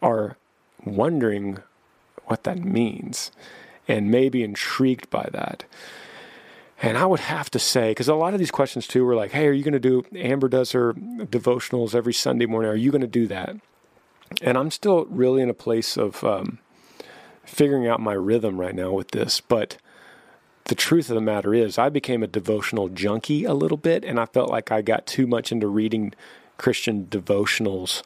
are 0.03 0.37
wondering 0.85 1.59
what 2.27 2.45
that 2.45 2.59
means 2.59 3.31
and 3.87 4.11
maybe 4.11 4.43
intrigued 4.43 5.09
by 5.11 5.29
that. 5.33 5.65
And 6.81 6.97
I 6.97 7.07
would 7.07 7.21
have 7.21 7.51
to 7.51 7.59
say, 7.59 7.91
because 7.91 8.09
a 8.09 8.15
lot 8.15 8.35
of 8.35 8.39
these 8.39 8.51
questions 8.51 8.87
too 8.87 9.05
were 9.05 9.17
like, 9.17 9.33
hey, 9.33 9.47
are 9.49 9.53
you 9.53 9.65
going 9.65 9.73
to 9.73 9.81
do, 9.81 10.05
Amber 10.15 10.49
does 10.49 10.73
her 10.73 10.93
devotionals 10.95 11.95
every 11.95 12.13
Sunday 12.13 12.47
morning. 12.47 12.71
Are 12.71 12.77
you 12.77 12.93
going 12.93 13.01
to 13.01 13.07
do 13.07 13.27
that? 13.27 13.57
And 14.43 14.57
I'm 14.57 14.71
still 14.71 15.07
really 15.07 15.43
in 15.43 15.51
a 15.51 15.55
place 15.55 15.97
of 15.97 16.23
um, 16.23 16.59
figuring 17.49 17.87
out 17.87 18.01
my 18.01 18.13
rhythm 18.13 18.61
right 18.61 18.75
now 18.75 18.93
with 18.93 19.11
this. 19.11 19.41
But 19.41 19.79
the 20.65 20.75
truth 20.75 21.09
of 21.09 21.15
the 21.15 21.21
matter 21.21 21.55
is, 21.55 21.79
I 21.79 21.89
became 21.89 22.23
a 22.23 22.29
devotional 22.29 22.89
junkie 22.89 23.45
a 23.45 23.55
little 23.55 23.77
bit, 23.79 24.05
and 24.05 24.21
I 24.21 24.27
felt 24.27 24.51
like 24.51 24.71
I 24.71 24.83
got 24.83 25.07
too 25.07 25.27
much 25.27 25.51
into 25.51 25.67
reading 25.67 26.15
Christian 26.59 27.07
devotionals. 27.07 28.03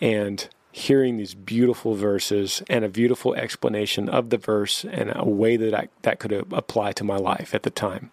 And 0.00 0.48
hearing 0.72 1.16
these 1.16 1.34
beautiful 1.34 1.94
verses 1.94 2.62
and 2.70 2.84
a 2.84 2.88
beautiful 2.88 3.34
explanation 3.34 4.08
of 4.08 4.30
the 4.30 4.38
verse 4.38 4.84
and 4.84 5.12
a 5.14 5.28
way 5.28 5.56
that 5.56 5.74
I, 5.74 5.88
that 6.02 6.20
could 6.20 6.32
apply 6.32 6.92
to 6.92 7.04
my 7.04 7.16
life 7.16 7.54
at 7.54 7.64
the 7.64 7.70
time. 7.70 8.10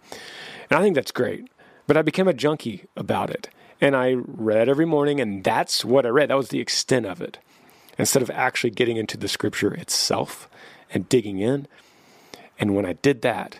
And 0.68 0.78
I 0.78 0.82
think 0.82 0.96
that's 0.96 1.12
great. 1.12 1.48
But 1.86 1.96
I 1.96 2.02
became 2.02 2.28
a 2.28 2.34
junkie 2.34 2.84
about 2.96 3.30
it. 3.30 3.48
And 3.80 3.94
I 3.94 4.14
read 4.14 4.68
every 4.68 4.86
morning, 4.86 5.20
and 5.20 5.44
that's 5.44 5.84
what 5.84 6.04
I 6.04 6.08
read. 6.08 6.30
That 6.30 6.36
was 6.36 6.48
the 6.48 6.60
extent 6.60 7.06
of 7.06 7.20
it. 7.22 7.38
Instead 7.98 8.22
of 8.22 8.30
actually 8.30 8.70
getting 8.70 8.96
into 8.96 9.16
the 9.16 9.28
scripture 9.28 9.74
itself 9.74 10.48
and 10.90 11.08
digging 11.08 11.40
in. 11.40 11.66
And 12.58 12.74
when 12.74 12.86
I 12.86 12.94
did 12.94 13.22
that, 13.22 13.58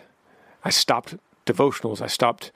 I 0.63 0.69
stopped 0.69 1.15
devotionals. 1.45 2.01
I 2.01 2.07
stopped 2.07 2.51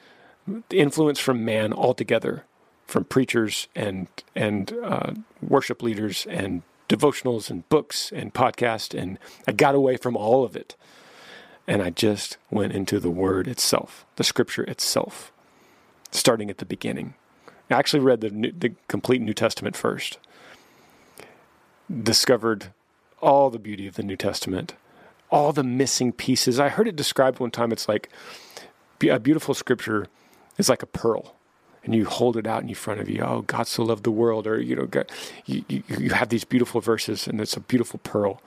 influence 0.70 1.20
from 1.20 1.46
man 1.46 1.74
altogether 1.74 2.46
from 2.86 3.06
preachers 3.06 3.68
and 3.76 4.08
and 4.36 4.74
uh, 4.84 5.14
worship 5.42 5.82
leaders 5.82 6.28
and 6.30 6.62
devotionals 6.90 7.50
and 7.50 7.68
books 7.70 8.12
and 8.12 8.34
podcasts, 8.34 8.98
and 8.98 9.18
I 9.48 9.52
got 9.52 9.76
away 9.76 9.98
from 9.98 10.16
all 10.16 10.44
of 10.44 10.56
it, 10.56 10.76
and 11.68 11.82
I 11.82 11.90
just 11.90 12.38
went 12.52 12.74
into 12.74 13.00
the 13.00 13.10
Word 13.10 13.48
itself, 13.48 14.06
the 14.18 14.24
Scripture 14.24 14.64
itself, 14.64 15.32
starting 16.12 16.50
at 16.50 16.58
the 16.58 16.66
beginning. 16.66 17.16
I 17.70 17.76
actually 17.76 18.02
read 18.02 18.22
the 18.22 18.30
new, 18.30 18.52
the 18.52 18.74
complete 18.88 19.22
New 19.22 19.34
Testament 19.34 19.76
first. 19.76 20.20
Discovered 22.02 22.74
all 23.22 23.50
the 23.50 23.60
beauty 23.60 23.88
of 23.88 23.96
the 23.96 24.04
New 24.04 24.18
Testament, 24.18 24.74
all 25.30 25.54
the 25.54 25.64
missing 25.64 26.12
pieces. 26.12 26.60
I 26.60 26.70
heard 26.70 26.88
it 26.88 26.96
described 26.96 27.40
one 27.40 27.52
time. 27.52 27.72
It's 27.72 27.88
like 27.88 28.10
a 29.02 29.20
beautiful 29.20 29.54
Scripture 29.54 30.08
is 30.58 30.70
like 30.70 30.82
a 30.82 30.88
pearl 30.88 31.36
and 31.84 31.94
you 31.94 32.06
hold 32.06 32.38
it 32.38 32.48
out 32.48 32.64
in 32.64 32.74
front 32.74 33.00
of 33.00 33.10
you. 33.10 33.22
Oh, 33.22 33.42
God 33.42 33.68
so 33.68 33.84
loved 33.84 34.04
the 34.04 34.12
world, 34.12 34.48
or 34.48 34.60
you 34.60 34.76
know, 34.76 34.86
God, 34.86 35.12
you, 35.46 35.64
you, 35.68 35.84
you 35.88 36.10
have 36.12 36.30
these 36.30 36.44
beautiful 36.44 36.82
verses, 36.82 37.28
and 37.28 37.42
it's 37.42 37.58
a 37.58 37.60
beautiful 37.60 38.00
pearl. 38.04 38.42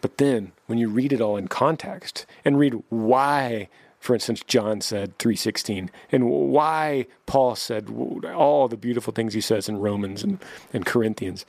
But 0.00 0.18
then, 0.18 0.52
when 0.66 0.78
you 0.78 0.88
read 0.88 1.12
it 1.12 1.20
all 1.20 1.36
in 1.36 1.48
context 1.48 2.26
and 2.44 2.58
read 2.58 2.82
why, 2.88 3.68
for 3.98 4.14
instance, 4.14 4.42
John 4.46 4.80
said 4.80 5.16
3:16, 5.18 5.88
and 6.12 6.30
why 6.30 7.06
Paul 7.26 7.56
said 7.56 7.88
all 8.34 8.68
the 8.68 8.76
beautiful 8.76 9.12
things 9.12 9.34
he 9.34 9.40
says 9.40 9.68
in 9.68 9.78
Romans 9.78 10.22
and, 10.22 10.38
and 10.72 10.84
Corinthians, 10.84 11.46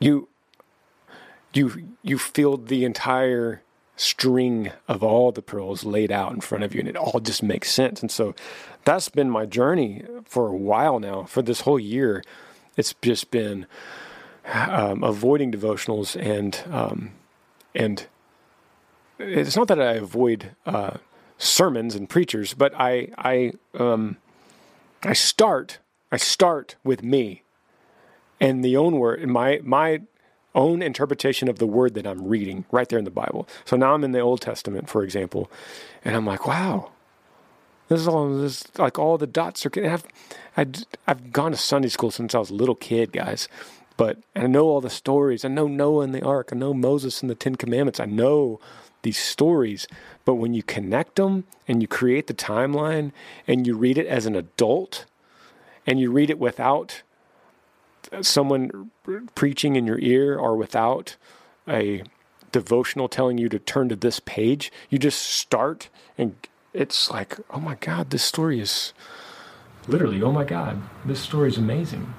you 0.00 0.28
you 1.52 1.94
you 2.02 2.18
feel 2.18 2.56
the 2.56 2.84
entire 2.84 3.62
string 3.96 4.72
of 4.88 5.02
all 5.02 5.30
the 5.30 5.42
pearls 5.42 5.84
laid 5.84 6.10
out 6.10 6.32
in 6.32 6.40
front 6.40 6.64
of 6.64 6.74
you, 6.74 6.80
and 6.80 6.88
it 6.88 6.96
all 6.96 7.20
just 7.20 7.42
makes 7.42 7.70
sense. 7.70 8.00
And 8.00 8.10
so 8.10 8.34
that's 8.84 9.10
been 9.10 9.30
my 9.30 9.46
journey 9.46 10.04
for 10.24 10.48
a 10.48 10.56
while 10.56 10.98
now. 10.98 11.24
For 11.24 11.42
this 11.42 11.62
whole 11.62 11.78
year, 11.78 12.24
it's 12.76 12.94
just 13.02 13.30
been 13.30 13.66
um, 14.52 15.04
avoiding 15.04 15.52
devotionals 15.52 16.20
and 16.20 16.62
um, 16.70 17.12
and 17.74 18.06
it's 19.18 19.56
not 19.56 19.68
that 19.68 19.80
I 19.80 19.92
avoid 19.92 20.52
uh, 20.64 20.96
sermons 21.36 21.94
and 21.94 22.08
preachers, 22.08 22.54
but 22.54 22.72
I 22.74 23.08
I 23.18 23.52
um, 23.78 24.16
I 25.02 25.12
start 25.12 25.78
I 26.10 26.16
start 26.16 26.76
with 26.82 27.02
me 27.02 27.42
and 28.40 28.64
the 28.64 28.76
own 28.76 28.98
word 28.98 29.26
my 29.28 29.60
my 29.62 30.00
own 30.54 30.82
interpretation 30.82 31.48
of 31.48 31.58
the 31.58 31.66
word 31.66 31.94
that 31.94 32.06
I'm 32.06 32.26
reading 32.26 32.64
right 32.72 32.88
there 32.88 32.98
in 32.98 33.04
the 33.04 33.10
Bible. 33.10 33.46
So 33.64 33.76
now 33.76 33.94
I'm 33.94 34.02
in 34.02 34.12
the 34.12 34.20
Old 34.20 34.40
Testament, 34.40 34.88
for 34.88 35.04
example, 35.04 35.50
and 36.04 36.16
I'm 36.16 36.26
like, 36.26 36.46
wow, 36.46 36.90
this 37.88 38.00
is 38.00 38.08
all 38.08 38.28
this 38.38 38.64
like 38.78 38.98
all 38.98 39.18
the 39.18 39.26
dots 39.26 39.66
are. 39.66 39.70
I've 39.76 40.04
I've, 40.56 40.74
I've 41.06 41.32
gone 41.32 41.52
to 41.52 41.56
Sunday 41.56 41.88
school 41.88 42.10
since 42.10 42.34
I 42.34 42.38
was 42.38 42.50
a 42.50 42.54
little 42.54 42.74
kid, 42.74 43.12
guys. 43.12 43.48
But 43.96 44.18
I 44.34 44.46
know 44.46 44.66
all 44.66 44.80
the 44.80 44.90
stories. 44.90 45.44
I 45.44 45.48
know 45.48 45.66
Noah 45.66 46.04
and 46.04 46.14
the 46.14 46.24
ark. 46.24 46.50
I 46.52 46.56
know 46.56 46.72
Moses 46.72 47.20
and 47.20 47.30
the 47.30 47.34
Ten 47.34 47.54
Commandments. 47.54 48.00
I 48.00 48.06
know 48.06 48.60
these 49.02 49.18
stories. 49.18 49.86
But 50.24 50.34
when 50.34 50.54
you 50.54 50.62
connect 50.62 51.16
them 51.16 51.44
and 51.68 51.82
you 51.82 51.88
create 51.88 52.26
the 52.26 52.34
timeline 52.34 53.12
and 53.46 53.66
you 53.66 53.76
read 53.76 53.98
it 53.98 54.06
as 54.06 54.26
an 54.26 54.36
adult 54.36 55.04
and 55.86 56.00
you 56.00 56.10
read 56.10 56.30
it 56.30 56.38
without 56.38 57.02
someone 58.20 58.90
preaching 59.34 59.76
in 59.76 59.86
your 59.86 59.98
ear 60.00 60.38
or 60.38 60.56
without 60.56 61.16
a 61.68 62.02
devotional 62.52 63.08
telling 63.08 63.38
you 63.38 63.48
to 63.48 63.58
turn 63.58 63.88
to 63.88 63.96
this 63.96 64.20
page, 64.20 64.72
you 64.88 64.98
just 64.98 65.20
start 65.20 65.88
and 66.18 66.34
it's 66.72 67.10
like, 67.10 67.36
oh 67.50 67.60
my 67.60 67.74
God, 67.76 68.10
this 68.10 68.22
story 68.22 68.60
is 68.60 68.92
literally, 69.88 70.22
oh 70.22 70.32
my 70.32 70.44
God, 70.44 70.80
this 71.04 71.20
story 71.20 71.48
is 71.48 71.58
amazing. 71.58 72.14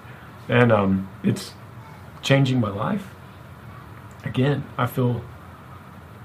And 0.49 0.71
um, 0.71 1.09
it's 1.23 1.53
changing 2.21 2.59
my 2.59 2.69
life. 2.69 3.07
Again, 4.23 4.63
I 4.77 4.87
feel 4.87 5.23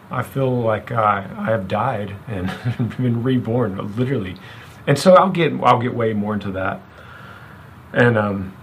I 0.08 0.22
feel 0.22 0.60
like 0.60 0.92
I, 0.92 1.28
I 1.36 1.50
have 1.50 1.66
died 1.66 2.14
and 2.28 2.46
been 2.96 3.22
reborn, 3.22 3.96
literally. 3.96 4.36
And 4.86 4.98
so 4.98 5.14
I'll 5.14 5.30
get 5.30 5.52
I'll 5.62 5.80
get 5.80 5.94
way 5.94 6.12
more 6.12 6.34
into 6.34 6.50
that. 6.52 6.80
And 7.92 8.16
um, 8.16 8.55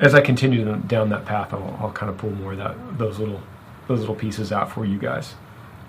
as 0.00 0.14
I 0.14 0.20
continue 0.20 0.76
down 0.86 1.08
that 1.10 1.24
path, 1.24 1.52
I'll, 1.52 1.76
I'll 1.80 1.92
kind 1.92 2.10
of 2.10 2.18
pull 2.18 2.30
more 2.30 2.52
of 2.52 2.58
that 2.58 2.98
those 2.98 3.18
little 3.18 3.40
those 3.88 4.00
little 4.00 4.14
pieces 4.14 4.52
out 4.52 4.70
for 4.70 4.84
you 4.84 4.98
guys. 4.98 5.34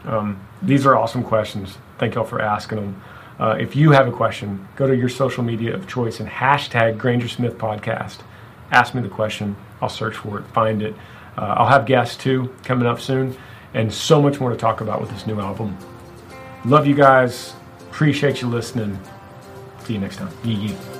Um, 0.06 0.40
these 0.62 0.86
are 0.86 0.96
awesome 0.96 1.24
questions. 1.24 1.78
Thank 1.98 2.16
y'all 2.16 2.24
for 2.24 2.42
asking 2.42 2.78
them. 2.78 3.02
Uh, 3.40 3.58
if 3.60 3.76
you 3.76 3.92
have 3.92 4.08
a 4.08 4.12
question, 4.12 4.68
go 4.76 4.88
to 4.88 4.96
your 4.96 5.10
social 5.10 5.44
media 5.44 5.74
of 5.74 5.88
choice 5.88 6.20
and 6.20 6.30
hashtag 6.30 6.98
Granger 6.98 7.28
Smith 7.28 7.58
Podcast. 7.58 8.20
Ask 8.72 8.96
me 8.96 9.02
the 9.02 9.10
question. 9.10 9.56
I'll 9.82 9.90
search 9.90 10.16
for 10.16 10.40
it, 10.40 10.46
find 10.48 10.82
it. 10.82 10.96
Uh, 11.38 11.56
I'll 11.58 11.68
have 11.68 11.86
guests 11.86 12.18
too 12.18 12.54
coming 12.64 12.88
up 12.88 13.00
soon, 13.00 13.36
and 13.74 13.94
so 13.94 14.22
much 14.22 14.40
more 14.40 14.50
to 14.50 14.56
talk 14.56 14.82
about 14.82 15.02
with 15.02 15.12
this 15.12 15.28
new 15.28 15.40
album. 15.40 15.78
Love 16.66 16.88
you 16.88 16.96
guys. 16.96 17.54
Appreciate 17.92 18.42
you 18.42 18.48
listening. 18.48 19.00
See 19.84 19.94
you 19.94 20.00
next 20.00 20.18
time. 20.18 20.30
Yee. 20.44 20.97